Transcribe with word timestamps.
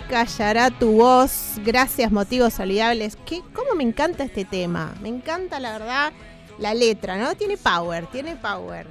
Callará 0.00 0.70
tu 0.70 0.92
voz. 0.92 1.54
Gracias, 1.64 2.10
motivos 2.10 2.58
olvidables. 2.58 3.16
¿Qué, 3.26 3.42
¿Cómo 3.52 3.74
me 3.74 3.84
encanta 3.84 4.24
este 4.24 4.44
tema? 4.44 4.94
Me 5.00 5.08
encanta, 5.08 5.60
la 5.60 5.72
verdad, 5.78 6.12
la 6.58 6.74
letra, 6.74 7.16
¿no? 7.16 7.34
Tiene 7.34 7.56
power, 7.56 8.06
tiene 8.06 8.36
power. 8.36 8.86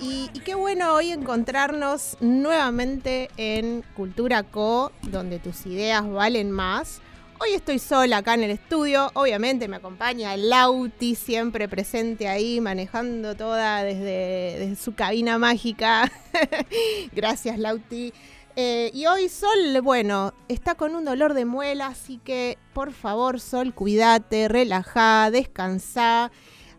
Y, 0.00 0.28
qué 0.44 0.54
bueno 0.54 0.94
hoy 0.94 1.12
encontrarnos 1.12 2.16
nuevamente 2.20 3.30
en 3.36 3.84
Cultura 3.94 4.42
Co, 4.42 4.92
donde 5.02 5.38
tus 5.38 5.66
ideas 5.66 6.08
valen 6.08 6.50
más. 6.50 7.00
Hoy 7.40 7.50
estoy 7.54 7.78
sola 7.78 8.18
acá 8.18 8.34
en 8.34 8.42
el 8.42 8.50
estudio. 8.50 9.10
Obviamente 9.14 9.68
me 9.68 9.76
acompaña 9.76 10.36
Lauti, 10.36 11.14
siempre 11.14 11.68
presente 11.68 12.28
ahí, 12.28 12.60
manejando 12.60 13.36
toda 13.36 13.82
desde 13.82 14.74
su 14.76 14.94
cabina 14.94 15.38
mágica. 15.38 16.10
Gracias, 17.12 17.58
Lauti. 17.58 18.12
Eh, 18.56 18.92
y 18.94 19.06
hoy 19.06 19.28
Sol, 19.28 19.80
bueno, 19.82 20.32
está 20.46 20.76
con 20.76 20.94
un 20.94 21.04
dolor 21.04 21.34
de 21.34 21.44
muela, 21.44 21.88
así 21.88 22.18
que 22.18 22.56
por 22.72 22.92
favor, 22.92 23.40
Sol, 23.40 23.74
cuídate, 23.74 24.46
relajá, 24.46 25.30
descansá. 25.32 26.30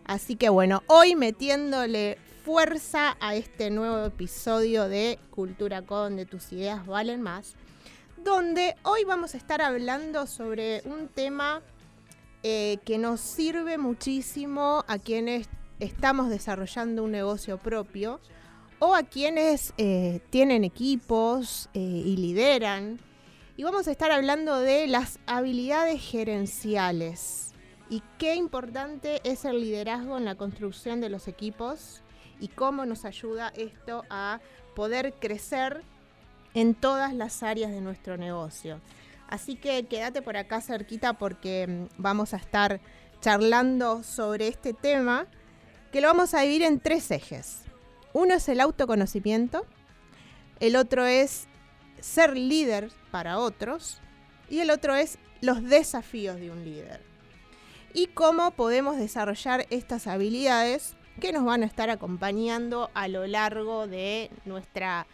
Así 0.06 0.36
que 0.36 0.48
bueno, 0.48 0.82
hoy 0.86 1.16
metiéndole 1.16 2.16
fuerza 2.46 3.16
a 3.20 3.34
este 3.34 3.70
nuevo 3.70 4.06
episodio 4.06 4.88
de 4.88 5.18
Cultura 5.30 5.82
Con, 5.82 5.98
donde 5.98 6.24
tus 6.24 6.50
ideas 6.52 6.86
valen 6.86 7.20
más, 7.20 7.56
donde 8.24 8.76
hoy 8.82 9.04
vamos 9.04 9.34
a 9.34 9.36
estar 9.36 9.60
hablando 9.60 10.26
sobre 10.26 10.80
un 10.86 11.08
tema 11.08 11.60
eh, 12.42 12.78
que 12.86 12.96
nos 12.96 13.20
sirve 13.20 13.76
muchísimo 13.76 14.82
a 14.88 14.98
quienes 14.98 15.48
estamos 15.78 16.30
desarrollando 16.30 17.02
un 17.02 17.10
negocio 17.10 17.58
propio 17.58 18.20
o 18.78 18.94
a 18.94 19.02
quienes 19.02 19.72
eh, 19.78 20.20
tienen 20.30 20.64
equipos 20.64 21.68
eh, 21.74 21.80
y 21.80 22.16
lideran. 22.16 23.00
Y 23.56 23.62
vamos 23.62 23.88
a 23.88 23.90
estar 23.90 24.10
hablando 24.10 24.60
de 24.60 24.86
las 24.86 25.18
habilidades 25.26 26.02
gerenciales 26.02 27.46
y 27.88 28.02
qué 28.18 28.34
importante 28.34 29.20
es 29.24 29.44
el 29.44 29.60
liderazgo 29.60 30.18
en 30.18 30.24
la 30.24 30.34
construcción 30.34 31.00
de 31.00 31.08
los 31.08 31.28
equipos 31.28 32.02
y 32.40 32.48
cómo 32.48 32.84
nos 32.84 33.04
ayuda 33.04 33.52
esto 33.56 34.04
a 34.10 34.40
poder 34.74 35.14
crecer 35.14 35.82
en 36.54 36.74
todas 36.74 37.14
las 37.14 37.42
áreas 37.42 37.70
de 37.70 37.80
nuestro 37.80 38.16
negocio. 38.16 38.80
Así 39.28 39.56
que 39.56 39.86
quédate 39.86 40.22
por 40.22 40.36
acá 40.36 40.60
cerquita 40.60 41.14
porque 41.14 41.66
mm, 41.66 41.84
vamos 41.98 42.34
a 42.34 42.38
estar 42.38 42.80
charlando 43.20 44.02
sobre 44.02 44.48
este 44.48 44.72
tema 44.72 45.26
que 45.92 46.00
lo 46.00 46.08
vamos 46.08 46.34
a 46.34 46.40
dividir 46.40 46.62
en 46.62 46.80
tres 46.80 47.10
ejes. 47.10 47.62
Uno 48.16 48.32
es 48.32 48.48
el 48.48 48.62
autoconocimiento, 48.62 49.66
el 50.58 50.76
otro 50.76 51.04
es 51.04 51.48
ser 52.00 52.34
líder 52.34 52.90
para 53.10 53.38
otros 53.38 54.00
y 54.48 54.60
el 54.60 54.70
otro 54.70 54.94
es 54.94 55.18
los 55.42 55.62
desafíos 55.62 56.36
de 56.36 56.50
un 56.50 56.64
líder. 56.64 57.02
Y 57.92 58.06
cómo 58.06 58.52
podemos 58.52 58.96
desarrollar 58.96 59.66
estas 59.68 60.06
habilidades 60.06 60.96
que 61.20 61.30
nos 61.30 61.44
van 61.44 61.62
a 61.62 61.66
estar 61.66 61.90
acompañando 61.90 62.90
a 62.94 63.06
lo 63.08 63.26
largo 63.26 63.86
de 63.86 64.30
nuestra 64.46 65.06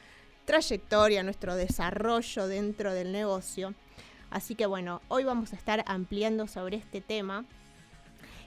trayectoria, 0.44 1.24
nuestro 1.24 1.56
desarrollo 1.56 2.46
dentro 2.46 2.94
del 2.94 3.10
negocio. 3.10 3.74
Así 4.30 4.54
que 4.54 4.66
bueno, 4.66 5.02
hoy 5.08 5.24
vamos 5.24 5.52
a 5.52 5.56
estar 5.56 5.82
ampliando 5.88 6.46
sobre 6.46 6.76
este 6.76 7.00
tema. 7.00 7.46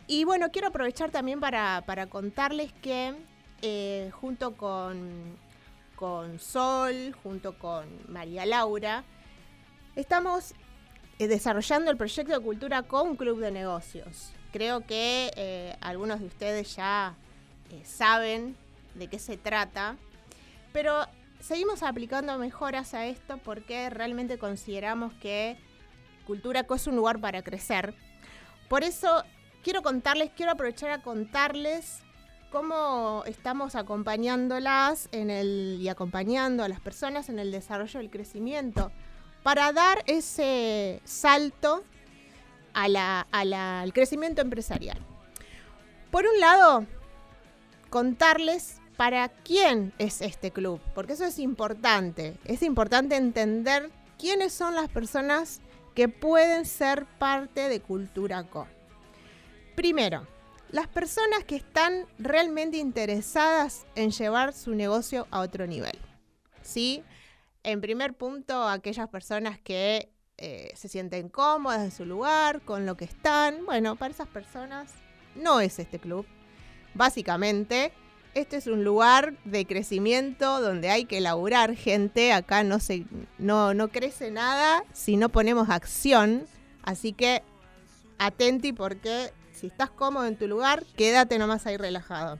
Y 0.07 0.23
bueno, 0.23 0.49
quiero 0.49 0.69
aprovechar 0.69 1.11
también 1.11 1.41
para, 1.41 1.83
para 1.85 2.07
contarles 2.07 2.71
que 2.71 3.15
eh, 3.61 4.11
junto 4.13 4.55
con, 4.55 5.37
con 5.95 6.39
Sol, 6.39 7.15
junto 7.23 7.57
con 7.57 7.85
María 8.07 8.45
Laura, 8.45 9.03
estamos 9.95 10.53
eh, 11.19 11.27
desarrollando 11.27 11.91
el 11.91 11.97
proyecto 11.97 12.33
de 12.33 12.39
Cultura 12.39 12.83
con 12.83 13.15
club 13.15 13.39
de 13.39 13.51
negocios. 13.51 14.31
Creo 14.51 14.85
que 14.85 15.31
eh, 15.35 15.75
algunos 15.81 16.19
de 16.19 16.27
ustedes 16.27 16.75
ya 16.75 17.15
saben 17.83 18.55
de 18.93 19.07
qué 19.07 19.19
se 19.19 19.37
trata, 19.37 19.97
pero 20.71 21.05
seguimos 21.39 21.83
aplicando 21.83 22.37
mejoras 22.37 22.93
a 22.93 23.05
esto 23.05 23.37
porque 23.43 23.89
realmente 23.89 24.37
consideramos 24.37 25.13
que 25.15 25.57
Cultura 26.25 26.63
Co 26.63 26.75
es 26.75 26.87
un 26.87 26.95
lugar 26.95 27.19
para 27.19 27.43
crecer. 27.43 27.93
Por 28.67 28.83
eso 28.83 29.23
quiero 29.63 29.81
contarles, 29.81 30.31
quiero 30.35 30.51
aprovechar 30.51 30.91
a 30.91 31.01
contarles 31.01 32.04
cómo 32.55 33.23
estamos 33.25 33.75
acompañándolas 33.75 35.09
y 35.11 35.89
acompañando 35.89 36.63
a 36.63 36.69
las 36.69 36.79
personas 36.79 37.27
en 37.27 37.37
el 37.37 37.51
desarrollo 37.51 37.99
del 37.99 38.09
crecimiento 38.09 38.93
para 39.43 39.73
dar 39.73 40.03
ese 40.05 41.01
salto 41.03 41.83
al 42.71 43.91
crecimiento 43.91 44.41
empresarial. 44.41 44.97
Por 46.11 46.25
un 46.25 46.39
lado, 46.39 46.85
contarles 47.89 48.79
para 48.95 49.27
quién 49.27 49.91
es 49.97 50.21
este 50.21 50.51
club, 50.51 50.79
porque 50.93 51.11
eso 51.11 51.25
es 51.25 51.39
importante. 51.39 52.37
Es 52.45 52.63
importante 52.63 53.17
entender 53.17 53.91
quiénes 54.17 54.53
son 54.53 54.75
las 54.75 54.87
personas 54.87 55.59
que 55.93 56.07
pueden 56.07 56.63
ser 56.63 57.05
parte 57.19 57.67
de 57.67 57.81
Cultura 57.81 58.45
Co. 58.45 58.65
Primero, 59.75 60.25
las 60.75 60.89
personas 60.89 61.45
que 61.45 61.55
están 61.55 62.05
realmente 62.19 62.75
interesadas 62.75 63.85
en 63.95 64.11
llevar 64.11 64.51
su 64.51 64.75
negocio 64.75 65.25
a 65.31 65.39
otro 65.39 65.67
nivel. 65.67 65.97
¿Sí? 66.63 67.01
En 67.63 67.79
primer 67.79 68.13
punto, 68.13 68.67
aquellas 68.67 69.07
personas 69.07 69.57
que 69.57 70.11
eh, 70.37 70.73
se 70.75 70.89
sienten 70.89 71.29
cómodas 71.29 71.81
en 71.81 71.91
su 71.91 72.03
lugar, 72.03 72.59
con 72.59 72.85
lo 72.85 72.97
que 72.97 73.05
están. 73.05 73.65
Bueno, 73.65 73.95
para 73.95 74.13
esas 74.13 74.27
personas 74.27 74.91
no 75.33 75.61
es 75.61 75.79
este 75.79 75.97
club. 75.97 76.25
Básicamente, 76.93 77.93
este 78.33 78.57
es 78.57 78.67
un 78.67 78.83
lugar 78.83 79.37
de 79.45 79.65
crecimiento 79.65 80.59
donde 80.59 80.89
hay 80.89 81.05
que 81.05 81.21
laburar 81.21 81.73
gente. 81.77 82.33
Acá 82.33 82.65
no, 82.65 82.81
se, 82.81 83.05
no, 83.37 83.73
no 83.73 83.87
crece 83.87 84.29
nada 84.29 84.83
si 84.91 85.15
no 85.15 85.29
ponemos 85.29 85.69
acción. 85.69 86.45
Así 86.83 87.13
que 87.13 87.43
atenti 88.17 88.73
porque 88.73 89.31
si 89.65 89.71
estás 89.71 89.89
cómodo 89.89 90.27
en 90.27 90.37
tu 90.37 90.47
lugar, 90.47 90.83
quédate 90.95 91.39
nomás 91.39 91.65
ahí 91.65 91.75
relajado. 91.75 92.37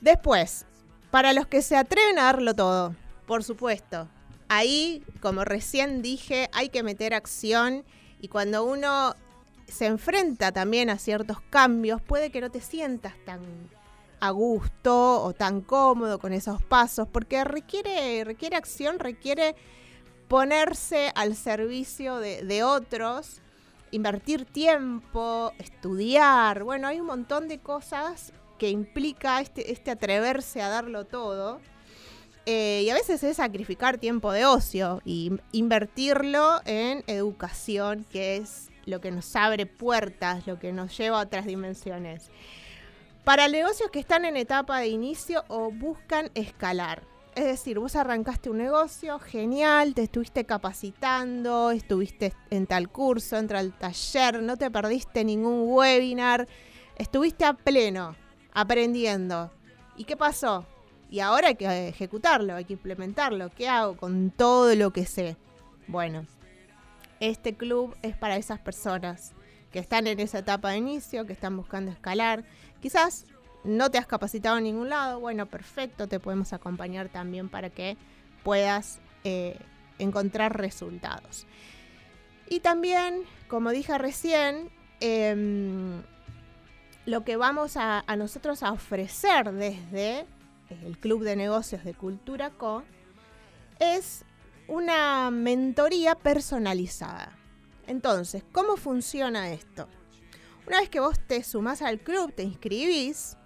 Después, 0.00 0.66
para 1.12 1.32
los 1.32 1.46
que 1.46 1.62
se 1.62 1.76
atreven 1.76 2.18
a 2.18 2.24
darlo 2.24 2.52
todo, 2.52 2.96
por 3.26 3.44
supuesto, 3.44 4.08
ahí, 4.48 5.04
como 5.20 5.44
recién 5.44 6.02
dije, 6.02 6.50
hay 6.52 6.68
que 6.68 6.82
meter 6.82 7.14
acción 7.14 7.84
y 8.20 8.26
cuando 8.26 8.64
uno 8.64 9.14
se 9.68 9.86
enfrenta 9.86 10.50
también 10.50 10.90
a 10.90 10.98
ciertos 10.98 11.40
cambios, 11.48 12.02
puede 12.02 12.30
que 12.30 12.40
no 12.40 12.50
te 12.50 12.60
sientas 12.60 13.14
tan 13.24 13.40
a 14.18 14.30
gusto 14.30 15.22
o 15.22 15.32
tan 15.32 15.60
cómodo 15.60 16.18
con 16.18 16.32
esos 16.32 16.60
pasos, 16.60 17.06
porque 17.06 17.44
requiere, 17.44 18.24
requiere 18.24 18.56
acción, 18.56 18.98
requiere 18.98 19.54
ponerse 20.26 21.12
al 21.14 21.36
servicio 21.36 22.16
de, 22.16 22.42
de 22.42 22.64
otros, 22.64 23.42
invertir 23.90 24.44
tiempo, 24.44 25.52
estudiar, 25.58 26.64
bueno, 26.64 26.88
hay 26.88 27.00
un 27.00 27.06
montón 27.06 27.48
de 27.48 27.58
cosas 27.58 28.32
que 28.58 28.70
implica 28.70 29.40
este, 29.40 29.72
este 29.72 29.90
atreverse 29.90 30.62
a 30.62 30.68
darlo 30.68 31.04
todo. 31.04 31.60
Eh, 32.48 32.82
y 32.84 32.90
a 32.90 32.94
veces 32.94 33.24
es 33.24 33.38
sacrificar 33.38 33.98
tiempo 33.98 34.30
de 34.30 34.46
ocio 34.46 35.02
y 35.04 35.32
invertirlo 35.50 36.60
en 36.64 37.02
educación, 37.08 38.06
que 38.08 38.36
es 38.36 38.70
lo 38.84 39.00
que 39.00 39.10
nos 39.10 39.34
abre 39.34 39.66
puertas, 39.66 40.46
lo 40.46 40.58
que 40.60 40.72
nos 40.72 40.96
lleva 40.96 41.18
a 41.18 41.24
otras 41.24 41.44
dimensiones. 41.46 42.30
Para 43.24 43.48
negocios 43.48 43.90
que 43.90 43.98
están 43.98 44.24
en 44.24 44.36
etapa 44.36 44.78
de 44.78 44.86
inicio 44.86 45.44
o 45.48 45.72
buscan 45.72 46.30
escalar. 46.34 47.02
Es 47.36 47.44
decir, 47.44 47.78
vos 47.78 47.94
arrancaste 47.96 48.48
un 48.48 48.56
negocio, 48.56 49.18
genial, 49.18 49.92
te 49.92 50.04
estuviste 50.04 50.46
capacitando, 50.46 51.70
estuviste 51.70 52.32
en 52.48 52.66
tal 52.66 52.88
curso, 52.88 53.36
en 53.36 53.46
tal 53.46 53.76
taller, 53.76 54.42
no 54.42 54.56
te 54.56 54.70
perdiste 54.70 55.22
ningún 55.22 55.64
webinar, 55.66 56.48
estuviste 56.96 57.44
a 57.44 57.52
pleno, 57.52 58.16
aprendiendo. 58.54 59.52
¿Y 59.98 60.04
qué 60.04 60.16
pasó? 60.16 60.64
Y 61.10 61.20
ahora 61.20 61.48
hay 61.48 61.56
que 61.56 61.88
ejecutarlo, 61.88 62.54
hay 62.54 62.64
que 62.64 62.72
implementarlo. 62.72 63.50
¿Qué 63.50 63.68
hago 63.68 63.98
con 63.98 64.30
todo 64.30 64.74
lo 64.74 64.94
que 64.94 65.04
sé? 65.04 65.36
Bueno, 65.88 66.26
este 67.20 67.54
club 67.54 67.94
es 68.00 68.16
para 68.16 68.38
esas 68.38 68.60
personas 68.60 69.34
que 69.72 69.78
están 69.78 70.06
en 70.06 70.20
esa 70.20 70.38
etapa 70.38 70.70
de 70.70 70.78
inicio, 70.78 71.26
que 71.26 71.34
están 71.34 71.54
buscando 71.54 71.90
escalar. 71.90 72.44
Quizás 72.80 73.26
no 73.66 73.90
te 73.90 73.98
has 73.98 74.06
capacitado 74.06 74.58
en 74.58 74.64
ningún 74.64 74.88
lado. 74.88 75.20
Bueno, 75.20 75.46
perfecto, 75.46 76.08
te 76.08 76.20
podemos 76.20 76.52
acompañar 76.52 77.08
también 77.08 77.48
para 77.48 77.70
que 77.70 77.96
puedas 78.42 79.00
eh, 79.24 79.58
encontrar 79.98 80.56
resultados. 80.56 81.46
Y 82.48 82.60
también, 82.60 83.22
como 83.48 83.70
dije 83.70 83.98
recién, 83.98 84.70
em, 85.00 86.02
lo 87.06 87.24
que 87.24 87.36
vamos 87.36 87.76
a, 87.76 88.04
nosotros 88.16 88.62
a 88.62 88.72
ofrecer 88.72 89.52
desde 89.52 90.26
el 90.84 90.98
Club 90.98 91.22
de 91.22 91.36
Negocios 91.36 91.84
de 91.84 91.94
Cultura 91.94 92.50
Co 92.50 92.82
es 93.78 94.24
una 94.68 95.30
mentoría 95.30 96.14
personalizada. 96.14 97.36
Entonces, 97.86 98.42
¿cómo 98.52 98.76
funciona 98.76 99.50
esto? 99.50 99.88
Una 100.66 100.80
vez 100.80 100.88
que 100.88 100.98
vos 100.98 101.18
te 101.26 101.44
sumás 101.44 101.82
al 101.82 102.00
club, 102.00 102.32
te 102.32 102.42
inscribís, 102.42 103.36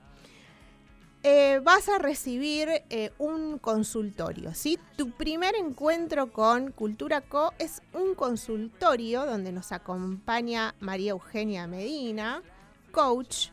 eh, 1.23 1.61
vas 1.63 1.89
a 1.89 1.99
recibir 1.99 2.69
eh, 2.89 3.13
un 3.19 3.59
consultorio. 3.59 4.55
¿sí? 4.55 4.79
Tu 4.97 5.11
primer 5.11 5.55
encuentro 5.55 6.33
con 6.33 6.73
Cultura 6.73 7.21
Co 7.21 7.53
es 7.59 7.83
un 7.93 8.15
consultorio 8.15 9.27
donde 9.27 9.53
nos 9.53 9.73
acompaña 9.73 10.75
María 10.81 11.11
Eugenia 11.11 11.67
Medina, 11.67 12.43
coach 12.91 13.49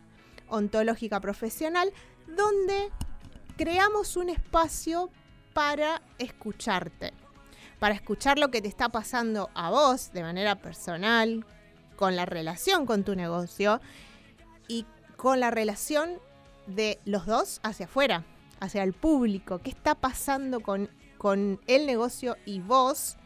ontológica 0.47 1.19
profesional, 1.19 1.91
donde 2.27 2.89
creamos 3.57 4.15
un 4.15 4.29
espacio 4.29 5.09
para 5.53 6.01
escucharte, 6.19 7.13
para 7.79 7.95
escuchar 7.95 8.39
lo 8.39 8.49
que 8.49 8.61
te 8.61 8.67
está 8.67 8.89
pasando 8.89 9.49
a 9.55 9.69
vos 9.71 10.13
de 10.13 10.21
manera 10.21 10.55
personal, 10.55 11.45
con 11.97 12.15
la 12.15 12.25
relación 12.25 12.85
con 12.85 13.03
tu 13.03 13.15
negocio 13.15 13.81
y 14.67 14.85
con 15.17 15.39
la 15.39 15.51
relación 15.51 16.19
de 16.67 16.99
los 17.05 17.25
dos 17.25 17.59
hacia 17.63 17.85
afuera, 17.85 18.23
hacia 18.59 18.83
el 18.83 18.93
público. 18.93 19.59
¿Qué 19.59 19.69
está 19.69 19.95
pasando 19.95 20.59
con, 20.59 20.89
con 21.17 21.59
el 21.67 21.85
negocio 21.85 22.37
y 22.45 22.59
vos? 22.59 23.17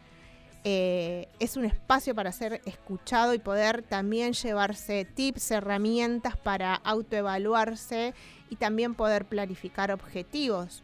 Eh, 0.64 1.28
es 1.40 1.58
un 1.58 1.66
espacio 1.66 2.14
para 2.14 2.32
ser 2.32 2.62
escuchado 2.66 3.34
y 3.34 3.40
poder 3.40 3.82
también 3.82 4.34
llevarse 4.34 5.06
tips, 5.06 5.50
herramientas 5.50 6.38
para 6.38 6.76
autoevaluarse 6.76 8.14
y 8.50 8.58
también 8.58 8.94
poder 8.94 9.26
planificar 9.26 9.92
objetivos 9.92 10.84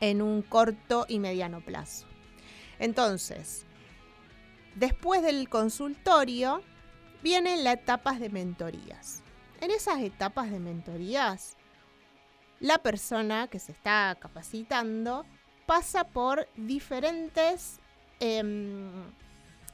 en 0.00 0.22
un 0.22 0.40
corto 0.40 1.04
y 1.08 1.18
mediano 1.18 1.60
plazo. 1.60 2.06
Entonces, 2.78 3.66
después 4.74 5.22
del 5.22 5.48
consultorio, 5.50 6.62
vienen 7.22 7.64
las 7.64 7.74
etapas 7.74 8.18
de 8.18 8.30
mentorías. 8.30 9.22
En 9.60 9.70
esas 9.70 10.00
etapas 10.00 10.50
de 10.50 10.60
mentorías, 10.60 11.56
la 12.60 12.78
persona 12.78 13.48
que 13.48 13.58
se 13.58 13.72
está 13.72 14.16
capacitando 14.20 15.24
pasa 15.66 16.04
por 16.04 16.48
diferentes 16.56 17.80
Em, 18.18 19.12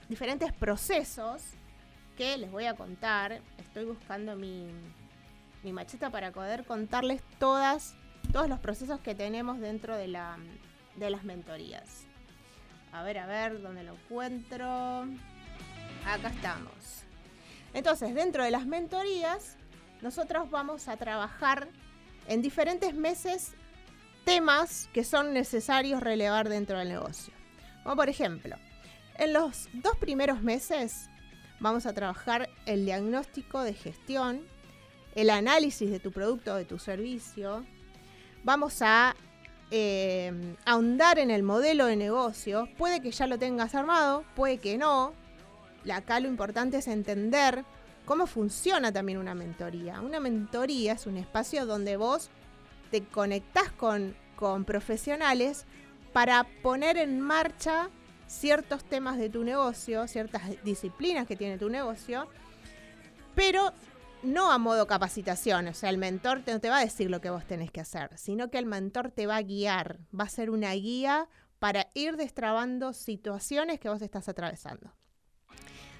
diferentes 0.08 0.52
procesos 0.52 1.42
que 2.16 2.36
les 2.36 2.50
voy 2.50 2.66
a 2.66 2.74
contar. 2.74 3.40
Estoy 3.58 3.84
buscando 3.84 4.34
mi, 4.34 4.68
mi 5.62 5.72
macheta 5.72 6.10
para 6.10 6.32
poder 6.32 6.64
contarles 6.64 7.22
todas, 7.38 7.94
todos 8.32 8.48
los 8.48 8.58
procesos 8.58 9.00
que 9.00 9.14
tenemos 9.14 9.60
dentro 9.60 9.96
de, 9.96 10.08
la, 10.08 10.38
de 10.96 11.10
las 11.10 11.22
mentorías. 11.22 12.04
A 12.92 13.02
ver, 13.04 13.18
a 13.18 13.26
ver, 13.26 13.62
¿dónde 13.62 13.84
lo 13.84 13.94
encuentro? 13.94 15.06
Acá 16.04 16.28
estamos. 16.28 17.04
Entonces, 17.74 18.12
dentro 18.14 18.42
de 18.42 18.50
las 18.50 18.66
mentorías, 18.66 19.56
nosotros 20.02 20.50
vamos 20.50 20.88
a 20.88 20.96
trabajar 20.96 21.68
en 22.26 22.42
diferentes 22.42 22.94
meses 22.94 23.52
temas 24.24 24.88
que 24.92 25.04
son 25.04 25.32
necesarios 25.32 26.02
relevar 26.02 26.48
dentro 26.48 26.78
del 26.78 26.88
negocio. 26.88 27.32
Como 27.82 27.96
por 27.96 28.08
ejemplo, 28.08 28.56
en 29.18 29.32
los 29.32 29.68
dos 29.72 29.96
primeros 29.96 30.42
meses 30.42 31.08
vamos 31.60 31.86
a 31.86 31.92
trabajar 31.92 32.48
el 32.66 32.84
diagnóstico 32.84 33.62
de 33.62 33.74
gestión, 33.74 34.42
el 35.14 35.30
análisis 35.30 35.90
de 35.90 36.00
tu 36.00 36.12
producto 36.12 36.54
o 36.54 36.56
de 36.56 36.64
tu 36.64 36.78
servicio. 36.78 37.64
Vamos 38.44 38.82
a 38.82 39.14
eh, 39.70 40.32
ahondar 40.64 41.18
en 41.18 41.30
el 41.30 41.42
modelo 41.42 41.86
de 41.86 41.96
negocio. 41.96 42.68
Puede 42.78 43.00
que 43.00 43.10
ya 43.10 43.26
lo 43.26 43.38
tengas 43.38 43.74
armado, 43.74 44.24
puede 44.34 44.58
que 44.58 44.78
no. 44.78 45.12
Acá 45.92 46.20
lo 46.20 46.28
importante 46.28 46.78
es 46.78 46.88
entender 46.88 47.64
cómo 48.04 48.26
funciona 48.26 48.92
también 48.92 49.18
una 49.18 49.34
mentoría. 49.34 50.00
Una 50.00 50.20
mentoría 50.20 50.92
es 50.92 51.06
un 51.06 51.16
espacio 51.16 51.66
donde 51.66 51.96
vos 51.96 52.30
te 52.90 53.04
conectás 53.04 53.70
con, 53.72 54.14
con 54.36 54.64
profesionales 54.64 55.64
para 56.12 56.44
poner 56.62 56.98
en 56.98 57.20
marcha 57.20 57.88
ciertos 58.26 58.84
temas 58.84 59.18
de 59.18 59.28
tu 59.28 59.44
negocio, 59.44 60.06
ciertas 60.08 60.42
disciplinas 60.64 61.26
que 61.26 61.36
tiene 61.36 61.58
tu 61.58 61.68
negocio, 61.68 62.26
pero 63.34 63.72
no 64.22 64.52
a 64.52 64.58
modo 64.58 64.86
capacitación, 64.86 65.68
o 65.68 65.74
sea, 65.74 65.90
el 65.90 65.98
mentor 65.98 66.42
no 66.46 66.60
te 66.60 66.70
va 66.70 66.78
a 66.78 66.84
decir 66.84 67.10
lo 67.10 67.20
que 67.20 67.30
vos 67.30 67.44
tenés 67.44 67.70
que 67.70 67.80
hacer, 67.80 68.16
sino 68.16 68.50
que 68.50 68.58
el 68.58 68.66
mentor 68.66 69.10
te 69.10 69.26
va 69.26 69.36
a 69.36 69.42
guiar, 69.42 69.98
va 70.18 70.24
a 70.24 70.28
ser 70.28 70.50
una 70.50 70.72
guía 70.72 71.28
para 71.58 71.90
ir 71.94 72.16
destrabando 72.16 72.92
situaciones 72.92 73.80
que 73.80 73.88
vos 73.88 74.02
estás 74.02 74.28
atravesando. 74.28 74.92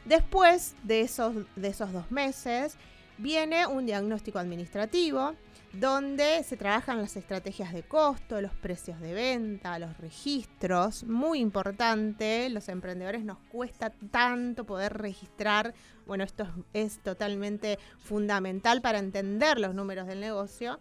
Después 0.05 0.75
de 0.83 1.03
esos, 1.03 1.35
de 1.55 1.69
esos 1.69 1.93
dos 1.93 2.11
meses, 2.11 2.77
viene 3.19 3.67
un 3.67 3.87
diagnóstico 3.87 4.39
administrativo, 4.39 5.35
donde 5.73 6.43
se 6.43 6.57
trabajan 6.57 7.01
las 7.01 7.17
estrategias 7.17 7.73
de 7.73 7.83
costo, 7.83 8.41
los 8.41 8.53
precios 8.53 9.01
de 9.01 9.15
venta, 9.15 9.79
los 9.79 9.97
registros, 9.99 11.05
muy 11.05 11.39
importante, 11.39 12.49
los 12.51 12.69
emprendedores 12.69 13.25
nos 13.25 13.39
cuesta 13.51 13.91
tanto 14.11 14.65
poder 14.65 14.99
registrar, 14.99 15.73
bueno, 16.07 16.25
esto 16.25 16.47
es, 16.75 16.99
totalmente 16.99 17.79
fundamental 18.01 18.83
para 18.83 18.99
entender 18.99 19.59
los 19.59 19.75
números 19.75 20.07
del 20.07 20.21
negocio 20.21 20.79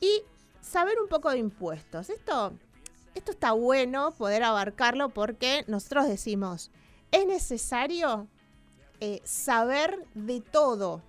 y 0.00 0.22
saber 0.60 0.98
un 1.00 1.08
poco 1.08 1.30
de 1.30 1.38
impuestos. 1.38 2.10
Esto, 2.10 2.52
esto 3.14 3.30
está 3.30 3.52
bueno 3.52 4.12
poder 4.12 4.42
abarcarlo 4.42 5.10
porque 5.10 5.64
nosotros 5.68 6.08
decimos, 6.08 6.72
es 7.10 7.26
necesario 7.26 8.28
eh, 9.00 9.20
saber 9.24 10.06
de 10.14 10.40
todo, 10.40 11.02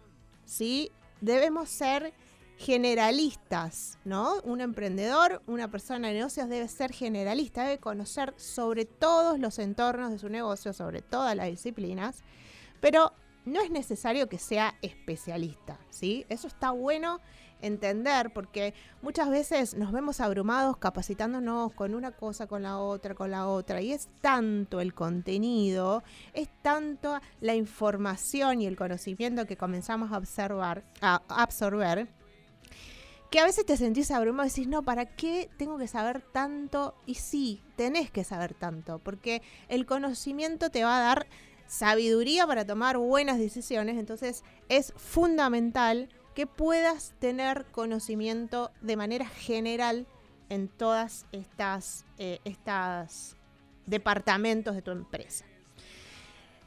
¿sí? 0.45 0.91
Debemos 1.19 1.69
ser 1.69 2.13
generalistas, 2.57 3.97
¿no? 4.05 4.35
Un 4.43 4.61
emprendedor, 4.61 5.41
una 5.47 5.69
persona 5.69 6.07
de 6.07 6.13
negocios 6.13 6.47
debe 6.47 6.67
ser 6.67 6.93
generalista, 6.93 7.63
debe 7.63 7.79
conocer 7.79 8.33
sobre 8.37 8.85
todos 8.85 9.39
los 9.39 9.57
entornos 9.57 10.11
de 10.11 10.19
su 10.19 10.29
negocio, 10.29 10.71
sobre 10.71 11.01
todas 11.01 11.35
las 11.35 11.47
disciplinas, 11.47 12.23
pero 12.79 13.13
no 13.45 13.61
es 13.61 13.71
necesario 13.71 14.29
que 14.29 14.37
sea 14.37 14.75
especialista, 14.83 15.79
¿sí? 15.89 16.25
Eso 16.29 16.47
está 16.47 16.71
bueno 16.71 17.19
entender 17.61 18.31
porque 18.33 18.73
muchas 19.01 19.29
veces 19.29 19.75
nos 19.75 19.91
vemos 19.91 20.19
abrumados 20.19 20.77
capacitándonos 20.77 21.73
con 21.73 21.95
una 21.95 22.11
cosa, 22.11 22.47
con 22.47 22.63
la 22.63 22.79
otra, 22.79 23.15
con 23.15 23.31
la 23.31 23.47
otra, 23.47 23.81
y 23.81 23.91
es 23.91 24.09
tanto 24.21 24.79
el 24.81 24.93
contenido, 24.93 26.03
es 26.33 26.49
tanto 26.61 27.19
la 27.39 27.55
información 27.55 28.61
y 28.61 28.67
el 28.67 28.75
conocimiento 28.75 29.45
que 29.45 29.57
comenzamos 29.57 30.11
a 30.11 30.17
observar, 30.17 30.83
a 31.01 31.21
absorber, 31.27 32.07
que 33.31 33.39
a 33.39 33.45
veces 33.45 33.65
te 33.65 33.77
sentís 33.77 34.11
abrumado 34.11 34.45
y 34.47 34.49
decís, 34.49 34.67
no, 34.67 34.83
¿para 34.83 35.05
qué 35.05 35.49
tengo 35.57 35.77
que 35.77 35.87
saber 35.87 36.21
tanto? 36.21 36.95
Y 37.05 37.15
sí, 37.15 37.61
tenés 37.77 38.11
que 38.11 38.25
saber 38.25 38.53
tanto, 38.53 38.99
porque 38.99 39.41
el 39.69 39.85
conocimiento 39.85 40.69
te 40.69 40.83
va 40.83 40.97
a 40.97 41.01
dar 41.01 41.27
sabiduría 41.65 42.45
para 42.45 42.65
tomar 42.65 42.97
buenas 42.97 43.39
decisiones, 43.39 43.97
entonces 43.97 44.43
es 44.67 44.91
fundamental 44.97 46.09
que 46.35 46.47
puedas 46.47 47.13
tener 47.19 47.65
conocimiento 47.71 48.71
de 48.81 48.95
manera 48.95 49.25
general 49.25 50.07
en 50.49 50.67
todas 50.67 51.25
estas, 51.31 52.05
eh, 52.17 52.39
estas 52.43 53.35
departamentos 53.85 54.75
de 54.75 54.81
tu 54.81 54.91
empresa. 54.91 55.45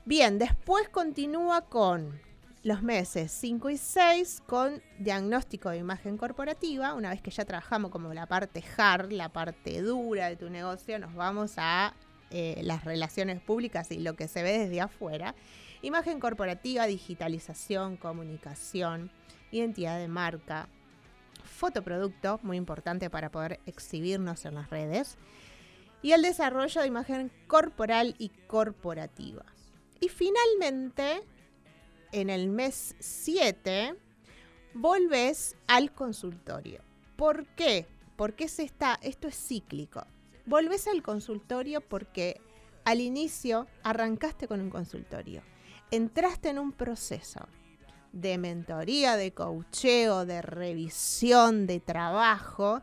Bien, 0.04 0.38
después 0.38 0.88
continúa 0.88 1.62
con 1.62 2.21
los 2.62 2.83
meses 2.83 3.30
5 3.33 3.71
y 3.71 3.76
6 3.76 4.42
con 4.47 4.83
diagnóstico 4.99 5.68
de 5.68 5.76
imagen 5.76 6.16
corporativa. 6.16 6.94
Una 6.94 7.11
vez 7.11 7.21
que 7.21 7.30
ya 7.30 7.44
trabajamos 7.44 7.90
como 7.90 8.12
la 8.14 8.26
parte 8.26 8.64
hard, 8.76 9.12
la 9.12 9.28
parte 9.28 9.83
dura 9.83 10.28
de 10.28 10.37
tu 10.37 10.49
negocio, 10.49 10.99
nos 10.99 11.14
vamos 11.14 11.54
a 11.59 11.94
eh, 12.30 12.61
las 12.62 12.85
relaciones 12.85 13.40
públicas 13.40 13.90
y 13.90 13.99
lo 13.99 14.14
que 14.14 14.28
se 14.28 14.42
ve 14.42 14.59
desde 14.59 14.80
afuera. 14.80 15.35
Imagen 15.83 16.21
corporativa, 16.21 16.87
digitalización, 16.87 17.99
comunicación, 17.99 19.11
identidad 19.58 19.99
de 19.99 20.08
marca, 20.08 20.68
fotoproducto, 21.44 22.40
muy 22.42 22.56
importante 22.56 23.11
para 23.11 23.30
poder 23.30 23.61
exhibirnos 23.66 24.44
en 24.44 24.54
las 24.54 24.70
redes, 24.70 25.16
y 26.02 26.12
el 26.12 26.23
desarrollo 26.23 26.80
de 26.80 26.87
imagen 26.87 27.30
corporal 27.46 28.14
y 28.18 28.28
corporativa. 28.28 29.44
Y 30.00 30.08
finalmente, 30.08 31.23
en 32.12 32.28
el 32.28 32.49
mes 32.49 32.94
7, 32.99 33.96
volves 34.75 35.56
al 35.66 35.92
consultorio. 35.92 36.82
¿Por 37.16 37.46
qué? 37.46 37.87
Porque 38.16 38.49
se 38.49 38.64
está, 38.64 38.99
esto 39.02 39.28
es 39.28 39.37
cíclico. 39.37 40.04
Volves 40.46 40.88
al 40.88 41.02
consultorio 41.02 41.80
porque 41.80 42.40
al 42.84 43.00
inicio 43.00 43.66
arrancaste 43.82 44.46
con 44.46 44.61
un 44.61 44.68
consultorio. 44.68 45.42
Entraste 45.90 46.50
en 46.50 46.58
un 46.58 46.73
proceso 46.73 47.49
de 48.14 48.38
mentoría, 48.38 49.16
de 49.16 49.33
coacheo, 49.33 50.25
de 50.25 50.40
revisión, 50.40 51.66
de 51.66 51.80
trabajo 51.80 52.80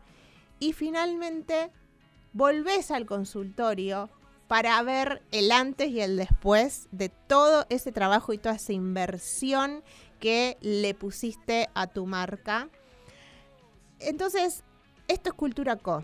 y 0.59 0.73
finalmente 0.73 1.71
volvés 2.33 2.91
al 2.91 3.05
consultorio 3.05 4.09
para 4.47 4.81
ver 4.83 5.23
el 5.31 5.51
antes 5.51 5.89
y 5.89 6.01
el 6.01 6.17
después 6.17 6.89
de 6.91 7.07
todo 7.09 7.65
ese 7.69 7.93
trabajo 7.93 8.33
y 8.33 8.37
toda 8.37 8.55
esa 8.55 8.73
inversión 8.73 9.83
que 10.19 10.57
le 10.59 10.93
pusiste 10.93 11.69
a 11.73 11.87
tu 11.87 12.05
marca. 12.05 12.67
Entonces, 13.99 14.63
esto 15.07 15.29
es 15.29 15.35
Cultura 15.35 15.77
Co. 15.77 16.03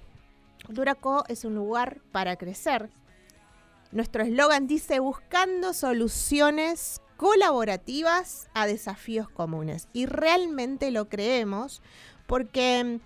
Cultura 0.66 0.96
Co 0.96 1.26
es 1.28 1.44
un 1.44 1.56
lugar 1.56 2.00
para 2.14 2.38
crecer. 2.38 2.90
Nuestro 3.92 4.24
eslogan 4.24 4.68
dice 4.68 5.00
buscando 5.00 5.74
soluciones 5.74 7.02
colaborativas 7.18 8.48
a 8.54 8.68
desafíos 8.68 9.30
comunes. 9.30 9.90
Y 9.92 10.06
realmente 10.06 10.92
lo 10.92 11.10
creemos 11.10 11.82
porque 12.28 13.00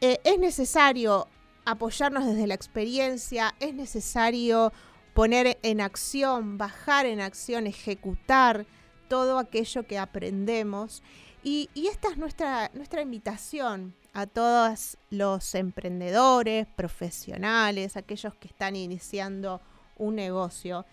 eh, 0.00 0.20
es 0.24 0.38
necesario 0.38 1.28
apoyarnos 1.64 2.26
desde 2.26 2.46
la 2.46 2.54
experiencia, 2.54 3.54
es 3.60 3.74
necesario 3.74 4.72
poner 5.14 5.58
en 5.62 5.80
acción, 5.80 6.58
bajar 6.58 7.06
en 7.06 7.20
acción, 7.20 7.66
ejecutar 7.66 8.66
todo 9.08 9.38
aquello 9.38 9.86
que 9.86 9.98
aprendemos. 9.98 11.02
Y, 11.42 11.68
y, 11.74 11.88
esta 11.88 12.08
es 12.08 12.16
nuestra, 12.16 12.70
nuestra 12.74 13.02
invitación 13.02 13.94
a 14.14 14.26
todos 14.26 14.96
los 15.10 15.54
emprendedores, 15.54 16.66
profesionales, 16.66 17.96
aquellos 17.96 18.34
que 18.34 18.48
están 18.48 18.76
iniciando 18.76 19.60
un 19.96 20.14
negocio, 20.16 20.86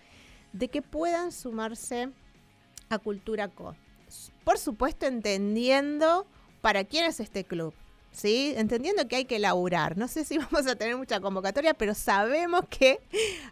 de 0.52 0.68
que 0.68 0.82
puedan 0.82 1.32
sumarse 1.32 2.12
a 2.92 3.00
Cultura 3.00 3.48
Co. 3.48 3.76
Por 4.44 4.58
supuesto, 4.58 5.06
entendiendo 5.06 6.26
para 6.62 6.84
quién 6.84 7.06
es 7.06 7.20
este 7.20 7.44
club. 7.44 7.74
¿Sí? 8.12 8.54
Entendiendo 8.58 9.08
que 9.08 9.16
hay 9.16 9.26
que 9.26 9.40
laburar. 9.40 9.98
No 9.98 10.10
sé 10.10 10.26
si 10.26 10.38
vamos 10.38 10.68
a 10.68 10.76
tener 10.76 10.98
mucha 10.98 11.22
convocatoria, 11.22 11.74
pero 11.74 11.96
sabemos 11.96 12.64
que 12.70 13.00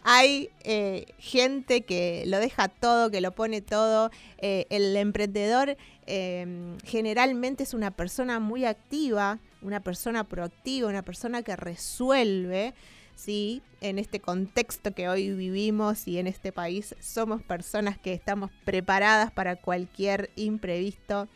hay 0.04 0.50
eh, 0.64 1.06
gente 1.18 1.82
que 1.82 2.24
lo 2.28 2.40
deja 2.40 2.68
todo, 2.68 3.10
que 3.10 3.22
lo 3.22 3.32
pone 3.32 3.62
todo. 3.62 4.12
Eh, 4.40 4.66
el 4.70 4.96
emprendedor 4.98 5.78
em, 6.08 6.78
generalmente 6.80 7.64
es 7.64 7.74
una 7.74 7.92
persona 7.92 8.40
muy 8.40 8.66
activa, 8.66 9.40
una 9.62 9.80
persona 9.80 10.26
proactiva, 10.26 10.90
una 10.90 11.04
persona 11.04 11.42
que 11.42 11.56
resuelve. 11.56 12.74
¿Sí? 13.20 13.62
En 13.82 14.00
este 14.00 14.22
contexto 14.22 14.94
que 14.94 15.10
hoy 15.10 15.34
vivimos 15.34 16.08
y 16.08 16.20
en 16.20 16.28
este 16.28 16.54
país 16.54 16.96
somos 17.02 17.44
personas 17.44 17.98
que 17.98 18.14
estamos 18.14 18.50
preparadas 18.64 19.32
para 19.32 19.58
cualquier 19.58 20.32
imprevisto 20.38 21.28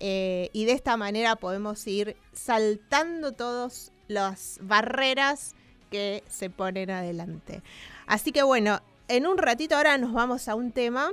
eh, 0.00 0.48
y 0.54 0.64
de 0.64 0.72
esta 0.72 0.96
manera 0.96 1.36
podemos 1.36 1.86
ir 1.86 2.16
saltando 2.32 3.32
todas 3.32 3.92
las 4.06 4.58
barreras 4.62 5.54
que 5.90 6.24
se 6.28 6.48
ponen 6.48 6.90
adelante. 6.90 7.62
Así 8.06 8.32
que 8.32 8.42
bueno, 8.42 8.80
en 9.08 9.26
un 9.26 9.36
ratito 9.36 9.76
ahora 9.76 9.98
nos 9.98 10.14
vamos 10.14 10.48
a 10.48 10.54
un 10.54 10.72
tema, 10.72 11.10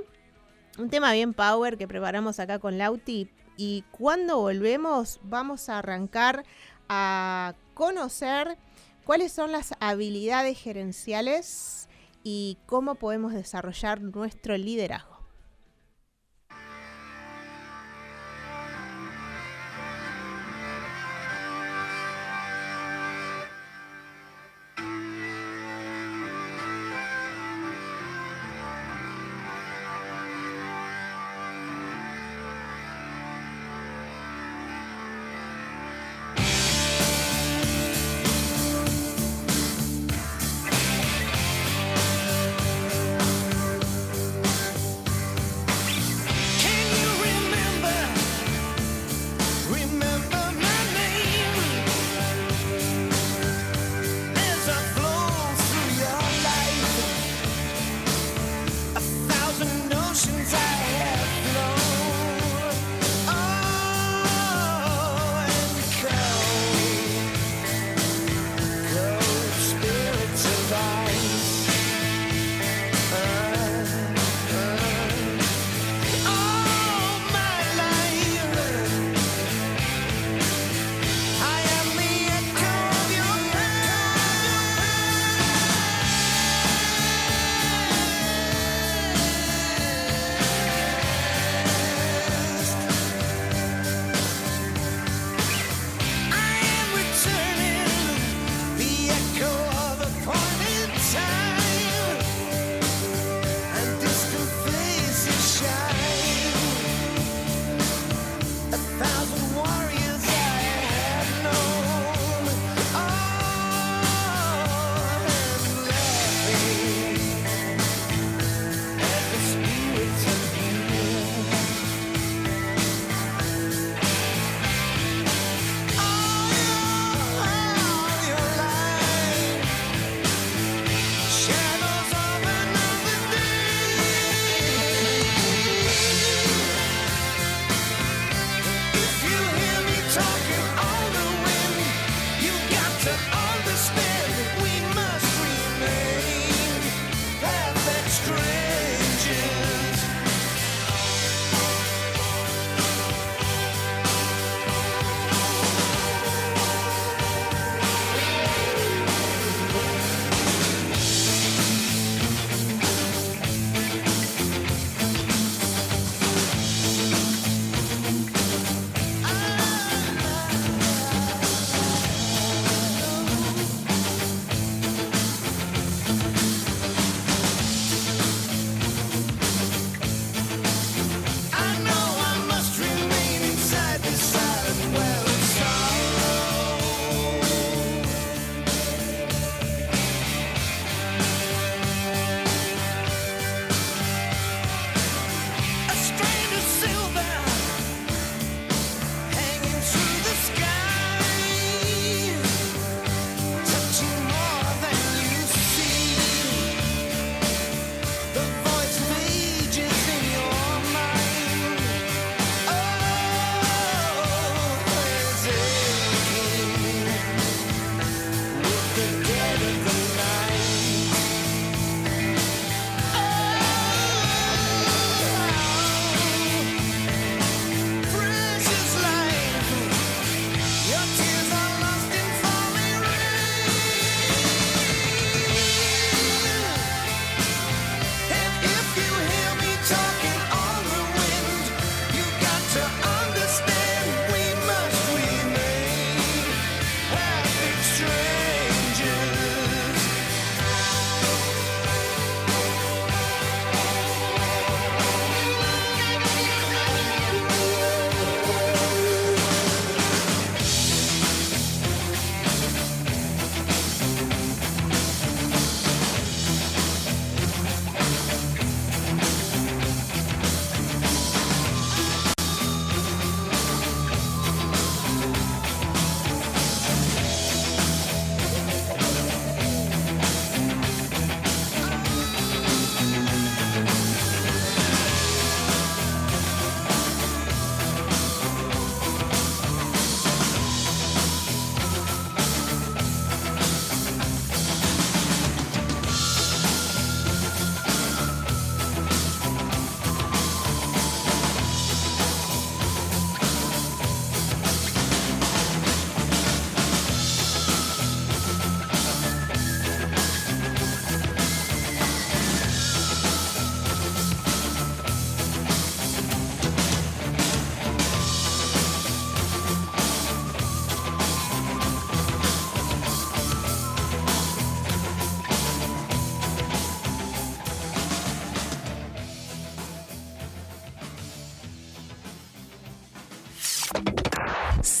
un 0.78 0.88
tema 0.88 1.12
bien 1.12 1.34
power 1.34 1.76
que 1.76 1.86
preparamos 1.86 2.40
acá 2.40 2.58
con 2.58 2.78
Lauti 2.78 3.28
y 3.58 3.84
cuando 3.90 4.38
volvemos 4.38 5.20
vamos 5.24 5.68
a 5.68 5.78
arrancar 5.80 6.44
a 6.88 7.54
conocer 7.74 8.56
cuáles 9.06 9.30
son 9.32 9.52
las 9.52 9.72
habilidades 9.78 10.58
gerenciales 10.58 11.88
y 12.24 12.58
cómo 12.66 12.96
podemos 12.96 13.32
desarrollar 13.32 14.02
nuestro 14.02 14.56
liderazgo. 14.56 15.15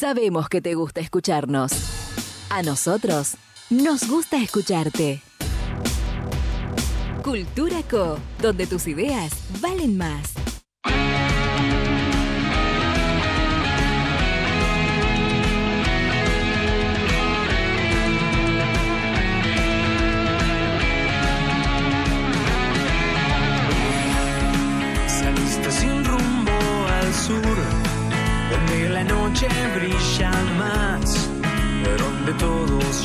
Sabemos 0.06 0.48
que 0.48 0.62
te 0.62 0.74
gusta 0.74 1.00
escucharnos. 1.00 1.72
A 2.48 2.62
nosotros 2.62 3.34
nos 3.70 4.08
gusta 4.08 4.36
escucharte. 4.40 5.20
Cultura 7.24 7.82
Co, 7.90 8.16
donde 8.40 8.68
tus 8.68 8.86
ideas 8.86 9.32
valen 9.60 9.98
más. 9.98 10.45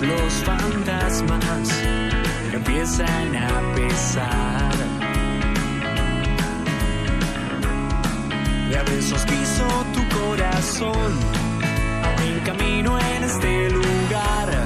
Los 0.01 0.33
fantasmas 0.43 1.69
empiezan 2.53 3.35
a 3.35 3.75
pesar. 3.75 4.73
Y 8.69 8.73
a 8.73 8.83
besos 8.83 9.25
quiso 9.25 9.67
tu 9.93 10.17
corazón, 10.17 11.11
en 12.25 12.39
camino 12.41 12.97
en 12.99 13.23
este 13.23 13.69
lugar. 13.69 14.63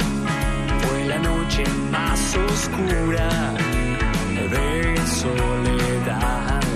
Fue 0.81 1.05
la 1.05 1.19
noche 1.19 1.63
más 1.91 2.35
oscura 2.35 3.29
de 4.51 4.97
soledad. 5.07 6.74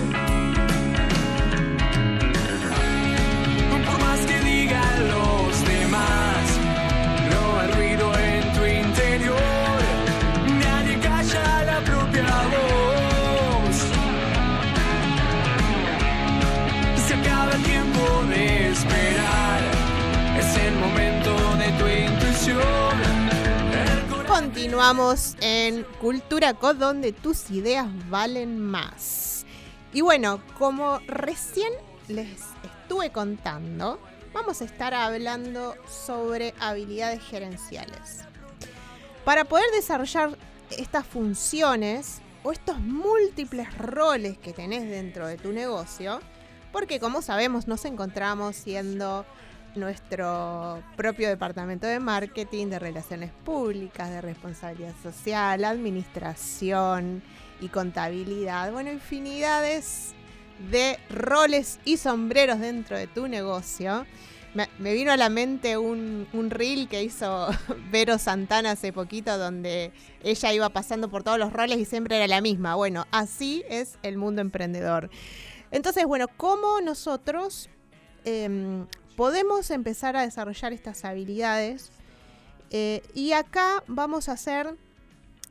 Continuamos 24.28 25.36
en 25.42 25.84
Cultura 26.00 26.54
Co, 26.54 26.74
donde 26.74 27.12
tus 27.12 27.50
ideas 27.52 27.88
valen 28.10 28.60
más. 28.60 29.46
Y 29.94 30.02
bueno, 30.02 30.42
como 30.58 31.00
recién 31.08 31.74
les 32.08 32.42
estuve 32.64 33.12
contando, 33.12 34.00
vamos 34.34 34.62
a 34.62 34.66
estar 34.66 34.94
hablando 34.94 35.76
sobre 35.88 36.54
habilidades 36.60 37.22
gerenciales. 37.22 38.20
Para 39.26 39.46
poder 39.46 39.70
desarrollar 39.72 40.38
estas 40.78 41.06
funciones 41.06 42.22
o 42.44 42.52
estos 42.52 42.80
múltiples 42.80 43.76
roles 43.78 44.38
que 44.38 44.54
tenés 44.54 44.90
dentro 44.90 45.28
de 45.28 45.38
tu 45.38 45.52
negocio, 45.52 46.20
porque 46.72 47.00
como 47.00 47.22
sabemos 47.22 47.68
nos 47.68 47.86
encontramos 47.86 48.56
siendo 48.56 49.26
nuestro 49.76 50.82
propio 50.96 51.30
departamento 51.30 51.88
de 51.88 52.00
marketing, 52.00 52.68
de 52.68 52.80
relaciones 52.80 53.32
públicas, 53.46 54.10
de 54.10 54.22
responsabilidad 54.22 54.94
social, 55.02 55.64
administración 55.64 57.22
y 57.62 57.68
contabilidad. 57.70 58.72
Bueno, 58.72 58.92
infinidades 58.92 60.14
de 60.72 61.00
roles 61.10 61.80
y 61.86 61.98
sombreros 61.98 62.60
dentro 62.60 62.98
de 62.98 63.08
tu 63.08 63.28
negocio. 63.28 64.06
Me, 64.54 64.94
vino 64.94 65.12
a 65.12 65.18
la 65.18 65.30
mente 65.30 65.78
un, 65.78 66.28
un 66.34 66.50
reel 66.50 66.88
que 66.88 67.04
hizo 67.04 67.50
Vero 67.92 68.18
Santana 68.18 68.72
hace 68.72 68.92
poquito 68.92 69.38
donde 69.38 69.92
ella 70.24 70.54
iba 70.54 70.70
pasando 70.70 71.08
por 71.10 71.24
todos 71.24 71.38
los 71.38 71.54
roles 71.54 71.78
y 71.78 71.86
siempre 71.86 72.18
era 72.18 72.28
la 72.28 72.42
misma. 72.42 72.76
Bueno, 72.76 73.06
así 73.12 73.64
es 73.70 74.00
el 74.02 74.18
mundo 74.18 74.42
emprendedor. 74.42 75.10
Entonces, 75.72 76.06
bueno, 76.06 76.28
¿cómo 76.36 76.82
nosotros 76.82 77.70
em, 78.26 78.88
podemos 79.20 79.70
empezar 79.70 80.16
a 80.16 80.22
desarrollar 80.22 80.72
estas 80.72 81.04
habilidades? 81.04 81.92
Eh, 82.70 83.04
y 83.14 83.34
acá 83.34 83.84
vamos 83.86 84.30
a 84.30 84.32
hacer 84.32 84.78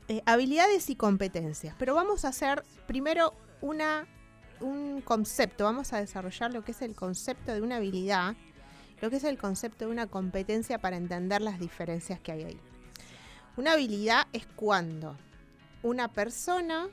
eh, 0.09 0.23
habilidades 0.25 0.89
y 0.89 0.97
competencias, 0.97 1.77
pero 1.79 1.95
vamos 1.95 2.25
a 2.25 2.29
hacer 2.29 2.65
primero 2.87 3.35
una, 3.61 4.07
un 4.61 5.03
concepto, 5.03 5.65
vamos 5.65 5.93
a 5.93 6.01
desarrollar 6.01 6.51
lo 6.51 6.65
que 6.65 6.73
es 6.73 6.81
el 6.81 6.95
concepto 6.95 7.53
de 7.53 7.61
una 7.61 7.77
habilidad, 7.77 8.37
lo 9.03 9.11
que 9.11 9.17
es 9.17 9.25
el 9.25 9.37
concepto 9.37 9.85
de 9.85 9.91
una 9.91 10.07
competencia 10.07 10.79
para 10.79 10.97
entender 10.97 11.43
las 11.43 11.61
diferencias 11.61 12.19
que 12.21 12.33
hay 12.33 12.45
ahí. 12.45 12.61
Una 13.59 13.73
habilidad 13.73 14.29
es 14.33 14.47
cuando 14.47 15.15
una 15.83 16.09
persona 16.09 16.89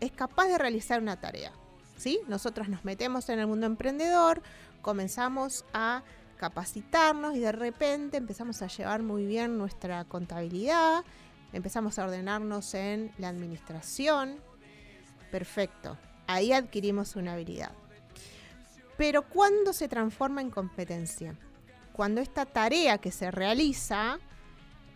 es 0.00 0.10
capaz 0.10 0.48
de 0.48 0.58
realizar 0.58 1.00
una 1.00 1.20
tarea. 1.20 1.52
¿sí? 1.98 2.20
Nosotros 2.28 2.68
nos 2.68 2.84
metemos 2.84 3.28
en 3.28 3.40
el 3.40 3.46
mundo 3.46 3.66
emprendedor, 3.66 4.42
comenzamos 4.88 5.66
a 5.74 6.02
capacitarnos 6.38 7.36
y 7.36 7.40
de 7.40 7.52
repente 7.52 8.16
empezamos 8.16 8.62
a 8.62 8.68
llevar 8.68 9.02
muy 9.02 9.26
bien 9.26 9.58
nuestra 9.58 10.02
contabilidad, 10.06 11.04
empezamos 11.52 11.98
a 11.98 12.04
ordenarnos 12.04 12.72
en 12.72 13.12
la 13.18 13.28
administración. 13.28 14.38
Perfecto, 15.30 15.98
ahí 16.26 16.54
adquirimos 16.54 17.16
una 17.16 17.34
habilidad. 17.34 17.72
Pero 18.96 19.28
¿cuándo 19.28 19.74
se 19.74 19.88
transforma 19.88 20.40
en 20.40 20.48
competencia? 20.48 21.34
Cuando 21.92 22.22
esta 22.22 22.46
tarea 22.46 22.96
que 22.96 23.12
se 23.12 23.30
realiza 23.30 24.18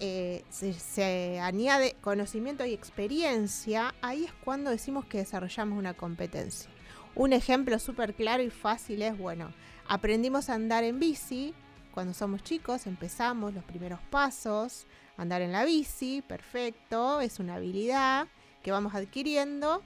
eh, 0.01 0.43
se, 0.49 0.73
se 0.73 1.39
añade 1.39 1.97
conocimiento 2.01 2.65
y 2.65 2.73
experiencia, 2.73 3.95
ahí 4.01 4.25
es 4.25 4.33
cuando 4.43 4.71
decimos 4.71 5.05
que 5.05 5.19
desarrollamos 5.19 5.79
una 5.79 5.93
competencia. 5.93 6.71
Un 7.15 7.35
ejemplo 7.35 7.79
súper 7.79 8.15
claro 8.15 8.43
y 8.43 8.49
fácil 8.49 9.03
es, 9.03 9.19
bueno, 9.19 9.53
aprendimos 9.93 10.49
a 10.49 10.55
andar 10.55 10.85
en 10.85 10.99
bici. 10.99 11.53
Cuando 11.93 12.15
somos 12.15 12.43
chicos, 12.43 12.87
empezamos 12.87 13.53
los 13.53 13.63
primeros 13.63 14.01
pasos, 14.11 14.87
andar 15.19 15.43
en 15.43 15.53
la 15.53 15.67
bici, 15.67 16.23
perfecto, 16.23 17.21
es 17.21 17.39
una 17.39 17.57
habilidad 17.57 18.27
que 18.63 18.73
vamos 18.73 18.95
adquiriendo. 18.95 19.83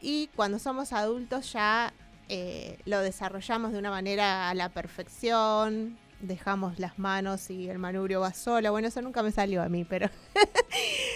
Y 0.00 0.28
cuando 0.34 0.58
somos 0.58 0.92
adultos 0.92 1.52
ya 1.52 1.94
eh, 2.28 2.80
lo 2.86 2.98
desarrollamos 3.00 3.70
de 3.70 3.78
una 3.78 3.90
manera 3.90 4.50
a 4.50 4.54
la 4.54 4.68
perfección, 4.68 5.96
dejamos 6.18 6.80
las 6.80 6.98
manos 6.98 7.50
y 7.50 7.68
el 7.68 7.78
manubrio 7.78 8.20
va 8.20 8.32
solo, 8.34 8.72
bueno, 8.72 8.88
eso 8.88 9.00
nunca 9.00 9.22
me 9.22 9.30
salió 9.30 9.62
a 9.62 9.68
mí, 9.68 9.84
pero 9.84 10.10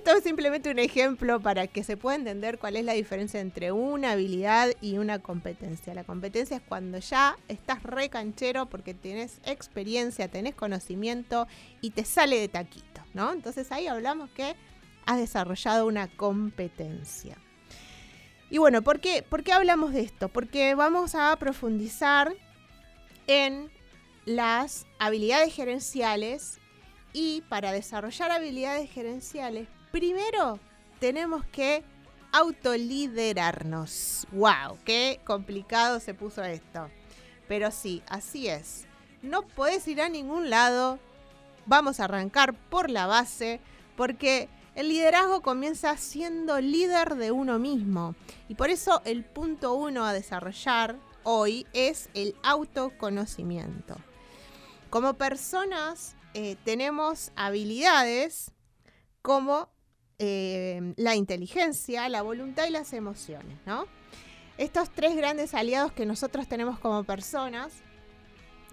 Esto 0.00 0.16
es 0.16 0.24
simplemente 0.24 0.70
un 0.70 0.78
ejemplo 0.78 1.40
para 1.40 1.66
que 1.66 1.84
se 1.84 1.98
pueda 1.98 2.16
entender 2.16 2.58
cuál 2.58 2.76
es 2.76 2.86
la 2.86 2.94
diferencia 2.94 3.38
entre 3.38 3.70
una 3.70 4.12
habilidad 4.12 4.70
y 4.80 4.96
una 4.96 5.18
competencia. 5.18 5.92
La 5.92 6.04
competencia 6.04 6.56
es 6.56 6.62
cuando 6.62 6.96
ya 7.00 7.36
estás 7.48 7.82
re 7.82 8.08
canchero 8.08 8.64
porque 8.64 8.94
tenés 8.94 9.40
experiencia, 9.44 10.28
tenés 10.28 10.54
conocimiento 10.54 11.46
y 11.82 11.90
te 11.90 12.06
sale 12.06 12.40
de 12.40 12.48
taquito, 12.48 13.02
¿no? 13.12 13.30
Entonces 13.30 13.70
ahí 13.72 13.88
hablamos 13.88 14.30
que 14.30 14.56
has 15.04 15.18
desarrollado 15.18 15.86
una 15.86 16.08
competencia. 16.08 17.36
Y 18.48 18.56
bueno, 18.56 18.80
¿por 18.80 19.00
qué, 19.00 19.22
¿por 19.22 19.42
qué 19.42 19.52
hablamos 19.52 19.92
de 19.92 20.00
esto? 20.00 20.30
Porque 20.30 20.74
vamos 20.74 21.14
a 21.14 21.36
profundizar 21.36 22.34
en 23.26 23.70
las 24.24 24.86
habilidades 24.98 25.54
gerenciales 25.54 26.58
y 27.12 27.42
para 27.50 27.70
desarrollar 27.70 28.30
habilidades 28.30 28.90
gerenciales 28.90 29.68
primero 29.90 30.58
tenemos 30.98 31.44
que 31.46 31.84
autoliderarnos. 32.32 34.26
¡Wow! 34.32 34.78
¡Qué 34.84 35.20
complicado 35.24 36.00
se 36.00 36.14
puso 36.14 36.42
esto! 36.42 36.88
Pero 37.48 37.70
sí, 37.70 38.02
así 38.08 38.48
es. 38.48 38.86
No 39.22 39.42
puedes 39.42 39.86
ir 39.88 40.00
a 40.00 40.08
ningún 40.08 40.50
lado. 40.50 40.98
Vamos 41.66 42.00
a 42.00 42.04
arrancar 42.04 42.54
por 42.54 42.90
la 42.90 43.06
base 43.06 43.60
porque 43.96 44.48
el 44.74 44.88
liderazgo 44.88 45.42
comienza 45.42 45.96
siendo 45.96 46.60
líder 46.60 47.16
de 47.16 47.32
uno 47.32 47.58
mismo. 47.58 48.14
Y 48.48 48.54
por 48.54 48.70
eso 48.70 49.02
el 49.04 49.24
punto 49.24 49.74
uno 49.74 50.04
a 50.04 50.12
desarrollar 50.12 50.96
hoy 51.22 51.66
es 51.72 52.08
el 52.14 52.34
autoconocimiento. 52.42 53.96
Como 54.88 55.14
personas 55.14 56.16
eh, 56.34 56.56
tenemos 56.64 57.32
habilidades 57.36 58.52
como 59.22 59.68
eh, 60.22 60.92
la 60.96 61.16
inteligencia, 61.16 62.06
la 62.10 62.20
voluntad 62.20 62.66
y 62.66 62.70
las 62.70 62.92
emociones, 62.92 63.56
¿no? 63.64 63.86
Estos 64.58 64.90
tres 64.90 65.16
grandes 65.16 65.54
aliados 65.54 65.92
que 65.92 66.04
nosotros 66.04 66.46
tenemos 66.46 66.78
como 66.78 67.04
personas, 67.04 67.72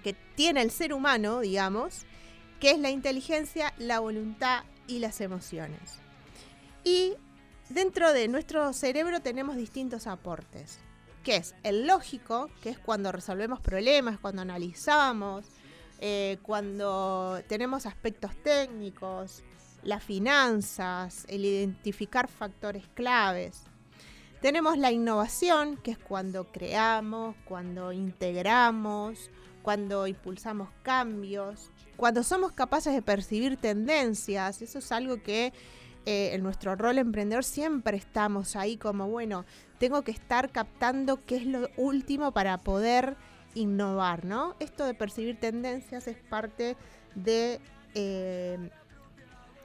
que 0.04 0.14
tiene 0.36 0.62
el 0.62 0.72
ser 0.72 0.92
humano, 0.92 1.40
digamos, 1.40 2.06
que 2.60 2.72
es 2.72 2.80
la 2.80 2.90
inteligencia, 2.90 3.74
la 3.78 4.00
voluntad 4.00 4.66
y 4.88 5.00
las 5.00 5.22
emociones. 5.22 6.00
Y 6.84 7.14
dentro 7.70 8.12
de 8.12 8.28
nuestro 8.28 8.74
cerebro 8.74 9.22
tenemos 9.22 9.56
distintos 9.56 10.06
aportes, 10.06 10.80
que 11.24 11.38
es 11.38 11.56
el 11.64 11.88
lógico, 11.88 12.50
que 12.62 12.72
es 12.72 12.78
cuando 12.78 13.14
resolvemos 13.14 13.62
problemas, 13.62 14.20
cuando 14.20 14.42
analizamos, 14.42 15.46
eh, 16.00 16.40
cuando 16.42 17.42
tenemos 17.48 17.86
aspectos 17.86 18.36
técnicos, 18.44 19.46
las 19.84 20.04
finanzas, 20.04 21.26
el 21.30 21.46
identificar 21.46 22.28
factores 22.28 22.88
claves. 22.94 23.64
Tenemos 24.42 24.78
la 24.78 24.92
innovación, 24.92 25.78
que 25.78 25.92
es 25.92 25.98
cuando 25.98 26.52
creamos, 26.52 27.36
cuando 27.46 27.92
integramos, 27.92 29.32
cuando 29.64 30.08
impulsamos 30.08 30.70
cambios, 30.84 31.72
cuando 31.98 32.24
somos 32.24 32.52
capaces 32.52 32.94
de 32.94 33.02
percibir 33.02 33.58
tendencias. 33.58 34.62
Eso 34.62 34.80
es 34.80 34.92
algo 34.92 35.22
que 35.24 35.54
eh, 36.06 36.34
en 36.34 36.44
nuestro 36.44 36.76
rol 36.76 37.00
emprendedor 37.00 37.44
siempre 37.44 37.98
estamos 37.98 38.56
ahí 38.56 38.78
como, 38.78 39.10
bueno, 39.10 39.44
tengo 39.80 40.04
que 40.04 40.12
estar 40.12 40.52
captando 40.52 41.26
qué 41.26 41.36
es 41.36 41.46
lo 41.46 41.68
último 41.76 42.32
para 42.32 42.60
poder 42.60 43.18
innovar, 43.56 44.24
¿no? 44.24 44.56
Esto 44.60 44.86
de 44.86 44.94
percibir 44.94 45.40
tendencias 45.40 46.08
es 46.08 46.18
parte 46.18 46.78
de 47.16 47.60
eh, 47.96 48.70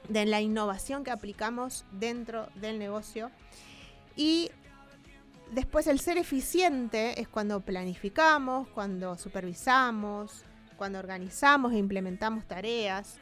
de 0.09 0.25
la 0.25 0.41
innovación 0.41 1.03
que 1.03 1.11
aplicamos 1.11 1.85
dentro 1.91 2.47
del 2.55 2.79
negocio. 2.79 3.31
Y 4.15 4.51
después 5.51 5.87
el 5.87 5.99
ser 5.99 6.17
eficiente 6.17 7.19
es 7.21 7.27
cuando 7.27 7.61
planificamos, 7.61 8.67
cuando 8.69 9.17
supervisamos, 9.17 10.43
cuando 10.77 10.99
organizamos 10.99 11.73
e 11.73 11.77
implementamos 11.77 12.45
tareas. 12.45 13.17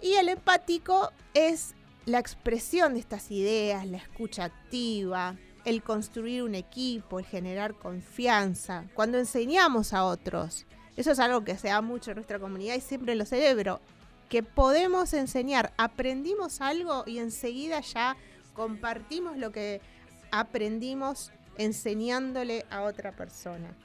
Y 0.00 0.14
el 0.14 0.28
empático 0.28 1.12
es 1.34 1.74
la 2.06 2.18
expresión 2.18 2.94
de 2.94 3.00
estas 3.00 3.30
ideas, 3.30 3.86
la 3.86 3.98
escucha 3.98 4.44
activa, 4.44 5.36
el 5.64 5.82
construir 5.82 6.42
un 6.42 6.54
equipo, 6.54 7.18
el 7.18 7.24
generar 7.24 7.74
confianza, 7.74 8.84
cuando 8.94 9.18
enseñamos 9.18 9.92
a 9.92 10.04
otros. 10.04 10.66
Eso 10.96 11.12
es 11.12 11.18
algo 11.20 11.44
que 11.44 11.56
se 11.56 11.68
da 11.68 11.80
mucho 11.80 12.10
en 12.10 12.16
nuestra 12.16 12.38
comunidad 12.38 12.74
y 12.74 12.80
siempre 12.80 13.14
lo 13.14 13.24
celebro 13.24 13.80
que 14.32 14.42
podemos 14.42 15.12
enseñar. 15.12 15.74
Aprendimos 15.76 16.62
algo 16.62 17.04
y 17.06 17.18
enseguida 17.18 17.80
ya 17.82 18.16
compartimos 18.54 19.36
lo 19.36 19.52
que 19.52 19.82
aprendimos 20.30 21.30
enseñándole 21.58 22.64
a 22.70 22.80
otra 22.84 23.12
persona. 23.12 23.76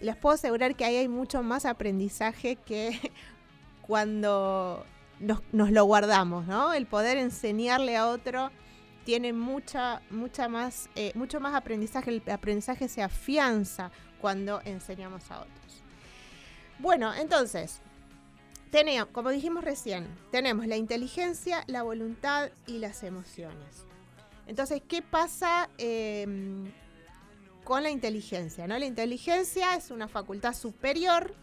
Les 0.00 0.16
puedo 0.16 0.34
asegurar 0.34 0.74
que 0.74 0.84
ahí 0.84 0.96
hay 0.96 1.06
mucho 1.06 1.44
más 1.44 1.64
aprendizaje 1.64 2.56
que 2.56 2.98
cuando 3.86 4.84
nos, 5.20 5.40
lo 5.52 5.84
guardamos, 5.84 6.48
¿no? 6.48 6.72
El 6.72 6.86
poder 6.86 7.16
enseñarle 7.16 7.96
a 7.96 8.08
otro 8.08 8.50
tiene 9.04 9.32
mucha, 9.32 10.02
mucha 10.10 10.48
más, 10.48 10.90
eh, 10.96 11.12
mucho 11.14 11.38
más 11.38 11.54
aprendizaje. 11.54 12.10
El 12.10 12.28
aprendizaje 12.28 12.88
se 12.88 13.04
afianza 13.04 13.92
cuando 14.20 14.60
enseñamos 14.64 15.30
a 15.30 15.42
otros. 15.42 15.84
Bueno, 16.80 17.14
entonces, 17.14 17.80
tenemos, 18.70 19.08
como 19.12 19.30
dijimos 19.30 19.64
recién, 19.64 20.06
tenemos 20.30 20.66
la 20.66 20.76
inteligencia, 20.76 21.64
la 21.66 21.82
voluntad 21.82 22.50
y 22.66 22.78
las 22.78 23.02
emociones. 23.02 23.86
Entonces, 24.46 24.82
¿qué 24.86 25.02
pasa 25.02 25.68
em, 25.78 26.70
con 27.64 27.82
la 27.82 27.90
inteligencia? 27.90 28.66
La 28.66 28.84
inteligencia 28.84 29.74
es 29.74 29.90
una 29.90 30.08
facultad 30.08 30.54
superior 30.54 31.34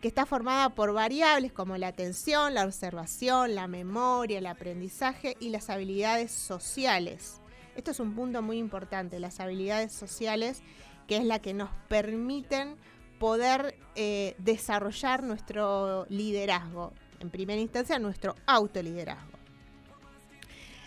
que 0.00 0.08
está 0.08 0.26
formada 0.26 0.68
por 0.70 0.92
variables 0.92 1.52
como 1.52 1.78
la 1.78 1.88
atención, 1.88 2.52
la 2.52 2.66
observación, 2.66 3.54
la 3.54 3.66
memoria, 3.66 4.38
el 4.38 4.46
aprendizaje 4.46 5.34
y 5.40 5.48
las 5.48 5.70
habilidades 5.70 6.30
sociales. 6.30 7.40
Esto 7.74 7.90
es 7.90 8.00
un 8.00 8.14
punto 8.14 8.42
muy 8.42 8.58
importante, 8.58 9.18
las 9.18 9.40
habilidades 9.40 9.92
sociales, 9.92 10.62
que 11.08 11.16
es 11.16 11.24
la 11.24 11.38
que 11.38 11.54
nos 11.54 11.70
permiten 11.88 12.76
poder 13.24 13.74
eh, 13.94 14.34
desarrollar 14.36 15.22
nuestro 15.22 16.04
liderazgo, 16.10 16.92
en 17.20 17.30
primera 17.30 17.58
instancia 17.58 17.98
nuestro 17.98 18.34
autoliderazgo. 18.44 19.38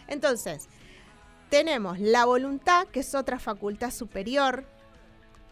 Entonces, 0.08 0.68
tenemos 1.50 2.00
la 2.00 2.26
voluntad, 2.26 2.86
que 2.90 3.00
es 3.00 3.16
otra 3.16 3.40
facultad 3.40 3.90
superior. 3.90 4.66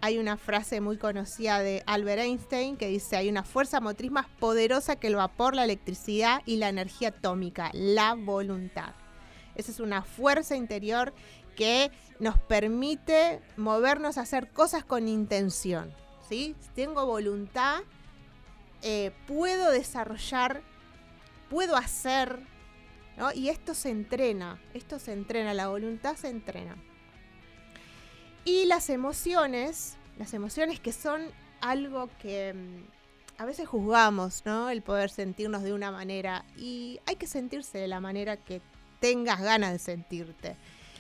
Hay 0.02 0.20
una 0.20 0.38
frase 0.38 0.80
muy 0.80 0.98
conocida 0.98 1.58
de 1.58 1.82
Albert 1.88 2.22
Einstein 2.22 2.78
que 2.78 2.88
dice, 2.88 3.18
hay 3.18 3.30
una 3.30 3.44
fuerza 3.44 3.82
motriz 3.82 4.12
más 4.12 4.28
poderosa 4.40 4.96
que 4.96 5.08
el 5.08 5.16
vapor, 5.16 5.56
la 5.56 5.64
electricidad 5.64 6.44
y 6.46 6.58
la 6.58 6.70
energía 6.70 7.08
atómica, 7.08 7.72
la 7.74 8.14
voluntad. 8.14 8.94
Esa 9.56 9.72
es 9.72 9.80
una 9.80 10.04
fuerza 10.04 10.56
interior 10.56 11.16
que 11.56 11.90
nos 12.20 12.38
permite 12.38 13.42
movernos 13.58 14.20
a 14.20 14.22
hacer 14.22 14.52
cosas 14.52 14.86
con 14.86 15.08
intención. 15.08 16.05
¿Sí? 16.28 16.56
Si 16.60 16.70
tengo 16.70 17.06
voluntad, 17.06 17.82
eh, 18.82 19.12
puedo 19.28 19.72
desarrollar, 19.72 20.62
puedo 21.50 21.76
hacer, 21.76 22.40
y 23.34 23.50
esto 23.50 23.74
se 23.74 23.90
entrena, 23.90 24.60
esto 24.74 25.00
se 25.00 25.14
entrena, 25.14 25.54
la 25.54 25.68
voluntad 25.68 26.16
se 26.16 26.30
entrena. 26.30 26.76
Y 28.44 28.66
las 28.66 28.90
emociones, 28.90 29.98
las 30.20 30.34
emociones 30.34 30.80
que 30.80 30.92
son 30.92 31.22
algo 31.62 32.10
que 32.22 32.54
mm, 32.54 33.42
a 33.42 33.46
veces 33.46 33.68
juzgamos, 33.68 34.44
¿no? 34.46 34.70
El 34.70 34.82
poder 34.82 35.10
sentirnos 35.10 35.64
de 35.64 35.74
una 35.74 35.92
manera 35.92 36.46
y 36.58 37.00
hay 37.06 37.16
que 37.16 37.28
sentirse 37.28 37.78
de 37.80 37.88
la 37.88 38.00
manera 38.00 38.38
que 38.38 38.62
tengas 39.00 39.42
ganas 39.42 39.72
de 39.72 39.80
sentirte. 39.80 40.56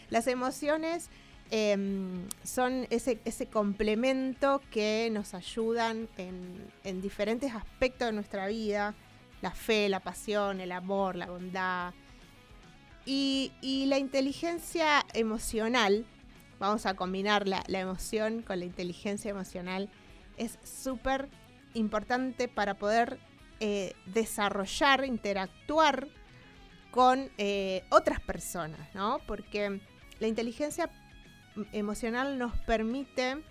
Las 0.09 0.27
emociones 0.27 1.09
em, 1.51 2.27
son 2.43 2.87
ese, 2.89 3.19
ese, 3.25 3.47
complemento 3.47 4.61
que 4.71 5.09
nos 5.11 5.33
ayudan 5.33 6.07
en, 6.17 6.57
en 6.83 7.01
diferentes 7.01 7.53
aspectos 7.53 8.07
de 8.07 8.13
nuestra 8.13 8.47
vida, 8.47 8.95
la 9.41 9.51
fe, 9.51 9.89
la 9.89 9.99
pasión, 9.99 10.59
el 10.59 10.71
amor, 10.71 11.15
la 11.15 11.27
bondad, 11.27 11.93
y, 13.05 13.85
la 13.87 13.99
inteligencia 13.99 15.05
emocional, 15.13 16.05
vamos 16.59 16.85
a 16.85 16.95
combinar 16.95 17.47
la, 17.47 17.63
emoción 17.67 18.41
con 18.41 18.59
la 18.59 18.65
inteligencia 18.65 19.29
emocional, 19.29 19.89
es 20.37 20.57
súper 20.63 21.29
importante 21.75 22.47
para 22.47 22.73
poder 22.73 23.19
eh, 23.59 23.93
desarrollar, 24.07 25.05
interactuar 25.05 26.07
con 26.91 27.29
eh, 27.37 27.83
otras 27.89 28.19
personas, 28.21 28.93
¿no? 28.95 29.19
Porque 29.27 29.79
la 30.19 30.27
inteligencia 30.27 30.89
emocional 31.71 32.37
nos 32.37 32.57
permite 32.61 33.43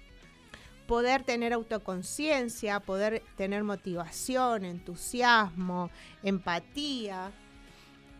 poder 0.86 1.24
tener 1.24 1.52
autoconciencia, 1.52 2.80
poder 2.80 3.22
tener 3.36 3.64
motivación, 3.64 4.64
entusiasmo, 4.64 5.90
empatía. 6.22 7.32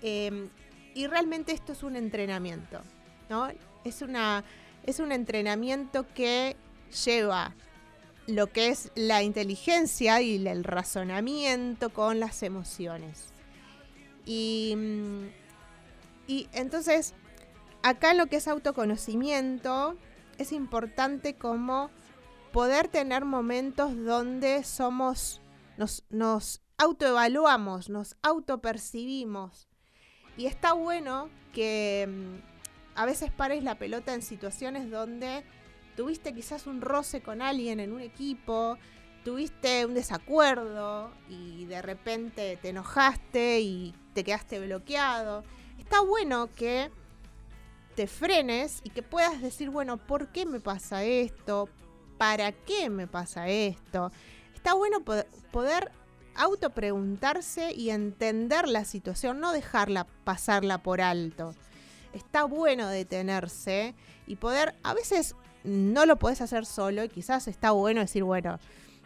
Em, 0.03 0.49
y 0.95 1.07
realmente 1.07 1.53
esto 1.53 1.73
es 1.73 1.83
un 1.83 1.97
entrenamiento, 1.97 2.81
¿no? 3.29 3.49
Es, 3.85 4.03
una, 4.03 4.45
es 4.85 5.01
un 5.01 5.13
entrenamiento 5.13 6.07
que 6.15 6.57
lleva 7.05 7.55
lo 8.27 8.47
que 8.47 8.69
es 8.69 8.91
la 8.95 9.23
inteligencia 9.23 10.23
y 10.23 10.47
el 10.47 10.65
razonamiento 10.65 11.91
con 11.91 12.21
las 12.21 12.43
emociones. 12.43 13.27
Y, 14.25 14.75
mm, 14.77 15.25
y 16.27 16.49
entonces, 16.53 17.15
acá 17.85 18.15
lo 18.15 18.27
que 18.27 18.37
es 18.37 18.49
autoconocimiento, 18.49 19.97
es 20.39 20.53
importante 20.53 21.37
como 21.37 21.91
poder 22.51 22.89
tener 22.89 23.25
momentos 23.25 23.95
donde 24.05 24.65
somos, 24.65 25.43
nos, 25.77 26.03
nos 26.09 26.63
autoevaluamos, 26.79 27.91
nos 27.91 28.17
autopercibimos, 28.23 29.69
y 30.37 30.47
está 30.47 30.73
bueno 30.73 31.29
que 31.53 32.09
mm, 32.09 32.99
a 32.99 33.05
veces 33.05 33.31
pares 33.31 33.63
la 33.63 33.77
pelota 33.77 34.15
en 34.15 34.23
situaciones 34.23 34.91
donde 34.91 35.45
tuviste 35.95 36.33
quizás 36.33 36.67
un 36.67 36.81
roce 36.81 37.21
con 37.21 37.43
alguien 37.43 37.81
en 37.81 37.93
un 37.93 38.01
equipo, 38.01 38.79
tuviste 39.25 39.85
un 39.85 39.93
desacuerdo 39.93 41.13
y 41.29 41.67
de 41.67 41.83
repente 41.83 42.59
te 42.61 42.71
enojaste 42.71 43.61
y 43.61 43.95
te 44.15 44.25
quedaste 44.25 44.59
bloqueado. 44.59 45.45
Está 45.79 46.01
bueno 46.01 46.49
que 46.55 46.91
te 47.95 48.07
frenes 48.07 48.81
y 48.85 48.91
que 48.91 49.03
puedas 49.03 49.41
decir, 49.41 49.71
bueno, 49.71 49.97
¿por 49.97 50.29
qué 50.29 50.47
me 50.47 50.61
pasa 50.61 51.05
esto? 51.05 51.69
¿Para 52.19 52.53
qué 52.53 52.91
me 52.91 53.07
pasa 53.07 53.49
esto? 53.49 54.11
Está 54.55 54.75
bueno 54.75 55.03
poder 55.03 55.91
autopreguntarse 56.37 57.73
y 57.73 57.91
entender 57.91 58.69
la 58.69 58.85
situación, 58.85 59.41
no 59.41 59.53
dejarla 59.53 60.07
pasarla 60.25 60.79
por 60.79 61.01
alto. 61.01 61.55
Está 62.13 62.45
bueno 62.45 62.89
detenerse 62.89 63.95
y 64.27 64.37
poder, 64.37 64.75
a 64.83 64.95
veces 64.95 65.37
no 65.65 66.07
lo 66.07 66.17
puedes 66.17 66.41
hacer 66.41 66.67
solo 66.67 67.05
y 67.05 67.09
quizás 67.09 67.49
está 67.49 67.71
bueno 67.73 68.01
decir, 68.01 68.25
bueno, 68.25 68.59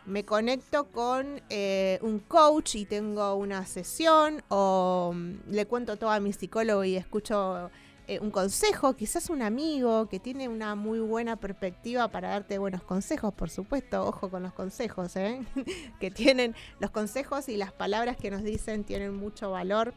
me 0.07 0.24
conecto 0.24 0.85
con 0.90 1.42
eh, 1.51 1.98
un 2.03 2.18
coach 2.18 2.77
y 2.77 2.87
tengo 2.87 3.35
una 3.35 3.66
sesión 3.66 4.42
o 4.48 5.12
mm, 5.14 5.51
le 5.51 5.66
cuento 5.66 5.96
todo 5.96 6.11
a 6.11 6.20
mi 6.20 6.33
psicólogo 6.33 6.85
y 6.85 6.96
escucho 6.96 7.70
eh, 8.09 8.21
un 8.21 8.31
consejo, 8.31 8.97
quizás 8.97 9.29
un 9.29 9.42
amigo 9.42 10.09
que 10.09 10.18
tiene 10.18 10.49
una 10.49 10.75
muy 10.75 10.99
buena 10.99 11.37
perspectiva 11.37 12.09
para 12.09 12.31
darte 12.31 12.57
buenos 12.57 12.83
consejos, 12.83 13.35
por 13.35 13.51
supuesto, 13.51 14.03
ojo 14.07 14.31
con 14.31 14.42
los 14.42 14.55
consejos, 14.55 15.14
¿eh? 15.16 15.42
que 16.01 16.11
tienen 16.11 16.55
los 16.81 16.90
consejos 16.90 17.51
y 17.51 17.59
las 17.59 17.71
palabras 17.71 18.16
que 18.16 18.31
nos 18.31 18.42
dicen 18.42 18.85
tienen 18.85 19.14
mucho 19.14 19.51
valor. 19.51 19.92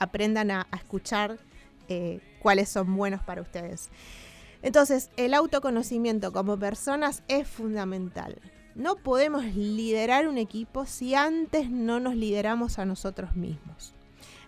Aprendan 0.00 0.50
a, 0.50 0.66
escuchar 0.74 1.38
eh, 1.88 2.18
cuáles 2.40 2.68
son 2.68 2.96
buenos 2.96 3.22
para 3.22 3.42
ustedes. 3.42 3.90
Entonces, 4.62 5.10
el 5.16 5.34
autoconocimiento 5.34 6.32
como 6.32 6.58
personas 6.58 7.22
es 7.28 7.46
fundamental. 7.46 8.40
No 8.74 8.96
podemos 8.96 9.44
liderar 9.44 10.26
un 10.26 10.36
equipo 10.36 10.84
si 10.84 11.14
antes 11.14 11.70
no 11.70 12.00
nos 12.00 12.16
lideramos 12.16 12.80
a 12.80 12.84
nosotros 12.84 13.36
mismos. 13.36 13.94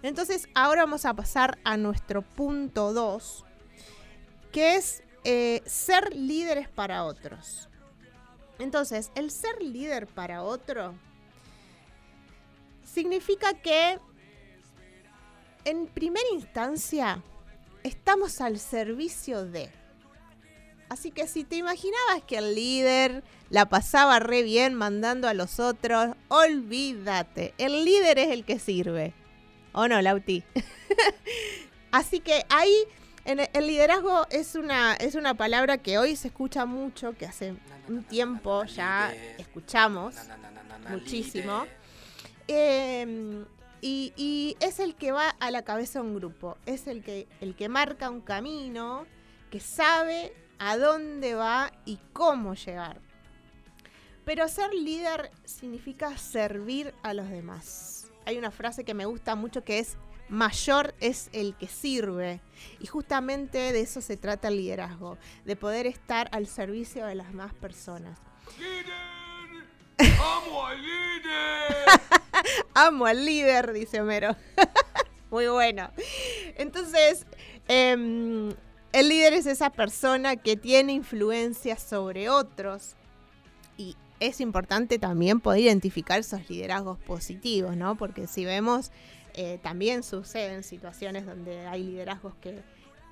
Entonces, 0.03 0.49
ahora 0.55 0.83
vamos 0.83 1.05
a 1.05 1.15
pasar 1.15 1.59
a 1.65 1.77
nuestro 1.77 2.23
punto 2.23 2.93
2, 2.93 3.45
que 4.53 4.77
es 4.77 5.03
eh, 5.25 5.63
ser 5.67 6.15
líderes 6.15 6.69
para 6.69 7.05
otros. 7.05 7.69
Entonces, 8.59 9.11
el 9.15 9.31
ser 9.31 9.61
líder 9.61 10.07
para 10.07 10.43
otro 10.43 10.95
significa 12.85 13.55
que 13.55 13.99
en 15.65 15.87
primera 15.87 16.27
instancia 16.33 17.23
estamos 17.83 18.41
al 18.41 18.59
servicio 18.59 19.45
de. 19.45 19.71
Así 20.89 21.11
que 21.11 21.27
si 21.27 21.43
te 21.43 21.57
imaginabas 21.57 22.23
que 22.27 22.39
el 22.39 22.55
líder 22.55 23.25
la 23.51 23.69
pasaba 23.69 24.21
re 24.21 24.43
bien 24.43 24.75
mandando 24.75 25.29
a 25.29 25.35
los 25.35 25.59
otros, 25.59 26.15
olvídate, 26.29 27.55
el 27.59 27.85
líder 27.85 28.21
es 28.21 28.31
el 28.31 28.45
que 28.45 28.61
sirve. 28.61 29.13
¿O 29.77 29.87
no, 29.89 30.01
Lauti? 30.01 30.43
Así 31.93 32.21
que 32.21 32.47
ahí 32.49 32.75
en 33.27 33.41
el 33.41 33.67
liderazgo 33.67 34.27
es 34.31 34.55
una, 34.55 34.95
es 34.95 35.15
una 35.15 35.35
palabra 35.35 35.77
que 35.77 35.99
hoy 35.99 36.17
se 36.17 36.29
escucha 36.29 36.65
mucho, 36.65 37.13
que 37.13 37.27
hace 37.27 37.55
un 37.87 38.03
tiempo 38.05 38.65
ya 38.65 39.13
escuchamos 39.37 40.15
muchísimo. 40.89 41.67
Em, 42.49 43.45
y, 43.83 44.57
es 44.61 44.81
el 44.81 44.95
que 44.95 45.13
va 45.13 45.29
a 45.29 45.51
la 45.51 45.61
cabeza 45.61 46.01
de 46.01 46.07
un 46.07 46.15
grupo, 46.15 46.57
es 46.65 46.87
el 46.87 47.05
que, 47.05 47.29
el 47.43 47.55
que 47.55 47.69
marca 47.69 48.09
un 48.09 48.23
camino, 48.23 49.07
que 49.51 49.61
sabe 49.61 50.33
a 50.59 50.79
dónde 50.79 51.35
va 51.35 51.71
y 51.85 51.99
cómo 52.15 52.55
llegar. 52.55 52.99
Pero 54.25 54.49
ser 54.49 54.73
líder 54.73 55.31
significa 55.45 56.17
servir 56.17 56.95
a 57.03 57.13
los 57.13 57.29
demás 57.29 57.96
hay 58.27 58.37
una 58.37 58.51
frase 58.51 58.85
que 58.85 58.93
me 58.93 59.07
gusta 59.07 59.37
mucho 59.37 59.65
que 59.65 59.79
es 59.79 59.97
mayor 60.29 60.95
es 61.01 61.31
el 61.33 61.55
que 61.57 61.69
sirve. 61.69 62.41
Y 62.81 62.87
justamente 62.87 63.73
de 63.73 63.81
eso 63.81 64.01
se 64.01 64.17
trata 64.17 64.49
el 64.49 64.57
liderazgo, 64.57 65.17
de 65.45 65.57
poder 65.57 65.87
estar 65.87 66.29
al 66.33 66.47
servicio 66.47 67.07
de 67.07 67.15
las 67.15 67.33
más 67.33 67.55
personas. 67.55 68.19
¡Líder! 68.59 70.17
¡Amo 70.21 70.67
al 70.67 70.83
líder! 70.83 71.75
Amo 72.75 73.07
al 73.07 73.25
líder, 73.25 73.73
dice 73.73 74.01
Homero. 74.01 74.37
Muy 75.31 75.47
bueno. 75.47 75.91
Entonces, 76.57 77.27
em, 77.69 78.53
el 78.93 79.09
líder 79.09 79.35
es 79.35 79.47
esa 79.47 79.71
persona 79.71 80.37
que 80.37 80.57
tiene 80.57 80.93
influencia 80.93 81.77
sobre 81.77 82.29
otros. 82.29 82.97
Es 84.21 84.41
importante 84.41 84.99
también 84.99 85.41
poder 85.41 85.61
identificar 85.61 86.19
esos 86.19 86.49
liderazgos 86.49 86.99
positivos, 86.99 87.77
¿no? 87.77 87.97
Porque 87.97 88.27
si 88.27 88.45
vemos, 88.45 88.91
eh, 89.35 89.59
también 89.63 90.03
suceden 90.03 90.63
situaciones 90.63 91.27
donde 91.27 91.67
hay 91.67 91.85
liderazgos 91.85 92.35
que, 92.41 92.63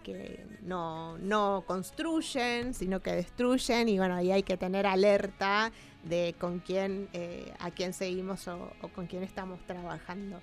que 0.03 0.47
no, 0.63 1.19
no 1.19 1.65
construyen, 1.67 2.73
sino 2.73 3.01
que 3.01 3.13
destruyen, 3.13 3.89
y 3.89 3.99
bueno, 3.99 4.15
ahí 4.15 4.33
hay 4.33 4.43
que 4.43 4.57
tener 4.57 4.87
alerta 4.87 5.73
de 6.05 6.35
con 6.39 6.61
quién, 6.61 7.09
eh, 7.13 7.53
a 7.59 7.71
quién 7.71 7.93
seguimos 7.93 8.49
o, 8.49 8.71
o 8.81 8.89
con 8.89 9.07
quién 9.07 9.23
estamos 9.23 9.61
trabajando. 9.67 10.41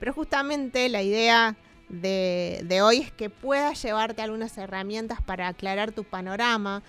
Pero 0.00 0.12
justamente 0.12 0.88
la 0.88 1.02
idea 1.02 1.56
de, 1.88 2.62
de, 2.64 2.82
hoy 2.82 2.98
es 2.98 3.12
que 3.12 3.30
puedas 3.30 3.82
llevarte 3.82 4.22
algunas 4.22 4.56
herramientas 4.58 5.20
para 5.22 5.48
aclarar 5.48 5.92
tu 5.92 6.04
panorama, 6.04 6.82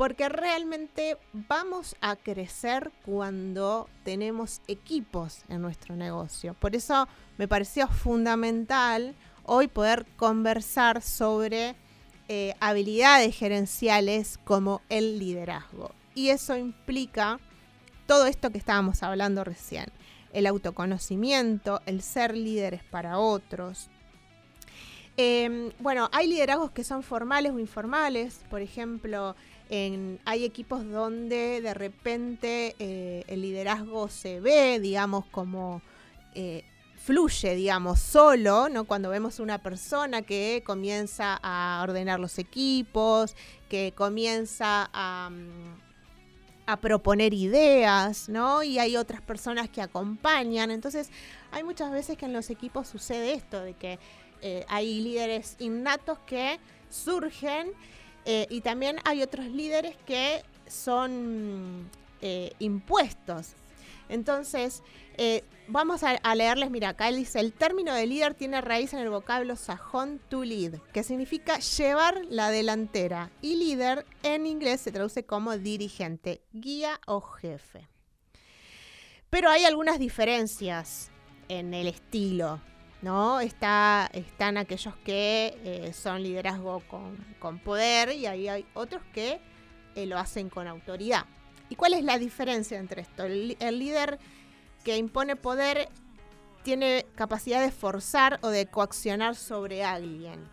porque 0.00 0.30
realmente 0.30 1.18
vamos 1.34 1.94
a 2.00 2.16
crecer 2.16 2.90
cuando 3.04 3.86
tenemos 4.02 4.62
equipos 4.66 5.42
en 5.50 5.60
nuestro 5.60 5.94
negocio. 5.94 6.54
Por 6.54 6.74
eso 6.74 7.06
me 7.36 7.46
pareció 7.46 7.86
fundamental 7.86 9.14
hoy 9.44 9.68
poder 9.68 10.06
conversar 10.16 11.02
sobre 11.02 11.76
eh, 12.28 12.54
habilidades 12.60 13.36
gerenciales 13.36 14.38
como 14.42 14.80
el 14.88 15.18
liderazgo. 15.18 15.90
Y 16.14 16.30
eso 16.30 16.56
implica 16.56 17.38
todo 18.06 18.24
esto 18.24 18.48
que 18.48 18.56
estábamos 18.56 19.02
hablando 19.02 19.44
recién. 19.44 19.92
El 20.32 20.46
autoconocimiento, 20.46 21.82
el 21.84 22.00
ser 22.00 22.34
líderes 22.34 22.82
para 22.84 23.18
otros. 23.18 23.90
Eh, 25.18 25.74
bueno, 25.78 26.08
hay 26.10 26.26
liderazgos 26.26 26.70
que 26.70 26.84
son 26.84 27.02
formales 27.02 27.52
o 27.52 27.58
informales. 27.58 28.40
Por 28.48 28.62
ejemplo, 28.62 29.36
en, 29.70 30.18
hay 30.24 30.44
equipos 30.44 30.84
donde 30.90 31.60
de 31.60 31.72
repente 31.74 32.74
eh, 32.80 33.24
el 33.28 33.40
liderazgo 33.40 34.08
se 34.08 34.40
ve, 34.40 34.80
digamos, 34.80 35.24
como 35.26 35.80
eh, 36.34 36.64
fluye, 36.96 37.54
digamos, 37.54 38.00
solo, 38.00 38.68
¿no? 38.68 38.84
Cuando 38.84 39.08
vemos 39.10 39.38
una 39.38 39.58
persona 39.58 40.22
que 40.22 40.62
comienza 40.66 41.38
a 41.40 41.80
ordenar 41.84 42.18
los 42.18 42.38
equipos, 42.38 43.36
que 43.68 43.92
comienza 43.96 44.90
a, 44.92 45.30
a 46.66 46.76
proponer 46.78 47.32
ideas, 47.32 48.28
¿no? 48.28 48.64
Y 48.64 48.80
hay 48.80 48.96
otras 48.96 49.22
personas 49.22 49.70
que 49.70 49.82
acompañan. 49.82 50.72
Entonces, 50.72 51.10
hay 51.52 51.62
muchas 51.62 51.92
veces 51.92 52.18
que 52.18 52.26
en 52.26 52.32
los 52.32 52.50
equipos 52.50 52.88
sucede 52.88 53.34
esto, 53.34 53.60
de 53.60 53.74
que 53.74 54.00
eh, 54.42 54.64
hay 54.68 55.00
líderes 55.00 55.56
innatos 55.60 56.18
que 56.20 56.58
surgen 56.88 57.72
eh, 58.24 58.46
y 58.50 58.60
también 58.60 58.98
hay 59.04 59.22
otros 59.22 59.46
líderes 59.46 59.96
que 60.06 60.42
son 60.66 61.88
eh, 62.20 62.52
impuestos. 62.58 63.54
Entonces, 64.08 64.82
eh, 65.16 65.44
vamos 65.68 66.02
a, 66.02 66.10
a, 66.10 66.34
leerles, 66.34 66.70
mira, 66.70 66.90
acá 66.90 67.08
él 67.08 67.16
dice, 67.16 67.38
el 67.38 67.52
término 67.52 67.94
de 67.94 68.06
líder 68.06 68.34
tiene 68.34 68.60
raíz 68.60 68.92
en 68.92 68.98
el 68.98 69.08
vocablo 69.08 69.54
sajón 69.56 70.20
to 70.28 70.44
lead, 70.44 70.80
que 70.92 71.04
significa 71.04 71.58
llevar 71.58 72.22
la 72.28 72.50
delantera, 72.50 73.30
y 73.40 73.56
líder 73.56 74.04
en 74.22 74.46
inglés 74.46 74.80
se 74.80 74.92
traduce 74.92 75.24
como 75.24 75.56
dirigente, 75.56 76.42
guía 76.52 77.00
o 77.06 77.20
jefe. 77.20 77.88
Pero 79.30 79.48
hay 79.48 79.64
algunas 79.64 80.00
diferencias 80.00 81.10
en 81.48 81.72
el 81.72 81.86
estilo, 81.86 82.60
¿no? 83.02 83.40
Está, 83.40 84.10
están 84.12 84.56
aquellos 84.56 84.94
que 84.96 85.58
eh, 85.64 85.92
son 85.92 86.22
liderazgo 86.22 86.80
con, 86.88 87.16
con, 87.38 87.58
poder 87.58 88.12
y 88.12 88.26
ahí 88.26 88.48
hay 88.48 88.66
otros 88.74 89.02
que 89.12 89.40
eh, 89.94 90.06
lo 90.06 90.18
hacen 90.18 90.50
con 90.50 90.66
autoridad. 90.66 91.24
¿Y 91.68 91.76
cuál 91.76 91.94
es 91.94 92.04
la 92.04 92.18
diferencia 92.18 92.78
entre 92.78 93.02
esto? 93.02 93.24
El, 93.24 93.56
el 93.60 93.78
líder 93.78 94.18
que 94.84 94.96
impone 94.96 95.36
poder 95.36 95.88
tiene 96.62 97.06
capacidad 97.14 97.60
de 97.60 97.70
forzar 97.70 98.38
o 98.42 98.48
de 98.48 98.66
coaccionar 98.66 99.34
sobre 99.34 99.84
alguien. 99.84 100.44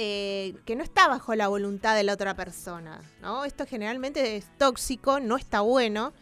Eh, 0.00 0.54
que 0.64 0.76
no 0.76 0.84
está 0.84 1.08
bajo 1.08 1.34
la 1.34 1.48
voluntad 1.48 1.96
de 1.96 2.04
la 2.04 2.12
otra 2.12 2.34
persona. 2.34 3.00
¿no? 3.20 3.44
Esto 3.44 3.66
generalmente 3.66 4.36
es 4.36 4.46
tóxico, 4.56 5.18
no 5.18 5.36
está 5.36 5.60
bueno, 5.60 6.12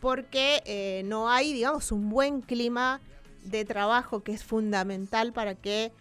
porque 0.00 1.02
no 1.04 1.28
hay, 1.28 1.52
digamos, 1.52 1.90
un 1.90 2.10
buen 2.10 2.42
clima 2.42 3.00
de 3.42 3.64
trabajo 3.64 4.22
que 4.22 4.32
es 4.32 4.44
fundamental 4.44 5.32
para 5.32 5.54
que 5.54 5.92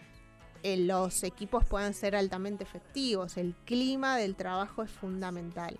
eh, 0.64 0.78
los 0.78 1.24
equipos 1.24 1.66
puedan 1.66 1.94
ser 1.94 2.16
altamente 2.16 2.64
efectivos. 2.64 3.38
El 3.38 3.56
clima 3.66 4.18
del 4.18 4.36
trabajo 4.36 4.84
es 4.84 4.92
fundamental. 4.92 5.80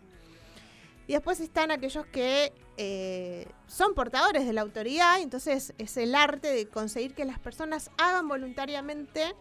Y 1.08 1.14
después 1.14 1.40
están 1.40 1.72
aquellos 1.72 2.06
que 2.08 2.54
eh, 2.78 3.48
son 3.68 3.94
portadores 3.94 4.46
de 4.46 4.54
la 4.54 4.62
autoridad, 4.62 5.20
entonces 5.22 5.74
es 5.78 5.98
el 5.98 6.16
arte 6.16 6.48
de 6.48 6.68
conseguir 6.68 7.14
que 7.14 7.26
las 7.26 7.38
personas 7.38 7.92
hagan 7.98 8.28
voluntariamente 8.28 9.36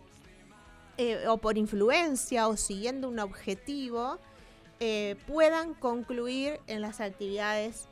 eh, 0.96 1.26
o 1.28 1.38
por 1.38 1.56
influencia 1.56 2.48
o 2.48 2.56
siguiendo 2.56 3.08
un 3.08 3.18
objetivo, 3.18 4.18
puedan 5.26 5.74
concluir 5.74 6.58
en 6.66 6.80
las 6.80 7.02
actividades 7.02 7.86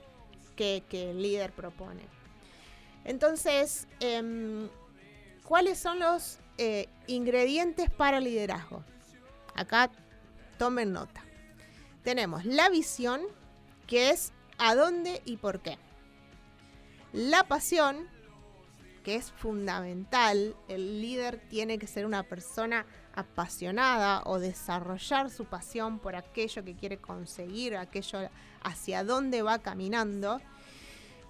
que 0.56 0.82
el 0.90 1.20
líder 1.20 1.52
propone. 1.52 2.17
Entonces, 3.04 3.86
eh, 4.00 4.68
¿cuáles 5.44 5.78
son 5.78 5.98
los 5.98 6.38
eh, 6.58 6.88
ingredientes 7.06 7.90
para 7.90 8.20
liderazgo? 8.20 8.84
Acá 9.54 9.90
tomen 10.58 10.92
nota. 10.92 11.24
Tenemos 12.02 12.44
la 12.44 12.68
visión, 12.68 13.20
que 13.86 14.10
es 14.10 14.32
a 14.58 14.74
dónde 14.74 15.22
y 15.24 15.36
por 15.36 15.60
qué. 15.60 15.78
La 17.12 17.44
pasión, 17.44 18.08
que 19.02 19.14
es 19.14 19.32
fundamental, 19.32 20.54
el 20.68 21.00
líder 21.00 21.40
tiene 21.48 21.78
que 21.78 21.86
ser 21.86 22.04
una 22.04 22.22
persona 22.22 22.86
apasionada 23.14 24.22
o 24.26 24.38
desarrollar 24.38 25.30
su 25.30 25.46
pasión 25.46 25.98
por 25.98 26.14
aquello 26.14 26.64
que 26.64 26.76
quiere 26.76 26.98
conseguir, 26.98 27.76
aquello 27.76 28.28
hacia 28.62 29.02
dónde 29.02 29.42
va 29.42 29.58
caminando, 29.58 30.40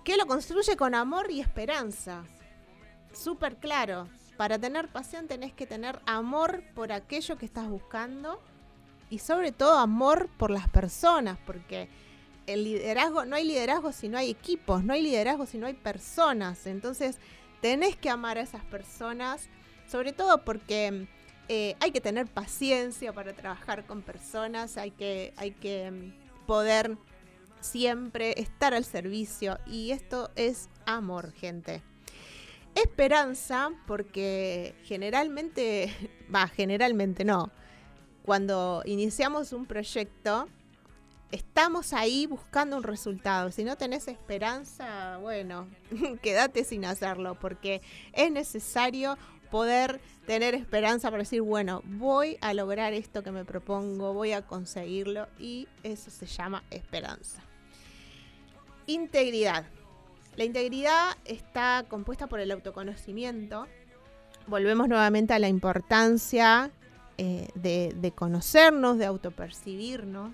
que 0.09 0.17
lo 0.17 0.27
construye 0.27 0.75
con 0.75 0.95
amor 0.95 1.31
y 1.31 1.39
esperanza. 1.39 2.25
Súper 3.13 3.57
claro, 3.57 4.09
para 4.39 4.59
tener 4.59 4.89
pasión 4.89 5.27
tenés 5.27 5.53
que 5.53 5.67
tener 5.67 6.01
amor 6.07 6.63
por 6.75 6.93
aquello 6.93 7.37
que 7.37 7.45
estás 7.45 7.69
buscando 7.69 8.41
y 9.11 9.19
sobre 9.19 9.53
todo 9.53 9.77
amor 9.77 10.31
por 10.39 10.51
las 10.51 10.67
personas, 10.67 11.37
porque 11.45 11.91
el 12.47 12.65
liderazgo, 12.65 13.27
no 13.27 13.37
hay 13.37 13.45
liderazgo 13.45 13.93
si 13.93 14.09
no 14.09 14.17
hay 14.17 14.31
equipos, 14.31 14.83
no 14.83 14.95
hay 14.95 15.03
liderazgo 15.03 15.45
si 15.45 15.59
no 15.59 15.67
hay 15.67 15.75
personas. 15.75 16.67
Entonces, 16.67 17.19
tenés 17.61 17.95
que 17.95 18.09
amar 18.09 18.39
a 18.39 18.41
esas 18.41 18.65
personas, 18.65 19.51
sobre 19.87 20.15
todo 20.15 20.43
porque 20.43 21.07
eh, 21.51 21.77
hay 21.81 21.91
que 21.91 22.01
tener 22.01 22.29
paciencia 22.29 23.13
para 23.13 23.35
trabajar 23.35 23.85
con 23.85 24.01
personas, 24.01 24.79
hay 24.79 24.91
que, 24.91 25.35
hay 25.37 25.51
que 25.51 25.91
mm, 25.91 26.47
poder 26.47 26.97
siempre 27.61 28.35
estar 28.41 28.75
al 28.75 28.85
servicio 28.85 29.59
y 29.67 29.91
esto 29.91 30.31
es 30.37 30.69
amor, 30.87 31.33
gente. 31.33 31.83
Esperanza, 32.75 33.71
porque 33.87 34.75
generalmente, 34.85 35.93
va, 36.35 36.49
generalmente 36.49 37.25
no, 37.25 37.51
cuando 38.23 38.83
iniciamos 38.85 39.53
un 39.53 39.67
proyecto, 39.67 40.49
estamos 41.31 41.93
ahí 41.93 42.27
buscando 42.27 42.77
un 42.77 42.83
resultado. 42.83 43.51
Si 43.51 43.65
no 43.65 43.77
tenés 43.77 44.09
esperanza, 44.09 45.19
bueno, 45.19 45.69
quédate 46.23 46.65
sin 46.65 46.85
hacerlo, 46.85 47.37
porque 47.39 47.83
es 48.13 48.31
necesario 48.31 49.17
poder 49.51 50.01
tener 50.27 50.55
esperanza 50.55 51.11
para 51.11 51.23
decir, 51.23 51.41
bueno, 51.41 51.83
voy 51.85 52.37
a 52.41 52.53
lograr 52.53 52.93
esto 52.93 53.23
que 53.23 53.31
me 53.31 53.45
propongo, 53.45 54.13
voy 54.13 54.33
a 54.33 54.43
conseguirlo 54.43 55.27
y 55.39 55.69
eso 55.83 56.11
se 56.11 56.27
llama 56.27 56.63
esperanza. 56.71 57.48
Integridad. 58.89 59.67
La 60.35 60.45
integridad 60.45 61.19
está 61.27 61.85
compuesta 61.89 62.27
por 62.27 62.41
el 62.41 62.51
autoconocimiento. 62.51 63.67
Volvemos 64.47 64.89
nuevamente 64.89 65.35
a 65.35 65.39
la 65.39 65.49
importancia 65.49 66.71
eh, 67.19 67.49
de, 67.55 67.95
de 67.95 68.13
conocernos, 68.13 68.97
de 68.97 69.05
autopercibirnos, 69.05 70.33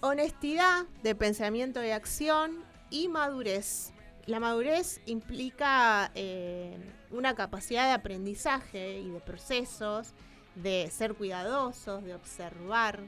honestidad 0.00 0.86
de 1.04 1.14
pensamiento 1.14 1.84
y 1.84 1.90
acción 1.90 2.64
y 2.90 3.06
madurez. 3.06 3.92
La 4.26 4.40
madurez 4.40 5.00
implica 5.06 6.10
eh, 6.16 6.76
una 7.12 7.36
capacidad 7.36 7.86
de 7.86 7.92
aprendizaje 7.92 8.98
y 8.98 9.10
de 9.10 9.20
procesos, 9.20 10.08
de 10.56 10.90
ser 10.90 11.14
cuidadosos, 11.14 12.02
de 12.02 12.16
observar. 12.16 13.04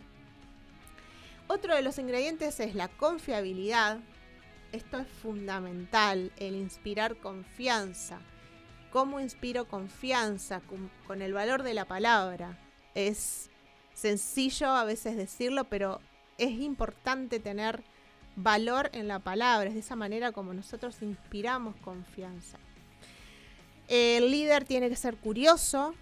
Otro 1.46 1.74
de 1.74 1.82
los 1.82 1.98
ingredientes 1.98 2.58
es 2.60 2.74
la 2.74 2.88
confiabilidad. 2.88 3.98
Esto 4.72 4.98
es 4.98 5.06
fundamental, 5.06 6.32
el 6.38 6.54
inspirar 6.54 7.16
confianza. 7.16 8.18
¿Cómo 8.90 9.20
inspiro 9.20 9.68
confianza? 9.68 10.62
Con, 11.06 11.20
el 11.20 11.32
valor 11.34 11.62
de 11.62 11.74
la 11.74 11.84
palabra. 11.84 12.58
Es 12.94 13.50
sencillo 13.92 14.68
a 14.68 14.84
veces 14.84 15.16
decirlo, 15.16 15.64
pero 15.64 16.00
es 16.38 16.50
importante 16.50 17.40
tener 17.40 17.84
valor 18.36 18.90
en 18.92 19.06
la 19.06 19.18
palabra, 19.18 19.68
es 19.68 19.74
de 19.74 19.80
esa 19.80 19.96
manera 19.96 20.32
como 20.32 20.54
nosotros 20.54 21.02
inspiramos 21.02 21.76
confianza. 21.76 22.58
El 23.86 24.30
líder 24.30 24.64
tiene 24.64 24.88
que 24.88 24.96
ser 24.96 25.16
curioso, 25.16 25.94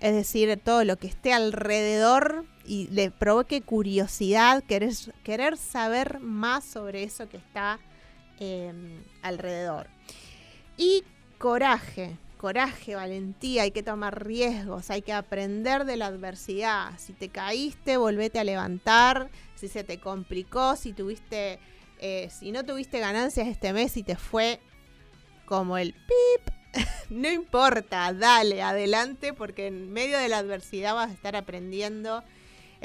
es 0.00 0.12
decir, 0.12 0.60
todo 0.62 0.84
lo 0.84 0.96
que 0.96 1.06
esté 1.06 1.32
alrededor 1.32 2.44
y 2.66 2.88
le 2.88 3.10
provoque 3.10 3.62
curiosidad, 3.62 4.62
querer, 4.64 4.92
querer 5.22 5.56
saber 5.56 6.20
más 6.20 6.64
sobre 6.64 7.02
eso 7.02 7.28
que 7.28 7.36
está 7.36 7.78
em, 8.38 9.02
alrededor. 9.22 9.88
Y 10.76 11.04
coraje, 11.38 12.16
coraje, 12.36 12.94
valentía, 12.94 13.62
hay 13.62 13.70
que 13.70 13.82
tomar 13.82 14.24
riesgos, 14.24 14.90
hay 14.90 15.02
que 15.02 15.12
aprender 15.12 15.84
de 15.84 15.96
la 15.96 16.06
adversidad. 16.06 16.92
Si 16.98 17.12
te 17.12 17.28
caíste, 17.28 17.96
volvete 17.96 18.38
a 18.38 18.44
levantar. 18.44 19.30
Si 19.54 19.68
se 19.68 19.84
te 19.84 19.98
complicó, 19.98 20.76
si 20.76 20.92
tuviste, 20.92 21.58
eh, 22.00 22.28
si 22.30 22.50
no 22.52 22.64
tuviste 22.64 22.98
ganancias 22.98 23.46
este 23.46 23.72
mes 23.72 23.96
y 23.96 24.02
te 24.02 24.16
fue 24.16 24.60
como 25.46 25.78
el 25.78 25.92
pip, 25.92 26.54
no 27.10 27.30
importa, 27.30 28.12
dale, 28.12 28.62
adelante, 28.62 29.32
porque 29.32 29.68
en 29.68 29.92
medio 29.92 30.18
de 30.18 30.28
la 30.28 30.38
adversidad 30.38 30.94
vas 30.94 31.10
a 31.10 31.14
estar 31.14 31.36
aprendiendo. 31.36 32.24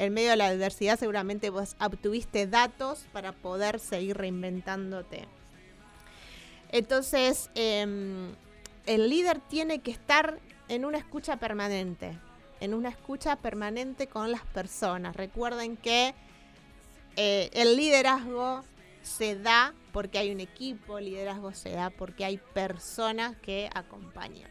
En 0.00 0.14
medio 0.14 0.30
de 0.30 0.36
la 0.36 0.46
adversidad 0.46 0.98
seguramente 0.98 1.50
vos 1.50 1.76
obtuviste 1.78 2.46
datos 2.46 3.04
para 3.12 3.32
poder 3.32 3.78
seguir 3.78 4.16
reinventándote. 4.16 5.28
Entonces, 6.70 7.50
em, 7.54 8.32
el 8.86 9.10
líder 9.10 9.40
tiene 9.40 9.80
que 9.80 9.90
estar 9.90 10.38
en 10.68 10.86
una 10.86 10.96
escucha 10.96 11.36
permanente, 11.36 12.18
en 12.60 12.72
una 12.72 12.88
escucha 12.88 13.36
permanente 13.36 14.06
con 14.06 14.32
las 14.32 14.40
personas. 14.40 15.14
Recuerden 15.14 15.76
que 15.76 16.14
eh, 17.16 17.50
el 17.52 17.76
liderazgo 17.76 18.64
se 19.02 19.36
da 19.36 19.74
porque 19.92 20.16
hay 20.16 20.30
un 20.30 20.40
equipo, 20.40 20.96
el 20.96 21.04
liderazgo 21.04 21.52
se 21.52 21.72
da 21.72 21.90
porque 21.90 22.24
hay 22.24 22.38
personas 22.38 23.36
que 23.36 23.68
acompañan. 23.74 24.50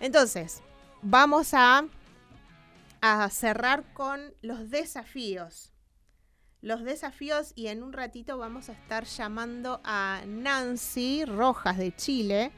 Entonces, 0.00 0.60
vamos 1.00 1.54
a, 1.54 1.86
a 3.00 3.28
cerrar 3.30 3.92
con 3.94 4.34
los 4.42 4.70
desafíos. 4.70 5.72
Los 6.62 6.84
desafíos 6.84 7.52
y 7.54 7.68
en 7.68 7.82
un 7.82 7.92
ratito 7.92 8.36
vamos 8.36 8.68
a 8.68 8.72
estar 8.72 9.04
llamando 9.04 9.80
a 9.82 10.22
Nancy 10.26 11.24
Rojas 11.24 11.78
de 11.78 11.94
Chile 11.96 12.52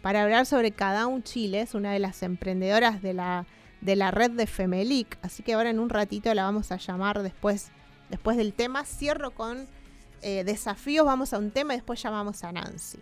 para 0.00 0.22
hablar 0.22 0.46
sobre 0.46 0.74
un 1.06 1.22
Chile, 1.22 1.60
es 1.60 1.74
una 1.74 1.92
de 1.92 1.98
las 1.98 2.22
emprendedoras 2.22 3.02
de 3.02 3.12
la, 3.12 3.46
de 3.80 3.94
la 3.94 4.10
red 4.10 4.30
de 4.32 4.46
Femelic, 4.46 5.18
así 5.22 5.42
que 5.42 5.52
ahora 5.52 5.70
en 5.70 5.78
un 5.78 5.90
ratito 5.90 6.32
la 6.34 6.44
vamos 6.44 6.72
a 6.72 6.76
llamar 6.76 7.22
después, 7.22 7.70
después 8.10 8.36
del 8.36 8.52
tema. 8.52 8.84
Cierro 8.84 9.30
con 9.32 9.68
eh, 10.22 10.44
desafíos, 10.44 11.06
vamos 11.06 11.32
a 11.32 11.38
un 11.38 11.50
tema 11.50 11.74
y 11.74 11.76
después 11.76 12.02
llamamos 12.02 12.42
a 12.42 12.52
Nancy. 12.52 12.98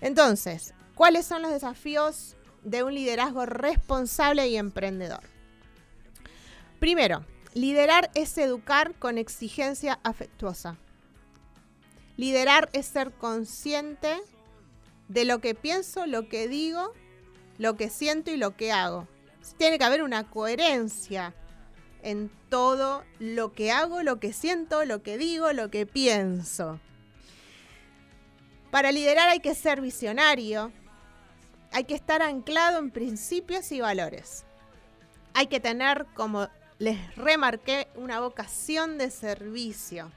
Entonces, 0.00 0.74
¿cuáles 0.94 1.26
son 1.26 1.42
los 1.42 1.50
desafíos 1.50 2.36
de 2.62 2.82
un 2.82 2.94
liderazgo 2.94 3.44
responsable 3.44 4.48
y 4.48 4.56
emprendedor? 4.56 5.29
Primero, 6.80 7.26
liderar 7.52 8.10
es 8.14 8.36
educar 8.38 8.94
con 8.94 9.18
exigencia 9.18 10.00
afectuosa. 10.02 10.78
Liderar 12.16 12.70
es 12.72 12.86
ser 12.86 13.12
consciente 13.12 14.16
de 15.08 15.26
lo 15.26 15.40
que 15.40 15.54
pienso, 15.54 16.06
lo 16.06 16.30
que 16.30 16.48
digo, 16.48 16.94
lo 17.58 17.76
que 17.76 17.90
siento 17.90 18.30
y 18.30 18.38
lo 18.38 18.56
que 18.56 18.72
hago. 18.72 19.06
Tiene 19.58 19.78
que 19.78 19.84
haber 19.84 20.02
una 20.02 20.30
coherencia 20.30 21.34
en 22.02 22.30
todo 22.48 23.04
lo 23.18 23.52
que 23.52 23.72
hago, 23.72 24.02
lo 24.02 24.18
que 24.18 24.32
siento, 24.32 24.86
lo 24.86 25.02
que 25.02 25.18
digo, 25.18 25.52
lo 25.52 25.70
que 25.70 25.84
pienso. 25.84 26.80
Para 28.70 28.90
liderar 28.90 29.28
hay 29.28 29.40
que 29.40 29.54
ser 29.54 29.82
visionario, 29.82 30.72
hay 31.72 31.84
que 31.84 31.94
estar 31.94 32.22
anclado 32.22 32.78
en 32.78 32.90
principios 32.90 33.70
y 33.70 33.82
valores. 33.82 34.46
Hay 35.34 35.46
que 35.46 35.60
tener, 35.60 36.06
como 36.14 36.48
les 36.80 37.14
remarqué, 37.14 37.86
una 37.94 38.18
vocación 38.18 38.98
de 38.98 39.10
servicio. 39.10 40.10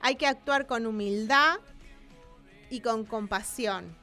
Hay 0.00 0.16
que 0.16 0.26
actuar 0.26 0.66
con 0.66 0.84
humildad 0.84 1.56
y 2.68 2.80
con 2.80 3.06
compasión 3.06 4.02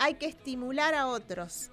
hay 0.00 0.14
que 0.14 0.26
estimular 0.26 0.94
a 0.94 1.06
otros. 1.06 1.70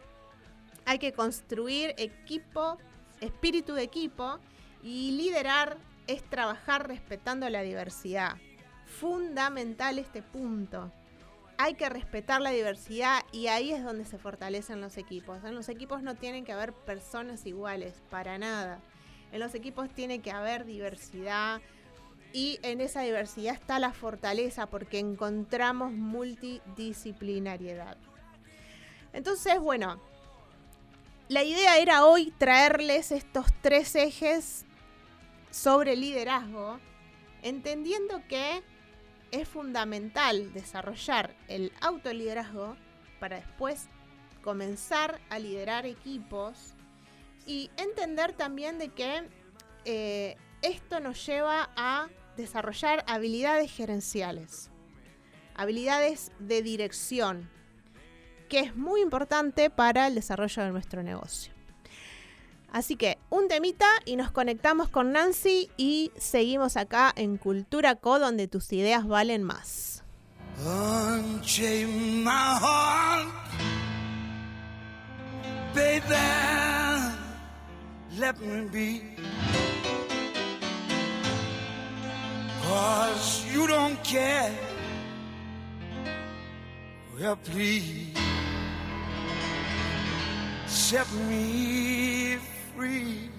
Hay 0.86 1.00
que 1.00 1.14
construir 1.14 1.96
equipo, 1.98 2.78
espíritu 3.22 3.74
de 3.74 3.84
equipo 3.84 4.40
y 4.84 5.12
liderar 5.12 5.78
es 6.08 6.24
trabajar 6.30 6.88
respetando 6.90 7.50
la 7.50 7.62
diversidad. 7.62 8.36
Fundamental 8.86 9.98
este 9.98 10.22
punto. 10.22 10.92
Hay 11.58 11.76
que 11.76 11.88
respetar 11.88 12.42
la 12.42 12.52
diversidad 12.52 13.24
y 13.32 13.48
ahí 13.48 13.72
es 13.72 13.84
donde 13.84 14.04
se 14.04 14.18
fortalecen 14.18 14.82
los 14.82 14.98
equipos. 14.98 15.44
En 15.46 15.56
los 15.56 15.70
equipos 15.70 16.04
no 16.04 16.16
tienen 16.16 16.44
que 16.44 16.52
haber 16.52 16.74
personas 16.74 17.46
iguales, 17.46 18.04
para 18.10 18.38
nada. 18.38 18.82
En 19.32 19.40
los 19.40 19.56
equipos 19.56 19.90
tiene 19.90 20.20
que 20.20 20.32
haber 20.32 20.66
diversidad 20.66 21.62
y 22.34 22.60
en 22.62 22.82
esa 22.82 23.02
diversidad 23.02 23.54
está 23.54 23.80
la 23.80 23.94
fortaleza 23.94 24.68
porque 24.68 25.00
encontramos 25.00 25.92
multidisciplinariedad. 25.92 27.98
Entonces, 29.14 29.60
bueno, 29.60 30.00
la 31.30 31.44
idea 31.44 31.78
era 31.78 32.06
hoy 32.06 32.32
traerles 32.38 33.12
estos 33.12 33.48
tres 33.62 33.96
ejes 33.96 34.66
sobre 35.52 35.96
liderazgo, 35.96 36.80
entendiendo 37.42 38.22
que 38.28 38.62
es 39.32 39.48
fundamental 39.48 40.54
desarrollar 40.54 41.36
el 41.48 41.72
autoliderazgo 41.82 42.76
para 43.20 43.38
después 43.38 43.88
comenzar 44.42 45.20
a 45.30 45.40
liderar 45.40 45.86
equipos 45.86 46.74
y 47.48 47.72
entender 47.78 48.34
también 48.34 48.78
de 48.78 48.90
que 48.90 49.28
eh, 49.86 50.36
esto 50.62 51.00
nos 51.00 51.26
lleva 51.26 51.70
a 51.76 52.10
desarrollar 52.36 53.04
habilidades 53.08 53.72
gerenciales, 53.72 54.70
habilidades 55.56 56.32
de 56.40 56.62
dirección, 56.62 57.50
que 58.50 58.60
es 58.60 58.76
muy 58.76 59.02
importante 59.02 59.70
para 59.70 60.08
el 60.08 60.16
desarrollo 60.16 60.64
de 60.64 60.72
nuestro 60.72 61.02
negocio. 61.04 61.54
Así 62.72 62.98
que 62.98 63.18
un 63.30 63.48
temita 63.48 63.88
y 64.06 64.18
nos 64.18 64.30
conectamos 64.30 64.90
con 64.90 65.14
Nancy 65.14 65.70
y 65.78 66.12
seguimos 66.18 66.76
acá 66.76 67.14
en 67.16 67.38
Cultura 67.38 67.96
Co, 67.96 68.20
donde 68.20 68.48
tus 68.48 68.72
ideas 68.74 69.08
valen 69.08 69.44
más. 69.44 70.04
Let 78.20 78.40
me 78.42 78.68
be. 78.72 79.02
Cause 82.64 83.46
you 83.54 83.68
don't 83.68 84.04
care. 84.04 84.52
Well, 87.20 87.36
please. 87.38 88.08
set 90.88 91.12
me 91.30 92.38
free. 92.76 93.30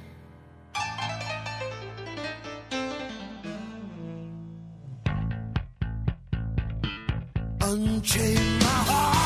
Unchain 7.63 8.59
my 8.59 8.79
heart, 8.91 9.18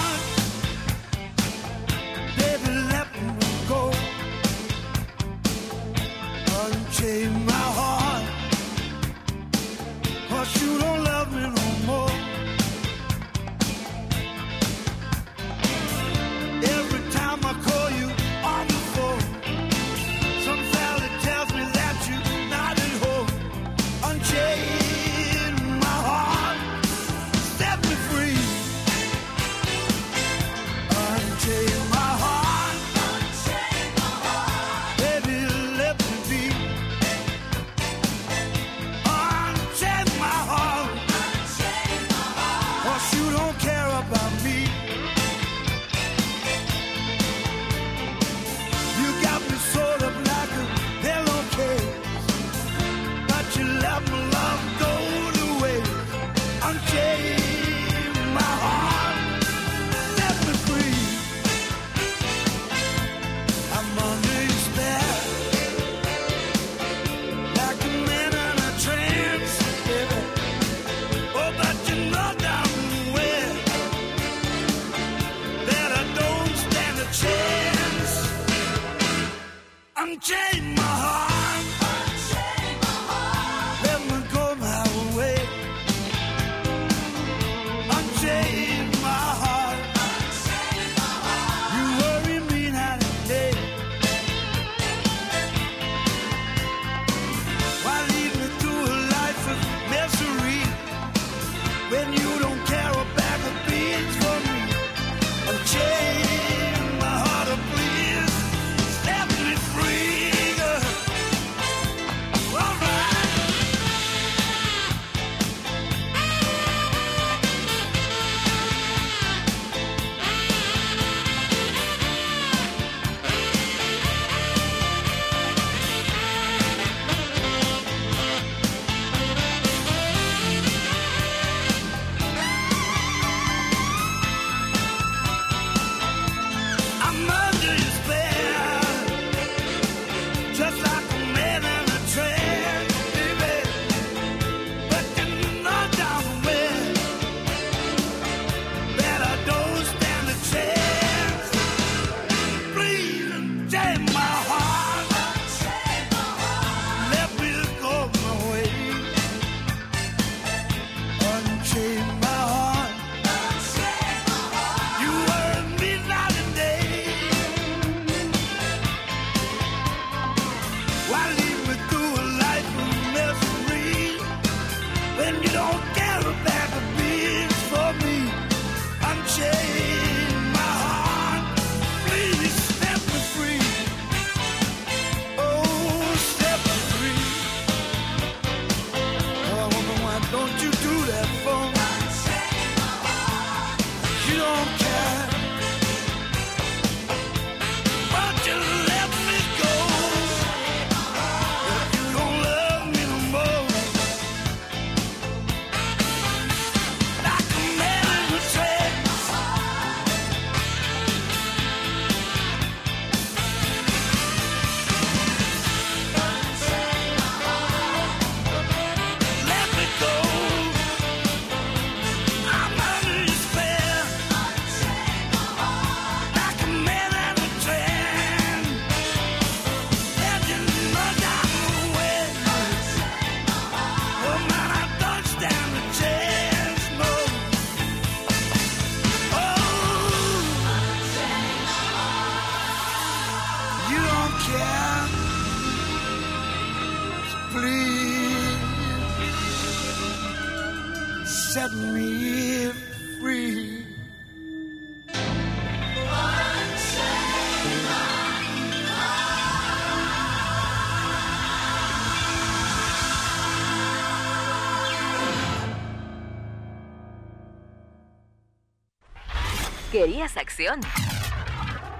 ¿Querías 269.93 270.39
acción? 270.39 270.81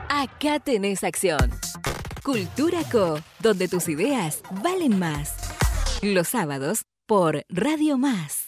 Acá 0.09 0.59
tenés 0.59 1.05
acción. 1.05 1.51
Cultura 2.25 2.79
Co, 2.91 3.21
donde 3.39 3.69
tus 3.69 3.87
ideas 3.87 4.43
valen 4.63 4.99
más. 4.99 5.35
Los 6.01 6.29
sábados 6.29 6.87
por 7.07 7.43
Radio 7.51 7.99
Más. 7.99 8.47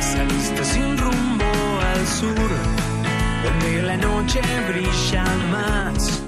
Saliste 0.00 0.64
sin 0.64 0.98
rumbo 0.98 1.27
donde 3.48 3.82
la 3.82 3.96
noche 3.96 4.40
brilla 4.68 5.24
más. 5.50 6.22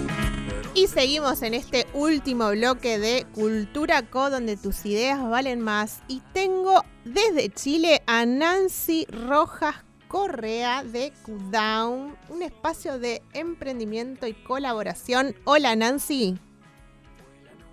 Y 0.74 0.86
seguimos 0.86 1.42
en 1.42 1.54
este 1.54 1.86
último 1.92 2.50
bloque 2.50 2.98
de 2.98 3.26
Cultura 3.34 4.02
Co, 4.08 4.30
donde 4.30 4.56
tus 4.56 4.86
ideas 4.86 5.22
valen 5.28 5.60
más. 5.60 6.00
Y 6.08 6.22
tengo 6.32 6.82
desde 7.04 7.50
Chile 7.50 8.02
a 8.06 8.24
Nancy 8.24 9.06
Rojas 9.06 9.76
Correa 10.08 10.82
de 10.82 11.12
Down, 11.50 12.16
un 12.30 12.42
espacio 12.42 12.98
de 12.98 13.22
emprendimiento 13.34 14.26
y 14.26 14.32
colaboración. 14.32 15.34
Hola 15.44 15.76
Nancy. 15.76 16.38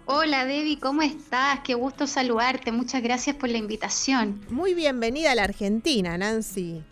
Hola 0.06 0.46
Debbie, 0.46 0.80
¿cómo 0.80 1.02
estás? 1.04 1.62
Qué 1.62 1.74
gusto 1.74 2.06
saludarte. 2.06 2.72
Muchas 2.72 3.02
gracias 3.02 3.36
por 3.36 3.50
la 3.50 3.58
invitación. 3.58 4.42
Muy 4.50 4.74
bienvenida 4.74 5.32
a 5.32 5.36
la 5.36 5.44
Argentina, 5.44 6.18
Nancy. 6.18 6.84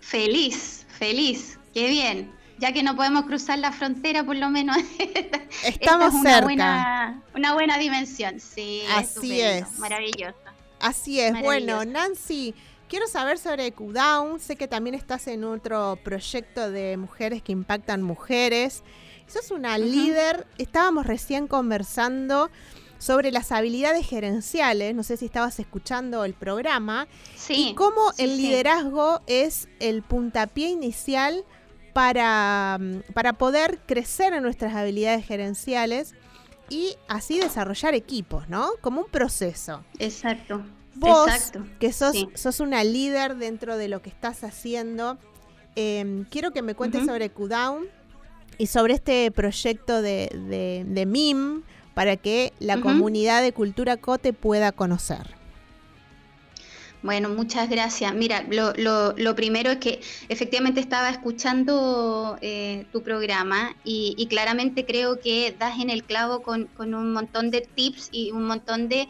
Feliz, 0.00 0.85
feliz. 0.96 1.58
Qué 1.72 1.88
bien. 1.88 2.32
Ya 2.58 2.72
que 2.72 2.82
no 2.82 2.96
podemos 2.96 3.26
cruzar 3.26 3.58
la 3.58 3.70
frontera, 3.70 4.24
por 4.24 4.36
lo 4.36 4.48
menos. 4.48 4.76
Estamos 5.64 5.66
esta 5.66 6.06
es 6.06 6.14
una 6.14 6.30
cerca. 6.30 6.44
Buena, 6.44 7.22
una 7.34 7.54
buena 7.54 7.78
dimensión, 7.78 8.40
sí. 8.40 8.82
Así 8.94 9.40
es. 9.40 9.78
Maravilloso. 9.78 10.36
Así 10.80 11.20
es. 11.20 11.38
Bueno. 11.42 11.84
Nancy, 11.84 12.54
quiero 12.88 13.06
saber 13.08 13.38
sobre 13.38 13.72
Q-Down. 13.72 14.40
Sé 14.40 14.56
que 14.56 14.68
también 14.68 14.94
estás 14.94 15.26
en 15.26 15.44
otro 15.44 15.98
proyecto 16.02 16.70
de 16.70 16.96
mujeres 16.96 17.42
que 17.42 17.52
impactan 17.52 18.02
mujeres. 18.02 18.82
Sos 19.26 19.50
una 19.50 19.76
líder. 19.76 20.46
Estábamos 20.56 21.06
recién 21.06 21.48
conversando 21.48 22.50
sobre 22.98 23.30
las 23.32 23.52
habilidades 23.52 24.06
gerenciales. 24.06 24.94
No 24.94 25.02
sé 25.02 25.16
si 25.16 25.26
estabas 25.26 25.58
escuchando 25.58 26.24
el 26.24 26.34
programa. 26.34 27.06
Sí. 27.34 27.70
y 27.70 27.74
cómo 27.74 28.12
sí, 28.12 28.24
el 28.24 28.36
sí. 28.36 28.42
liderazgo 28.42 29.20
es 29.26 29.68
el 29.80 30.02
puntapié 30.02 30.68
inicial 30.68 31.44
para, 31.92 32.78
mm, 32.80 33.12
para 33.14 33.34
poder 33.34 33.80
crecer 33.86 34.34
en 34.34 34.42
nuestras 34.42 34.74
habilidades 34.74 35.24
gerenciales 35.24 36.14
y 36.68 36.96
así 37.08 37.38
desarrollar 37.38 37.94
equipos, 37.94 38.48
¿no? 38.48 38.70
Como 38.80 39.02
un 39.02 39.10
proceso. 39.10 39.84
Exacto. 39.98 40.64
Vos, 40.94 41.28
Exacto. 41.28 41.66
que 41.78 41.92
sos, 41.92 42.12
sí. 42.12 42.28
sos 42.34 42.60
una 42.60 42.82
líder 42.82 43.36
dentro 43.36 43.76
de 43.76 43.88
lo 43.88 44.02
que 44.02 44.08
estás 44.08 44.44
haciendo, 44.44 45.18
eh, 45.76 46.24
quiero 46.30 46.52
que 46.52 46.62
me 46.62 46.74
cuentes 46.74 47.04
sobre 47.04 47.30
Q-Down 47.30 47.86
y 48.58 48.66
sobre 48.66 48.94
este 48.94 49.30
proyecto 49.30 50.00
de, 50.00 50.30
de, 50.48 50.84
de 50.86 51.06
MIM 51.06 51.62
para 51.96 52.18
que 52.18 52.52
la 52.58 52.78
comunidad 52.78 53.40
de 53.40 53.54
Cultura 53.54 53.96
Cote 53.96 54.34
pueda 54.34 54.70
conocer. 54.70 55.34
Bueno, 57.00 57.30
muchas 57.30 57.70
gracias. 57.70 58.14
Mira, 58.14 58.44
lo, 58.50 58.74
lo, 58.74 59.14
lo 59.16 59.34
primero 59.34 59.70
es 59.70 59.78
que 59.78 60.02
efectivamente 60.28 60.78
estaba 60.78 61.08
escuchando 61.08 62.36
eh, 62.42 62.84
tu 62.92 63.02
programa 63.02 63.74
y, 63.82 64.14
y 64.18 64.26
claramente 64.26 64.84
creo 64.84 65.20
que 65.20 65.56
das 65.58 65.80
en 65.80 65.88
el 65.88 66.04
clavo 66.04 66.42
con, 66.42 66.66
con 66.76 66.92
un 66.92 67.14
montón 67.14 67.50
de 67.50 67.62
tips 67.62 68.10
y 68.12 68.30
un 68.30 68.44
montón 68.44 68.90
de, 68.90 69.08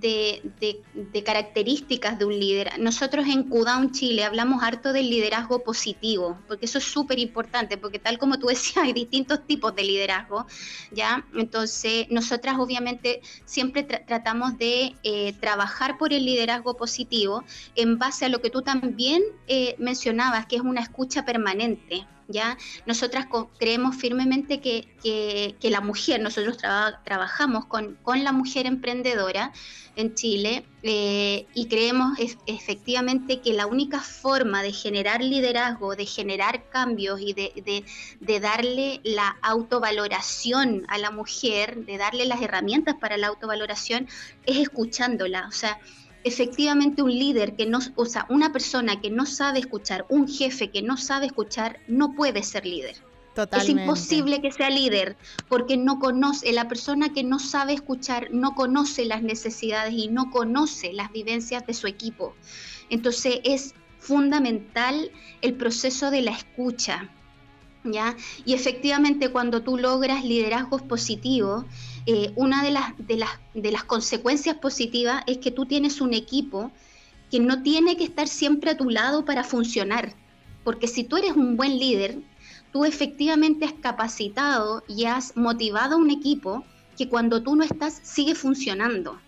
de, 0.00 0.42
de- 0.60 0.82
de 0.94 1.22
características 1.22 2.18
de 2.18 2.24
un 2.24 2.38
líder. 2.38 2.78
Nosotros 2.78 3.26
en 3.28 3.44
Cudown 3.48 3.92
Chile 3.92 4.24
hablamos 4.24 4.62
harto 4.62 4.92
del 4.92 5.08
liderazgo 5.10 5.62
positivo, 5.64 6.42
porque 6.46 6.66
eso 6.66 6.78
es 6.78 6.84
súper 6.84 7.18
importante, 7.18 7.78
porque 7.78 7.98
tal 7.98 8.18
como 8.18 8.38
tú 8.38 8.46
decías, 8.54 8.84
hay 8.84 8.92
distintos 8.92 9.46
tipos 9.46 9.74
de 9.74 9.84
liderazgo, 9.84 10.46
¿ya? 10.90 11.26
Entonces, 11.34 12.06
nosotras 12.10 12.56
obviamente 12.58 13.20
siempre 13.44 13.86
tra- 13.86 14.04
tratamos 14.06 14.56
de 14.58 14.98
eh, 15.02 15.32
trabajar 15.40 15.98
por 15.98 16.12
el 16.12 16.24
liderazgo 16.24 16.76
positivo 16.76 17.44
en 17.74 17.98
base 17.98 18.24
a 18.24 18.28
lo 18.28 18.40
que 18.40 18.50
tú 18.50 18.62
también 18.62 19.22
eh, 19.46 19.74
mencionabas, 19.78 20.46
que 20.46 20.56
es 20.56 20.62
una 20.62 20.80
escucha 20.80 21.24
permanente. 21.24 22.06
¿Ya? 22.28 22.58
Nosotras 22.86 23.26
creemos 23.58 23.94
firmemente 23.94 24.60
que, 24.60 24.88
que- 25.02 25.70
la 25.70 25.80
mujer, 25.80 26.20
nosotros 26.20 26.56
traba- 26.56 27.00
trabajamos 27.04 27.66
con, 27.66 27.96
con 28.02 28.24
la 28.24 28.32
mujer 28.32 28.66
emprendedora 28.66 29.52
en 29.94 30.14
Chile 30.14 30.64
eh, 30.82 31.46
y 31.54 31.66
creemos 31.68 32.18
efectivamente 32.46 33.40
que 33.40 33.52
la 33.52 33.66
única 33.66 34.00
forma 34.00 34.62
de 34.62 34.72
generar 34.72 35.22
liderazgo, 35.22 35.94
de 35.96 36.06
generar 36.06 36.68
cambios 36.68 37.20
y 37.20 37.32
de, 37.32 37.52
de- 37.64 37.84
de 38.20 38.40
darle 38.40 39.00
la 39.04 39.36
autovaloración 39.42 40.84
a 40.88 40.98
la 40.98 41.10
mujer, 41.10 41.84
de 41.84 41.96
darle 41.98 42.26
las 42.26 42.42
herramientas 42.42 42.96
para 43.00 43.16
la 43.16 43.28
autovaloración, 43.28 44.08
es 44.44 44.58
escuchándola. 44.58 45.46
O 45.48 45.52
sea, 45.52 45.78
efectivamente 46.26 47.02
un 47.02 47.10
líder 47.10 47.54
que 47.54 47.66
no, 47.66 47.78
o 47.94 48.04
sea, 48.04 48.26
una 48.28 48.52
persona 48.52 49.00
que 49.00 49.10
no 49.10 49.26
sabe 49.26 49.60
escuchar, 49.60 50.06
un 50.08 50.26
jefe 50.26 50.70
que 50.70 50.82
no 50.82 50.96
sabe 50.96 51.26
escuchar, 51.26 51.78
no 51.86 52.14
puede 52.14 52.42
ser 52.42 52.66
líder. 52.66 52.96
Totalmente. 53.36 53.72
Es 53.72 53.78
imposible 53.78 54.40
que 54.40 54.50
sea 54.50 54.68
líder 54.68 55.16
porque 55.48 55.76
no 55.76 56.00
conoce, 56.00 56.52
la 56.52 56.68
persona 56.68 57.12
que 57.12 57.22
no 57.22 57.38
sabe 57.38 57.74
escuchar 57.74 58.28
no 58.32 58.56
conoce 58.56 59.04
las 59.04 59.22
necesidades 59.22 59.94
y 59.94 60.08
no 60.08 60.30
conoce 60.30 60.92
las 60.92 61.12
vivencias 61.12 61.64
de 61.64 61.74
su 61.74 61.86
equipo. 61.86 62.34
Entonces 62.90 63.40
es 63.44 63.74
fundamental 64.00 65.12
el 65.42 65.54
proceso 65.54 66.10
de 66.10 66.22
la 66.22 66.32
escucha. 66.32 67.08
¿Ya? 67.84 68.16
Y 68.44 68.54
efectivamente 68.54 69.28
cuando 69.28 69.62
tú 69.62 69.78
logras 69.78 70.24
liderazgos 70.24 70.82
positivos, 70.82 71.66
eh, 72.06 72.32
una 72.36 72.62
de 72.62 72.70
las, 72.70 72.96
de, 72.98 73.16
las, 73.16 73.30
de 73.54 73.72
las 73.72 73.84
consecuencias 73.84 74.56
positivas 74.56 75.22
es 75.26 75.38
que 75.38 75.50
tú 75.50 75.66
tienes 75.66 76.00
un 76.00 76.14
equipo 76.14 76.70
que 77.30 77.40
no 77.40 77.62
tiene 77.62 77.96
que 77.96 78.04
estar 78.04 78.28
siempre 78.28 78.70
a 78.70 78.76
tu 78.76 78.90
lado 78.90 79.24
para 79.24 79.42
funcionar. 79.42 80.14
Porque 80.62 80.86
si 80.86 81.04
tú 81.04 81.16
eres 81.16 81.32
un 81.32 81.56
buen 81.56 81.78
líder, 81.78 82.18
tú 82.72 82.84
efectivamente 82.84 83.64
has 83.64 83.72
capacitado 83.72 84.84
y 84.88 85.06
has 85.06 85.36
motivado 85.36 85.96
a 85.96 85.98
un 85.98 86.10
equipo 86.10 86.64
que 86.96 87.08
cuando 87.08 87.42
tú 87.42 87.56
no 87.56 87.64
estás 87.64 88.00
sigue 88.02 88.34
funcionando. 88.34 89.18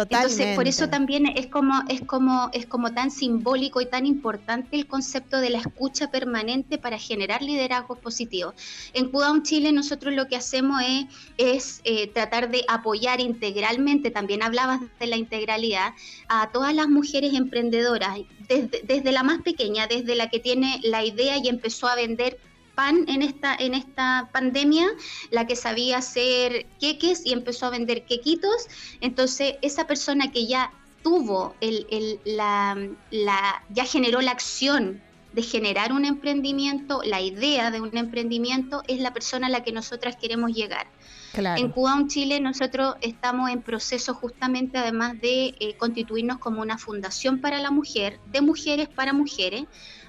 Totalmente. 0.00 0.32
Entonces, 0.32 0.56
por 0.56 0.68
eso 0.68 0.88
también 0.88 1.26
es 1.26 1.46
como, 1.46 1.82
es 1.88 2.00
como, 2.00 2.48
es 2.54 2.64
como 2.64 2.92
tan 2.94 3.10
simbólico 3.10 3.82
y 3.82 3.86
tan 3.86 4.06
importante 4.06 4.76
el 4.76 4.86
concepto 4.86 5.40
de 5.40 5.50
la 5.50 5.58
escucha 5.58 6.10
permanente 6.10 6.78
para 6.78 6.98
generar 6.98 7.42
liderazgos 7.42 7.98
positivos. 7.98 8.54
En 8.94 9.10
Cudown 9.10 9.42
Chile 9.42 9.72
nosotros 9.72 10.14
lo 10.14 10.26
que 10.26 10.36
hacemos 10.36 10.82
es, 10.82 11.06
es 11.36 11.80
eh, 11.84 12.06
tratar 12.08 12.50
de 12.50 12.64
apoyar 12.66 13.20
integralmente, 13.20 14.10
también 14.10 14.42
hablabas 14.42 14.80
de 14.98 15.06
la 15.06 15.16
integralidad, 15.16 15.92
a 16.28 16.50
todas 16.50 16.74
las 16.74 16.88
mujeres 16.88 17.34
emprendedoras, 17.34 18.18
desde, 18.48 18.82
desde 18.82 19.12
la 19.12 19.22
más 19.22 19.42
pequeña, 19.42 19.86
desde 19.86 20.14
la 20.14 20.30
que 20.30 20.38
tiene 20.38 20.80
la 20.82 21.04
idea 21.04 21.36
y 21.36 21.48
empezó 21.48 21.88
a 21.88 21.94
vender 21.94 22.38
pan 22.80 23.04
en 23.08 23.20
esta, 23.20 23.54
en 23.66 23.74
esta 23.74 24.30
pandemia, 24.32 24.86
la 25.30 25.42
que 25.46 25.54
sabía 25.54 25.98
hacer 25.98 26.66
queques 26.80 27.18
y 27.26 27.32
empezó 27.32 27.66
a 27.66 27.70
vender 27.70 27.98
quequitos. 28.10 28.58
Entonces, 29.02 29.56
esa 29.60 29.86
persona 29.86 30.30
que 30.32 30.46
ya 30.46 30.62
tuvo 31.02 31.54
el, 31.60 31.86
el- 31.90 32.20
la, 32.24 32.76
la- 33.10 33.62
ya 33.68 33.84
generó 33.84 34.20
la 34.22 34.30
acción 34.30 35.02
de 35.34 35.42
generar 35.42 35.92
un 35.92 36.04
emprendimiento, 36.04 37.02
la 37.04 37.20
idea 37.20 37.70
de 37.70 37.80
un 37.80 37.94
emprendimiento, 37.96 38.82
es 38.88 38.98
la 39.00 39.12
persona 39.12 39.46
a 39.46 39.50
la 39.50 39.62
que 39.62 39.72
nosotras 39.72 40.16
queremos 40.16 40.50
llegar. 40.52 40.86
Claro. 41.32 41.60
En 41.62 41.70
Cubaun 41.70 42.08
Chile 42.08 42.40
nosotros 42.40 42.96
estamos 43.02 43.50
en 43.50 43.60
proceso 43.62 44.14
justamente 44.14 44.78
además 44.78 45.20
de 45.20 45.54
eh, 45.60 45.76
constituirnos 45.78 46.38
como 46.38 46.60
una 46.62 46.78
fundación 46.78 47.40
para 47.40 47.58
la 47.60 47.70
mujer, 47.70 48.18
de 48.32 48.40
mujeres 48.40 48.88
para 48.88 49.12
mujeres, 49.12 49.64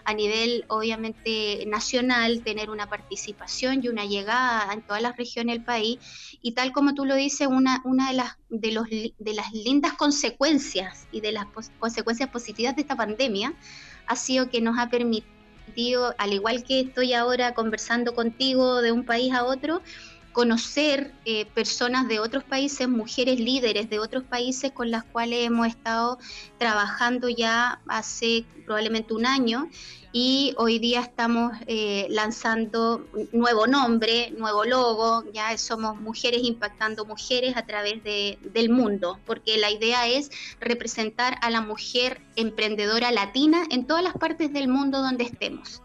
a 0.06 0.14
nivel 0.14 0.66
obviamente 0.68 1.66
nacional, 1.68 2.43
tener 2.43 2.70
una 2.70 2.88
participación 2.88 3.82
y 3.84 3.89
una 3.89 4.06
llegada 4.06 4.74
en 4.74 4.82
todas 4.82 5.02
las 5.02 5.18
regiones 5.18 5.56
del 5.56 5.66
país. 5.66 5.99
Y 6.41 6.54
tal 6.54 6.72
como 6.72 6.93
tú 6.93 7.06
lo 7.06 7.16
dices, 7.16 7.47
una, 7.47 7.82
una 7.86 8.10
de, 8.10 8.14
las, 8.16 8.38
de, 8.49 8.72
los, 8.72 8.88
de 8.89 9.34
las 9.34 9.52
lindas 9.54 9.93
consecuencias 9.93 11.08
y 11.12 11.22
de 11.22 11.32
las 11.32 11.45
consecuencias 11.80 12.30
positivas 12.30 12.76
de 12.76 12.82
esta 12.82 12.95
pandemia 12.95 13.54
ha 14.08 14.16
sido 14.16 14.49
que 14.49 14.62
nos 14.62 14.78
ha 14.80 14.89
permitido, 14.89 16.14
al 16.18 16.34
igual 16.34 16.64
que 16.64 16.82
estoy 16.82 17.14
ahora 17.14 17.54
conversando 17.54 18.14
contigo 18.14 18.82
de 18.82 18.91
un 18.91 19.06
país 19.06 19.34
a 19.34 19.43
otro, 19.45 19.82
conocer 20.32 21.11
eh, 21.25 21.45
personas 21.45 22.07
de 22.07 22.19
otros 22.19 22.43
países, 22.43 22.88
mujeres 22.88 23.39
líderes 23.39 23.89
de 23.89 23.99
otros 23.99 24.23
países 24.23 24.71
con 24.71 24.91
las 24.91 25.03
cuales 25.03 25.45
hemos 25.45 25.67
estado 25.67 26.17
trabajando 26.57 27.29
ya 27.29 27.82
hace 27.88 28.45
probablemente 28.65 29.13
un 29.13 29.25
año 29.25 29.69
y 30.13 30.53
hoy 30.57 30.79
día 30.79 31.01
estamos 31.01 31.53
eh, 31.67 32.07
lanzando 32.09 33.05
nuevo 33.32 33.67
nombre, 33.67 34.32
nuevo 34.32 34.65
logo, 34.65 35.23
ya 35.32 35.57
somos 35.57 35.99
mujeres 35.99 36.41
impactando 36.43 37.05
mujeres 37.05 37.55
a 37.55 37.65
través 37.65 38.03
de, 38.03 38.38
del 38.53 38.69
mundo, 38.69 39.19
porque 39.25 39.57
la 39.57 39.71
idea 39.71 40.07
es 40.07 40.29
representar 40.59 41.38
a 41.41 41.49
la 41.49 41.61
mujer 41.61 42.21
emprendedora 42.36 43.11
latina 43.11 43.63
en 43.69 43.88
todas 43.88 44.03
las 44.03 44.13
partes 44.13 44.51
del 44.51 44.67
mundo 44.67 45.01
donde 45.01 45.23
estemos. 45.23 45.82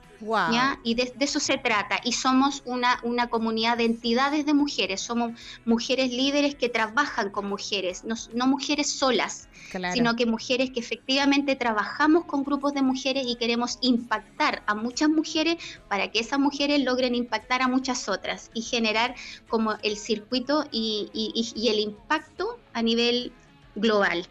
Y 0.82 0.94
de, 0.94 1.12
eso 1.20 1.40
se 1.40 1.58
trata. 1.58 2.00
Y 2.04 2.12
somos 2.12 2.62
una, 2.64 2.98
una 3.02 3.28
comunidad 3.28 3.78
de 3.78 3.84
entidades 3.84 4.46
de 4.46 4.54
mujeres. 4.54 5.00
Somos 5.00 5.32
mujeres 5.64 6.10
líderes 6.10 6.54
que 6.54 6.68
trabajan 6.68 7.30
con 7.30 7.48
mujeres, 7.48 8.04
no, 8.04 8.46
mujeres 8.46 8.90
solas, 8.90 9.48
sino 9.92 10.16
que 10.16 10.26
mujeres 10.26 10.70
que 10.70 10.80
efectivamente 10.80 11.56
trabajamos 11.56 12.24
con 12.24 12.44
grupos 12.44 12.74
de 12.74 12.82
mujeres 12.82 13.26
y 13.26 13.36
queremos 13.36 13.78
impactar 13.80 14.62
a 14.66 14.74
muchas 14.74 15.08
mujeres 15.08 15.56
para 15.88 16.10
que 16.10 16.20
esas 16.20 16.38
mujeres 16.38 16.82
logren 16.82 17.14
impactar 17.14 17.62
a 17.62 17.68
muchas 17.68 18.08
otras 18.08 18.50
y 18.54 18.62
generar 18.62 19.14
como 19.48 19.74
el 19.82 19.96
circuito 19.96 20.66
y, 20.70 21.10
y, 21.12 21.68
el 21.68 21.80
impacto 21.80 22.58
a 22.72 22.82
nivel 22.82 23.32
global. 23.74 24.26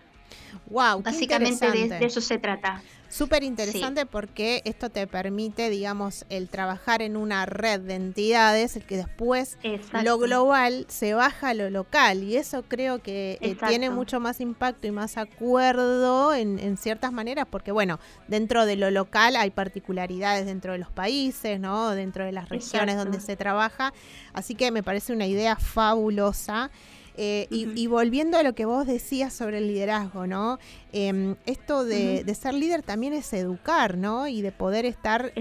Wow, 0.70 1.02
básicamente 1.02 1.70
de, 1.70 2.06
eso 2.06 2.22
se 2.22 2.38
trata. 2.38 2.82
Súper 3.10 3.43
interesante 3.43 4.06
porque 4.06 4.62
esto 4.66 4.89
te 4.89 5.08
permite, 5.08 5.70
digamos, 5.70 6.26
el 6.30 6.49
trabajar 6.49 7.01
en 7.01 7.18
una 7.18 7.45
red 7.45 7.80
de 7.80 7.95
entidades, 7.95 8.76
el 8.76 8.84
que 8.84 8.97
después 8.97 9.58
lo 10.03 10.18
global 10.18 10.86
se 10.89 11.14
baja 11.14 11.49
a 11.49 11.53
lo 11.53 11.70
local. 11.70 12.24
Y 12.24 12.38
eso 12.38 12.64
creo 12.68 13.01
que 13.01 13.38
eh, 13.41 13.56
tiene 13.68 13.89
mucho 13.89 14.20
más 14.20 14.41
impacto 14.41 14.88
y 14.88 14.91
más 14.91 15.18
acuerdo 15.18 16.34
en, 16.34 16.76
ciertas 16.78 17.12
maneras 17.12 17.47
porque, 17.49 17.72
bueno, 17.72 17.99
dentro 18.28 18.66
de 18.66 18.76
lo 18.76 18.91
local 18.91 19.36
hay 19.36 19.49
particularidades 19.49 20.45
dentro 20.45 20.74
de 20.74 20.80
los 20.80 20.91
países, 20.91 21.60
¿no? 21.60 21.91
Dentro 21.91 22.26
de 22.26 22.32
las 22.32 22.49
regiones 22.49 22.97
donde 22.97 23.20
se 23.22 23.36
trabaja, 23.36 23.93
así 24.34 24.56
que 24.56 24.72
me 24.72 24.84
parece 24.84 25.14
una 25.14 25.26
idea 25.26 25.56
fabulosa. 25.56 26.70
Eh, 27.18 27.47
y, 27.49 27.88
volviendo 27.88 28.38
a 28.38 28.43
lo 28.43 28.53
que 28.55 28.66
vos 28.66 28.86
decías 28.86 29.34
sobre 29.34 29.59
el 29.59 29.68
liderazgo, 29.68 30.28
¿no? 30.28 30.59
Em, 30.91 31.36
esto 31.45 31.86
de, 31.86 32.26
ser 32.36 32.53
líder 32.53 32.84
también 32.84 33.13
es 33.13 33.32
educar, 33.34 33.97
¿no? 33.97 34.28
Y 34.28 34.41
de 34.41 34.51
poder 34.51 34.86
estar 34.86 35.32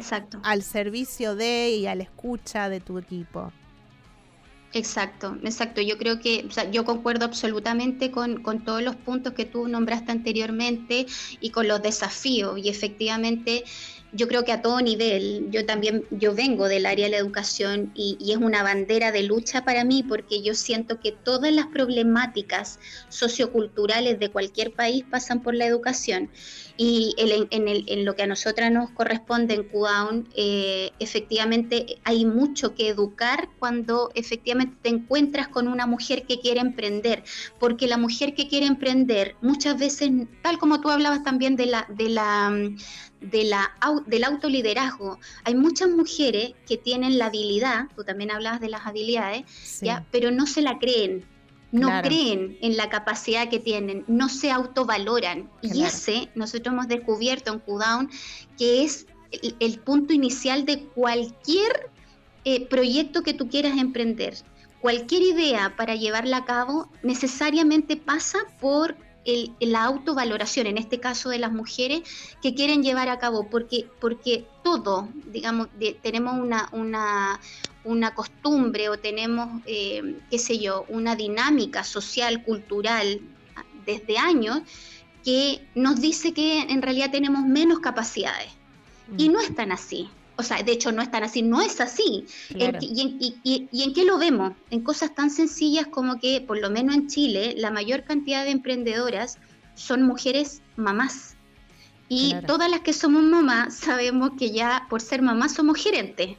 al 0.43 0.63
servicio 0.63 1.35
de 1.35 1.71
y 1.71 1.87
a 1.87 1.95
la 1.95 2.05
escucha 2.05 2.69
de 2.69 2.81
tu 2.81 2.99
equipo. 2.99 3.53
Exacto, 4.73 5.37
exacto. 5.45 5.81
Yo 5.81 5.99
creo 5.99 6.19
que, 6.19 6.45
o 6.49 6.51
sea, 6.51 6.69
yo 6.69 6.85
concuerdo 6.85 7.25
absolutamente 7.25 8.11
con, 8.11 8.43
con, 8.43 8.65
todos 8.65 8.83
los 8.83 8.97
puntos 8.97 9.33
que 9.33 9.45
tú 9.45 9.69
nombraste 9.69 10.11
anteriormente 10.11 11.07
y 11.41 11.51
con 11.51 11.69
los 11.69 11.81
desafíos. 11.81 12.59
Y 12.59 12.69
efectivamente, 12.69 13.63
yo 14.15 14.29
creo 14.29 14.45
que 14.45 14.53
a 14.53 14.63
todo 14.63 14.81
nivel, 14.81 15.49
yo 15.51 15.67
también, 15.67 16.05
yo 16.11 16.35
vengo 16.35 16.69
del 16.69 16.87
área 16.87 17.07
de 17.07 17.11
la 17.11 17.17
educación 17.19 17.91
y, 17.95 18.17
es 18.31 18.37
una 18.37 18.63
bandera 18.63 19.11
de 19.13 19.25
lucha 19.25 19.65
para 19.65 19.85
mí 19.85 20.03
porque 20.03 20.43
yo 20.43 20.55
siento 20.55 21.01
que 21.01 21.13
todas 21.13 21.53
las 21.53 21.67
problemáticas 21.67 22.79
socioculturales 23.09 24.19
de 24.21 24.31
cualquier 24.31 24.73
país 24.73 25.05
pasan 25.11 25.43
por 25.43 25.55
la 25.55 25.67
educación. 25.67 26.31
Y 26.77 27.15
en, 27.19 27.69
el, 27.69 27.85
en, 27.87 28.05
lo 28.05 28.17
que 28.17 28.25
a 28.25 28.27
nosotras 28.27 28.71
nos 28.73 28.91
corresponde 28.91 29.55
en 29.55 29.63
QDown, 29.65 30.29
eh, 30.35 30.91
efectivamente 30.99 32.01
hay 32.03 32.25
mucho 32.25 32.75
que 32.75 32.89
educar 32.89 33.49
cuando 33.61 34.11
efectivamente 34.17 34.77
te 34.83 34.89
encuentras 34.89 35.47
con 35.47 35.69
una 35.69 35.87
mujer 35.87 36.25
que 36.27 36.41
quiere 36.41 36.61
emprender, 36.61 37.23
porque 37.61 37.87
la 37.87 37.97
mujer 37.97 38.35
que 38.35 38.49
quiere 38.49 38.67
emprender 38.67 39.37
muchas 39.41 39.79
veces, 39.79 40.11
tal 40.43 40.59
como 40.59 40.81
tú 40.81 40.91
hablabas 40.91 41.23
también 41.23 41.55
de 41.55 41.67
la, 41.67 41.87
de 41.89 42.09
la, 42.09 42.53
de 43.21 43.45
la, 43.45 43.73
del 44.07 44.25
autoliderazgo. 44.25 45.19
Hay 45.45 45.55
muchas 45.55 45.89
mujeres 45.91 46.55
que 46.67 46.77
tienen 46.77 47.19
la 47.19 47.27
habilidad, 47.27 47.87
tú 47.95 48.03
también 48.03 48.33
hablabas 48.33 48.61
de 48.61 48.69
las 48.69 48.85
habilidades, 48.87 49.45
¿ya? 49.81 50.05
pero 50.11 50.33
no 50.33 50.47
se 50.47 50.61
la 50.63 50.79
creen, 50.79 51.25
no 51.75 52.03
creen 52.03 52.57
en 52.61 52.77
la 52.77 52.89
capacidad 52.89 53.49
que 53.49 53.59
tienen, 53.59 54.05
no 54.07 54.29
se 54.29 54.53
autovaloran. 54.53 55.51
Y 55.61 55.83
ese 55.83 56.31
nosotros 56.37 56.73
hemos 56.73 56.89
descubierto 56.89 57.53
en 57.53 57.59
Q-Down 57.59 58.11
que 58.57 58.85
es 58.85 59.07
el, 59.59 59.81
punto 59.81 60.13
inicial 60.13 60.65
de 60.65 60.85
cualquier 60.85 61.91
eh, 62.45 62.67
proyecto 62.67 63.23
que 63.25 63.35
tú 63.35 63.49
quieras 63.49 63.77
emprender. 63.77 64.37
Cualquier 64.81 65.23
idea 65.23 65.75
para 65.77 65.97
llevarla 65.97 66.39
a 66.39 66.45
cabo 66.45 66.89
necesariamente 67.03 67.97
pasa 67.97 68.39
por 68.61 68.97
la 69.59 69.85
autovaloración, 69.85 70.67
en 70.67 70.79
este 70.79 71.01
caso 71.01 71.31
de 71.31 71.39
las 71.39 71.51
mujeres, 71.51 72.03
que 72.43 72.55
quieren 72.55 72.83
llevar 72.83 73.09
a 73.09 73.19
cabo, 73.19 73.49
porque, 73.49 73.89
porque 73.99 74.47
todo, 74.63 75.09
digamos, 75.33 75.69
tenemos 76.03 76.39
una, 76.39 76.69
una, 76.73 77.41
una, 77.85 78.15
costumbre 78.15 78.89
o 78.89 78.99
tenemos, 78.99 79.63
eh, 79.67 80.17
qué 80.31 80.39
sé 80.39 80.59
yo, 80.59 80.85
una 80.89 81.17
dinámica 81.17 81.85
social, 81.85 82.43
cultural, 82.43 83.21
desde 83.87 84.19
años, 84.19 84.61
que 85.23 85.67
nos 85.75 86.01
dice 86.01 86.33
que 86.33 86.61
en 86.61 86.83
realidad 86.83 87.11
tenemos 87.11 87.43
menos 87.45 87.81
capacidades. 87.81 88.51
Y 89.19 89.29
no 89.29 89.41
es 89.41 89.55
tan 89.55 89.71
así 89.71 90.09
o 90.37 90.43
sea, 90.43 90.63
de 90.63 90.73
hecho 90.73 90.93
no 90.93 91.03
están 91.03 91.23
así, 91.23 91.43
no 91.43 91.61
es 91.61 91.81
así. 91.81 92.27
y, 92.51 93.69
en 93.73 93.93
qué 93.93 94.05
lo 94.05 94.19
vemos? 94.19 94.53
En 94.71 94.81
cosas 94.81 95.15
tan 95.15 95.31
sencillas 95.31 95.87
como 95.87 96.19
que, 96.19 96.41
por 96.41 96.59
lo 96.59 96.71
menos 96.71 96.95
en 96.95 97.07
Chile, 97.09 97.55
la 97.57 97.71
mayor 97.71 98.05
cantidad 98.05 98.45
de 98.45 98.51
emprendedoras 98.51 99.39
son 99.75 100.03
mujeres 100.03 100.63
mamás. 100.77 101.37
Y 102.09 102.35
todas 102.47 102.71
las 102.71 102.81
que 102.81 102.93
somos 102.93 103.23
mamás 103.23 103.75
sabemos 103.75 104.33
que 104.39 104.51
ya 104.51 104.87
por 104.91 105.01
ser 105.01 105.23
mamás 105.23 105.55
somos 105.55 105.83
gerentes. 105.83 106.37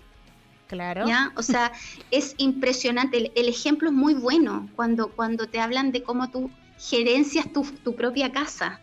Claro. 0.68 1.08
¿Ya? 1.08 1.32
O 1.36 1.44
sea, 1.44 1.72
es 2.12 2.34
impresionante. 2.38 3.32
El, 3.36 3.48
ejemplo 3.48 3.90
es 3.90 3.96
muy 3.96 4.14
bueno 4.14 4.68
cuando, 4.76 5.10
cuando 5.10 5.48
te 5.48 5.60
hablan 5.60 5.92
de 5.92 6.02
cómo 6.02 6.30
tú 6.30 6.50
gerencias 6.78 7.52
tu, 7.54 7.64
tu 7.84 7.96
propia 7.96 8.32
casa. 8.32 8.82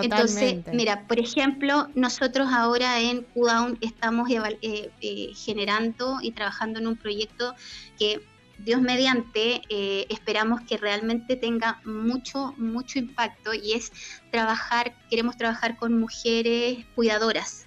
Entonces, 0.00 0.64
mira, 0.72 1.06
por 1.06 1.18
ejemplo, 1.18 1.88
nosotros 1.94 2.48
ahora 2.50 3.00
en 3.00 3.22
QDown 3.34 3.76
estamos 3.82 4.30
eh, 4.30 4.90
eh, 5.00 5.32
generando 5.34 6.18
y 6.22 6.32
trabajando 6.32 6.78
en 6.78 6.86
un 6.86 6.96
proyecto 6.96 7.54
que 7.98 8.22
Dios 8.58 8.80
mediante, 8.80 9.62
eh, 9.68 10.06
esperamos 10.08 10.60
que 10.62 10.76
realmente 10.76 11.36
tenga 11.36 11.80
mucho, 11.84 12.54
mucho 12.56 12.98
impacto 12.98 13.52
y 13.52 13.72
es 13.72 13.92
trabajar, 14.30 14.94
queremos 15.10 15.36
trabajar 15.36 15.76
con 15.76 15.98
mujeres 15.98 16.86
cuidadoras, 16.94 17.66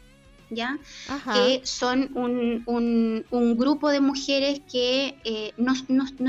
¿ya? 0.50 0.78
Que 1.34 1.62
son 1.64 2.12
un, 2.16 3.26
un, 3.30 3.58
grupo 3.58 3.90
de 3.90 4.02
mujeres 4.02 4.62
que 4.72 5.16
eh, 5.24 5.54
no, 5.58 5.74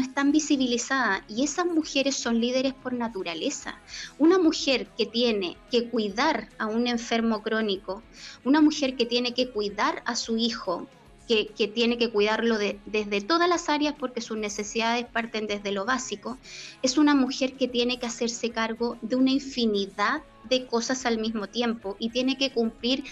están 0.00 0.32
visibilizadas 0.32 1.22
y 1.28 1.44
esas 1.44 1.66
mujeres 1.66 2.16
son 2.16 2.40
líderes 2.40 2.74
por 2.74 2.92
naturaleza. 2.92 3.78
Una 4.18 4.38
mujer 4.38 4.88
que 4.96 5.06
tiene 5.06 5.56
que 5.70 5.88
cuidar 5.88 6.48
a 6.58 6.66
un 6.66 6.86
enfermo 6.86 7.42
crónico, 7.42 8.02
una 8.44 8.60
mujer 8.60 8.96
que 8.96 9.06
tiene 9.06 9.34
que 9.34 9.50
cuidar 9.50 10.02
a 10.06 10.16
su 10.16 10.36
hijo, 10.36 10.86
que, 11.26 11.70
tiene 11.74 11.98
que 11.98 12.10
cuidarlo 12.10 12.56
desde 12.56 13.20
todas 13.20 13.48
las 13.48 13.68
áreas 13.68 13.94
porque 13.98 14.20
sus 14.20 14.36
necesidades 14.36 15.06
parten 15.06 15.48
desde 15.48 15.72
lo 15.72 15.84
básico, 15.84 16.38
es 16.82 16.98
una 16.98 17.14
mujer 17.14 17.54
que 17.54 17.66
tiene 17.66 17.98
que 17.98 18.06
hacerse 18.06 18.50
cargo 18.50 18.96
de 19.02 19.16
una 19.16 19.32
infinidad 19.32 20.22
de 20.48 20.66
cosas 20.66 21.04
al 21.06 21.18
mismo 21.18 21.48
tiempo 21.48 21.96
y 21.98 22.10
tiene 22.10 22.38
que 22.38 22.52
cumplir 22.52 23.02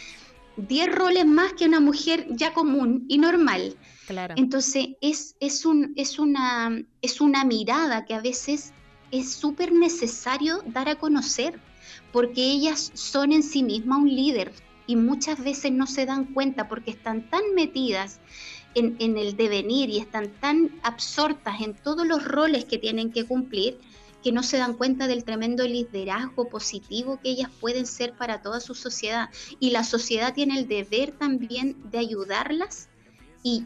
10 0.56 0.94
roles 0.94 1.26
más 1.26 1.52
que 1.54 1.66
una 1.66 1.80
mujer 1.80 2.26
ya 2.30 2.52
común 2.52 3.04
y 3.08 3.18
normal. 3.18 3.76
Claro. 4.06 4.34
Entonces 4.36 4.88
es, 5.00 5.36
es, 5.40 5.64
un, 5.64 5.92
es, 5.96 6.18
una, 6.18 6.82
es 7.02 7.20
una 7.20 7.44
mirada 7.44 8.04
que 8.04 8.14
a 8.14 8.20
veces 8.20 8.72
es 9.10 9.32
súper 9.32 9.72
necesario 9.72 10.62
dar 10.66 10.88
a 10.88 10.96
conocer, 10.96 11.58
porque 12.12 12.42
ellas 12.42 12.90
son 12.94 13.32
en 13.32 13.42
sí 13.42 13.62
mismas 13.62 13.98
un 13.98 14.14
líder 14.14 14.52
y 14.86 14.96
muchas 14.96 15.42
veces 15.42 15.72
no 15.72 15.86
se 15.86 16.06
dan 16.06 16.26
cuenta 16.26 16.68
porque 16.68 16.90
están 16.90 17.28
tan 17.30 17.42
metidas 17.54 18.20
en, 18.74 18.96
en 18.98 19.16
el 19.16 19.36
devenir 19.36 19.88
y 19.90 19.98
están 19.98 20.28
tan 20.40 20.70
absortas 20.82 21.60
en 21.60 21.74
todos 21.74 22.06
los 22.06 22.24
roles 22.24 22.64
que 22.64 22.78
tienen 22.78 23.12
que 23.12 23.24
cumplir 23.24 23.78
que 24.24 24.32
no 24.32 24.42
se 24.42 24.56
dan 24.56 24.72
cuenta 24.72 25.06
del 25.06 25.22
tremendo 25.22 25.68
liderazgo 25.68 26.48
positivo 26.48 27.20
que 27.22 27.28
ellas 27.28 27.50
pueden 27.60 27.86
ser 27.86 28.14
para 28.14 28.40
toda 28.40 28.58
su 28.58 28.74
sociedad. 28.74 29.28
Y 29.60 29.70
la 29.70 29.84
sociedad 29.84 30.32
tiene 30.32 30.58
el 30.58 30.66
deber 30.66 31.12
también 31.12 31.76
de 31.90 31.98
ayudarlas 31.98 32.88
y, 33.42 33.64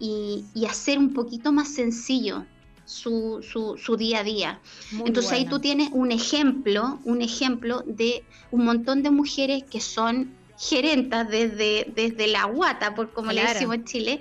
y, 0.00 0.66
hacer 0.66 0.98
un 0.98 1.14
poquito 1.14 1.52
más 1.52 1.68
sencillo 1.68 2.44
su, 2.84 3.40
su, 3.42 3.96
día 3.96 4.18
a 4.18 4.24
día. 4.24 4.60
Entonces 5.06 5.30
ahí 5.30 5.44
tú 5.46 5.60
tienes 5.60 5.90
un 5.92 6.10
ejemplo, 6.10 6.98
un 7.04 7.22
ejemplo 7.22 7.84
de 7.86 8.24
un 8.50 8.64
montón 8.64 9.04
de 9.04 9.10
mujeres 9.10 9.62
que 9.62 9.80
son 9.80 10.34
gerentas 10.58 11.28
desde, 11.28 11.90
desde 11.94 12.26
la 12.26 12.44
guata, 12.44 12.94
por 12.96 13.12
como 13.12 13.30
le 13.30 13.42
decimos 13.42 13.76
en 13.76 13.84
Chile, 13.84 14.20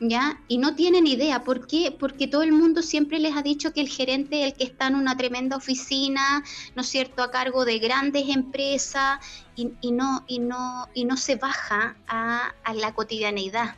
¿ya? 0.00 0.40
Y 0.48 0.58
no 0.58 0.74
tienen 0.74 1.06
idea. 1.06 1.44
¿Por 1.44 1.66
qué? 1.66 1.94
Porque 1.98 2.26
todo 2.26 2.42
el 2.42 2.52
mundo 2.52 2.82
siempre 2.82 3.18
les 3.18 3.36
ha 3.36 3.42
dicho 3.42 3.72
que 3.72 3.80
el 3.80 3.88
gerente 3.88 4.42
es 4.42 4.52
el 4.52 4.58
que 4.58 4.64
está 4.64 4.88
en 4.88 4.96
una 4.96 5.16
tremenda 5.16 5.56
oficina, 5.56 6.42
¿no 6.74 6.82
es 6.82 6.88
cierto?, 6.88 7.22
a 7.22 7.30
cargo 7.30 7.64
de 7.64 7.78
grandes 7.78 8.28
empresas 8.28 9.18
y, 9.54 9.72
y 9.80 9.92
no, 9.92 10.24
y, 10.26 10.38
no, 10.38 10.88
y 10.94 11.04
no 11.04 11.16
se 11.16 11.36
baja 11.36 11.96
a, 12.08 12.54
a 12.64 12.74
la 12.74 12.94
cotidianeidad. 12.94 13.76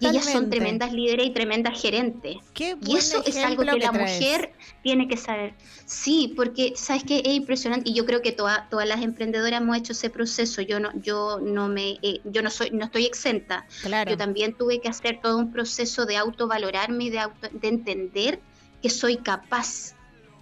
Y 0.00 0.06
ellas 0.06 0.24
son 0.24 0.50
tremendas 0.50 0.92
líderes 0.92 1.26
y 1.26 1.30
tremendas 1.30 1.80
gerentes. 1.80 2.36
y 2.58 2.96
eso 2.96 3.22
es 3.24 3.36
algo 3.36 3.64
que, 3.64 3.78
la 3.78 3.92
mujer 3.92 4.52
tiene 4.82 5.06
que 5.08 5.16
saber. 5.16 5.54
Sí, 5.84 6.32
porque 6.36 6.72
sabes 6.76 7.04
que 7.04 7.18
es 7.18 7.34
impresionante 7.34 7.90
y 7.90 7.94
yo 7.94 8.04
creo 8.04 8.22
que 8.22 8.32
todas 8.32 8.66
las 8.70 9.02
emprendedoras 9.02 9.60
hemos 9.60 9.76
hecho 9.76 9.92
ese 9.92 10.10
proceso. 10.10 10.62
Yo 10.62 10.80
no, 10.80 10.90
yo 11.00 11.38
no 11.40 11.68
me, 11.68 11.98
eh, 12.02 12.20
yo 12.24 12.42
no 12.42 12.50
soy, 12.50 12.70
no 12.70 12.86
estoy 12.86 13.04
exenta. 13.04 13.66
Yo 14.08 14.16
también 14.16 14.54
tuve 14.54 14.80
que 14.80 14.88
hacer 14.88 15.20
todo 15.22 15.38
un 15.38 15.52
proceso 15.52 16.06
de 16.06 16.16
autovalorarme 16.16 17.04
y 17.04 17.10
de, 17.10 17.20
de 17.52 17.68
entender 17.68 18.40
que 18.82 18.90
soy 18.90 19.18
capaz. 19.18 19.94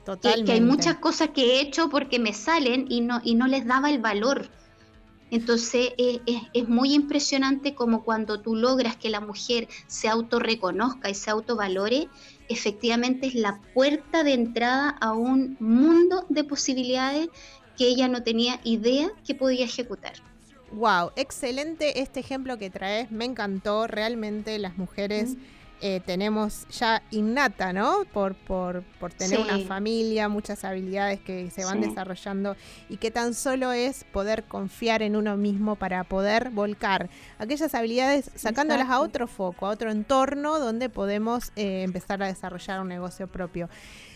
Totalmente. 0.04 0.40
Que, 0.40 0.44
que 0.46 0.52
hay 0.52 0.60
muchas 0.60 0.96
cosas 0.96 1.30
que 1.30 1.42
he 1.42 1.60
hecho 1.60 1.88
porque 1.88 2.18
me 2.18 2.32
salen 2.32 2.86
y 2.88 3.00
no, 3.00 3.20
y 3.24 3.34
no 3.34 3.46
les 3.46 3.66
daba 3.66 3.90
el 3.90 3.98
valor. 3.98 4.48
Entonces 5.34 5.94
es, 5.98 6.68
muy 6.68 6.94
impresionante 6.94 7.74
como 7.74 8.04
cuando 8.04 8.40
tú 8.40 8.54
logras 8.54 8.94
que 8.94 9.10
la 9.10 9.18
mujer 9.18 9.66
se 9.88 10.06
autorreconozca 10.06 11.10
y 11.10 11.14
se 11.14 11.28
autovalore, 11.28 12.06
efectivamente 12.48 13.26
es 13.26 13.34
la 13.34 13.60
puerta 13.74 14.22
de 14.22 14.32
entrada 14.32 14.90
a 14.90 15.12
un 15.12 15.56
mundo 15.58 16.24
de 16.28 16.44
posibilidades 16.44 17.30
que 17.76 17.88
ella 17.88 18.06
no 18.06 18.22
tenía 18.22 18.60
idea 18.62 19.10
que 19.26 19.34
podía 19.34 19.64
ejecutar. 19.64 20.12
Wow, 20.70 21.10
excelente 21.16 22.00
este 22.00 22.20
ejemplo 22.20 22.56
que 22.56 22.70
traes, 22.70 23.10
me 23.10 23.24
encantó, 23.24 23.88
realmente 23.88 24.56
las 24.60 24.78
mujeres... 24.78 25.36
Eh, 25.80 26.00
tenemos 26.00 26.66
ya 26.70 27.02
innata, 27.10 27.72
¿no? 27.72 28.04
Por, 28.12 28.34
por, 28.34 28.82
por 28.98 29.12
tener 29.12 29.40
una 29.40 29.58
familia, 29.58 30.28
muchas 30.28 30.64
habilidades 30.64 31.20
que 31.20 31.50
se 31.50 31.64
van 31.64 31.80
desarrollando 31.80 32.56
y 32.88 32.96
que 32.96 33.10
tan 33.10 33.34
solo 33.34 33.72
es 33.72 34.04
poder 34.04 34.44
confiar 34.44 35.02
en 35.02 35.14
uno 35.14 35.36
mismo 35.36 35.76
para 35.76 36.04
poder 36.04 36.50
volcar 36.50 37.10
aquellas 37.38 37.74
habilidades 37.74 38.30
sacándolas 38.34 38.88
a 38.88 39.00
otro 39.00 39.26
foco, 39.26 39.66
a 39.66 39.70
otro 39.70 39.90
entorno 39.90 40.58
donde 40.58 40.88
podemos 40.88 41.52
eh, 41.56 41.82
empezar 41.82 42.22
a 42.22 42.28
desarrollar 42.28 42.80
un 42.80 42.88
negocio 42.88 43.26
propio. 43.26 43.68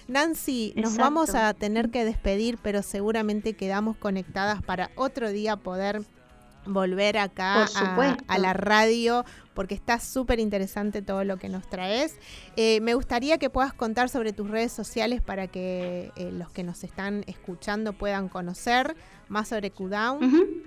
Nancy, 0.06 0.72
nos 0.74 0.96
vamos 0.96 1.34
a 1.34 1.52
tener 1.52 1.90
que 1.90 2.06
despedir, 2.06 2.58
pero 2.62 2.82
seguramente 2.82 3.52
quedamos 3.52 3.98
conectadas 3.98 4.62
para 4.62 4.90
otro 4.96 5.30
día 5.30 5.56
poder 5.56 6.02
volver 6.68 7.18
acá 7.18 7.66
a, 8.28 8.38
la 8.38 8.52
radio 8.52 9.24
porque 9.54 9.74
está 9.74 9.98
súper 9.98 10.38
interesante 10.38 11.02
todo 11.02 11.24
lo 11.24 11.36
que 11.36 11.48
nos 11.48 11.68
traes. 11.68 12.16
Eh, 12.56 12.80
me 12.80 12.94
gustaría 12.94 13.38
que 13.38 13.50
puedas 13.50 13.72
contar 13.72 14.08
sobre 14.08 14.32
tus 14.32 14.48
redes 14.48 14.72
sociales 14.72 15.20
para 15.20 15.48
que 15.48 16.12
eh, 16.16 16.30
los 16.32 16.50
que 16.50 16.62
nos 16.62 16.84
están 16.84 17.24
escuchando 17.26 17.92
puedan 17.92 18.28
conocer 18.28 18.94
más 19.28 19.48
sobre 19.48 19.70
Qdown. 19.70 20.66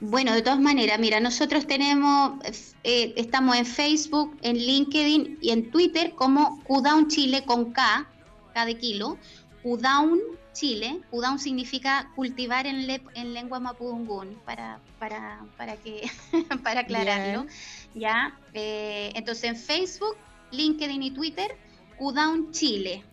Bueno, 0.00 0.32
de 0.32 0.42
todas 0.42 0.58
maneras, 0.58 0.98
mira, 0.98 1.20
nosotros 1.20 1.66
tenemos, 1.66 2.40
eh, 2.82 3.12
estamos 3.16 3.56
en 3.56 3.66
Facebook, 3.66 4.36
en 4.42 4.56
LinkedIn 4.56 5.38
y 5.40 5.50
en 5.50 5.70
Twitter 5.70 6.14
como 6.16 6.60
Qdown 6.64 7.06
Chile 7.06 7.44
con 7.44 7.72
K, 7.72 8.08
K 8.52 8.66
de 8.66 8.78
kilo, 8.78 9.16
Qdown 9.62 10.18
Chile. 10.52 11.00
Udaun 11.10 11.38
significa 11.38 12.10
cultivar 12.14 12.66
en, 12.66 12.88
en 13.14 13.34
lengua 13.34 13.60
mapudungún, 13.60 14.38
para, 14.44 14.80
para, 14.98 15.44
para, 15.56 15.76
que, 15.76 16.10
para 16.62 16.80
aclararlo. 16.80 17.46
¿ya? 17.94 18.38
Eh, 18.54 19.12
entonces 19.14 19.44
en 19.44 19.56
Facebook, 19.56 20.16
LinkedIn 20.50 21.02
y 21.02 21.10
Twitter, 21.10 21.56
Udaun 21.98 22.52
Chile. 22.52 23.04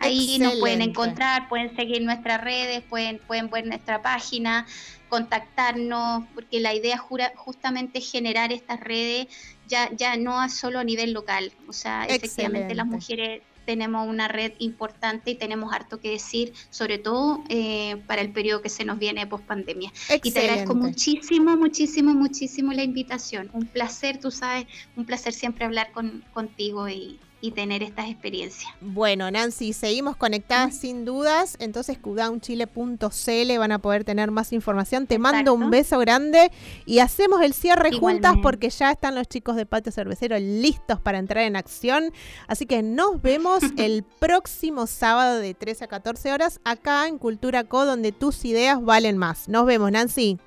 Ahí 0.00 0.38
nos 0.38 0.56
pueden 0.56 0.82
encontrar, 0.82 1.48
pueden 1.48 1.74
seguir 1.76 2.02
nuestras 2.02 2.42
redes, 2.42 2.82
pueden, 2.82 3.18
pueden 3.18 3.50
ver 3.50 3.66
nuestra 3.66 4.02
página, 4.02 4.66
contactarnos, 5.08 6.24
porque 6.34 6.60
la 6.60 6.74
idea 6.74 6.98
jura, 6.98 7.32
justamente 7.36 7.98
es 7.98 8.10
generar 8.10 8.52
estas 8.52 8.80
redes 8.80 9.26
ya, 9.68 9.90
ya 9.94 10.16
no 10.16 10.48
solo 10.48 10.78
a 10.78 10.84
nivel 10.84 11.12
local. 11.12 11.52
O 11.68 11.72
sea, 11.72 12.04
efectivamente 12.06 12.74
las 12.74 12.86
mujeres 12.86 13.42
tenemos 13.66 14.08
una 14.08 14.26
red 14.26 14.52
importante 14.58 15.30
y 15.30 15.34
tenemos 15.36 15.72
harto 15.72 16.00
que 16.00 16.10
decir, 16.10 16.52
sobre 16.70 16.98
todo 16.98 17.44
eh, 17.48 18.02
para 18.06 18.20
el 18.20 18.32
periodo 18.32 18.62
que 18.62 18.68
se 18.68 18.84
nos 18.84 18.98
viene 18.98 19.26
post 19.26 19.44
pandemia. 19.44 19.92
Y 20.22 20.32
te 20.32 20.40
agradezco 20.40 20.74
muchísimo, 20.74 21.56
muchísimo, 21.56 22.12
muchísimo 22.14 22.72
la 22.72 22.82
invitación. 22.82 23.50
Un 23.52 23.66
placer, 23.66 24.18
tú 24.18 24.30
sabes, 24.30 24.66
un 24.96 25.04
placer 25.04 25.32
siempre 25.32 25.66
hablar 25.66 25.92
con, 25.92 26.24
contigo 26.32 26.88
y, 26.88 27.20
y 27.40 27.52
tener 27.52 27.82
estas 27.82 28.08
experiencias. 28.08 28.72
Bueno, 28.80 29.30
Nancy, 29.30 29.72
seguimos 29.72 30.16
conectadas 30.16 30.76
sin 30.76 31.04
dudas. 31.04 31.56
Entonces, 31.58 31.98
cudownchile.cl 31.98 33.58
van 33.58 33.72
a 33.72 33.78
poder 33.78 34.04
tener 34.04 34.30
más 34.30 34.52
información. 34.52 35.06
Te 35.06 35.18
mando 35.18 35.54
un 35.54 35.70
beso 35.70 35.98
grande 35.98 36.50
y 36.86 36.98
hacemos 36.98 37.42
el 37.42 37.54
cierre 37.54 37.92
juntas 37.92 38.34
porque 38.42 38.70
ya 38.70 38.90
están 38.90 39.14
los 39.14 39.28
chicos 39.28 39.56
de 39.56 39.66
Patio 39.66 39.92
Cervecero 39.92 40.38
listos 40.38 41.00
para 41.00 41.18
entrar 41.18 41.44
en 41.44 41.56
acción. 41.56 42.12
Así 42.46 42.66
que 42.66 42.82
nos 42.82 43.22
vemos 43.22 43.62
el 43.76 44.02
próximo 44.02 44.86
sábado 44.86 45.38
de 45.38 45.54
13 45.54 45.84
a 45.84 45.88
14 45.88 46.32
horas 46.32 46.60
acá 46.64 47.08
en 47.08 47.18
Cultura 47.18 47.64
Co, 47.64 47.86
donde 47.86 48.12
tus 48.12 48.44
ideas 48.44 48.82
valen 48.82 49.16
más. 49.16 49.48
Nos 49.48 49.66
vemos, 49.66 49.90
Nancy. 49.90 50.38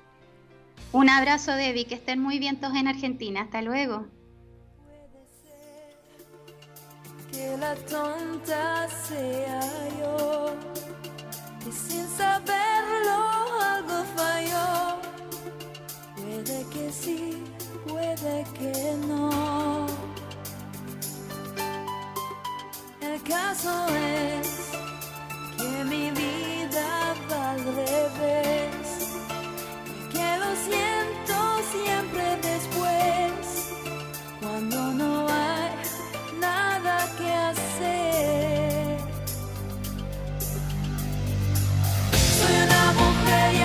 Un 0.92 1.10
abrazo, 1.10 1.52
Debbie. 1.52 1.86
Que 1.86 1.96
estén 1.96 2.20
muy 2.20 2.38
bien 2.38 2.60
todos 2.60 2.76
en 2.76 2.86
Argentina. 2.86 3.42
Hasta 3.42 3.62
luego. 3.62 4.06
que 7.34 7.56
la 7.56 7.74
tonta 7.74 8.88
sea 9.08 9.60
yo. 9.98 10.54
Y 11.66 11.72
sin 11.72 12.06
saberlo 12.20 13.18
algo 13.74 13.98
falló. 14.16 14.70
Puede 16.16 16.64
que 16.74 16.92
sí, 16.92 17.42
puede 17.88 18.44
que 18.58 18.96
no. 19.08 19.86
El 23.00 23.22
caso 23.22 23.74
es 23.88 24.48
que 25.58 25.84
mi 25.84 26.10
vida 26.10 27.14
va 27.30 27.50
al 27.52 27.64
revés. 27.80 28.86
Y 29.90 30.00
que 30.12 30.28
lo 30.42 30.50
siento 30.68 31.36
siempre 31.74 32.24
después. 32.50 33.32
Cuando 34.40 34.78
no 34.92 35.26
hay 35.28 35.83
nada 36.44 36.96
que 37.18 37.28
hacer. 37.48 38.98
Soy 42.36 42.56
una 42.66 42.84
mujer 43.00 43.48
y 43.54 43.62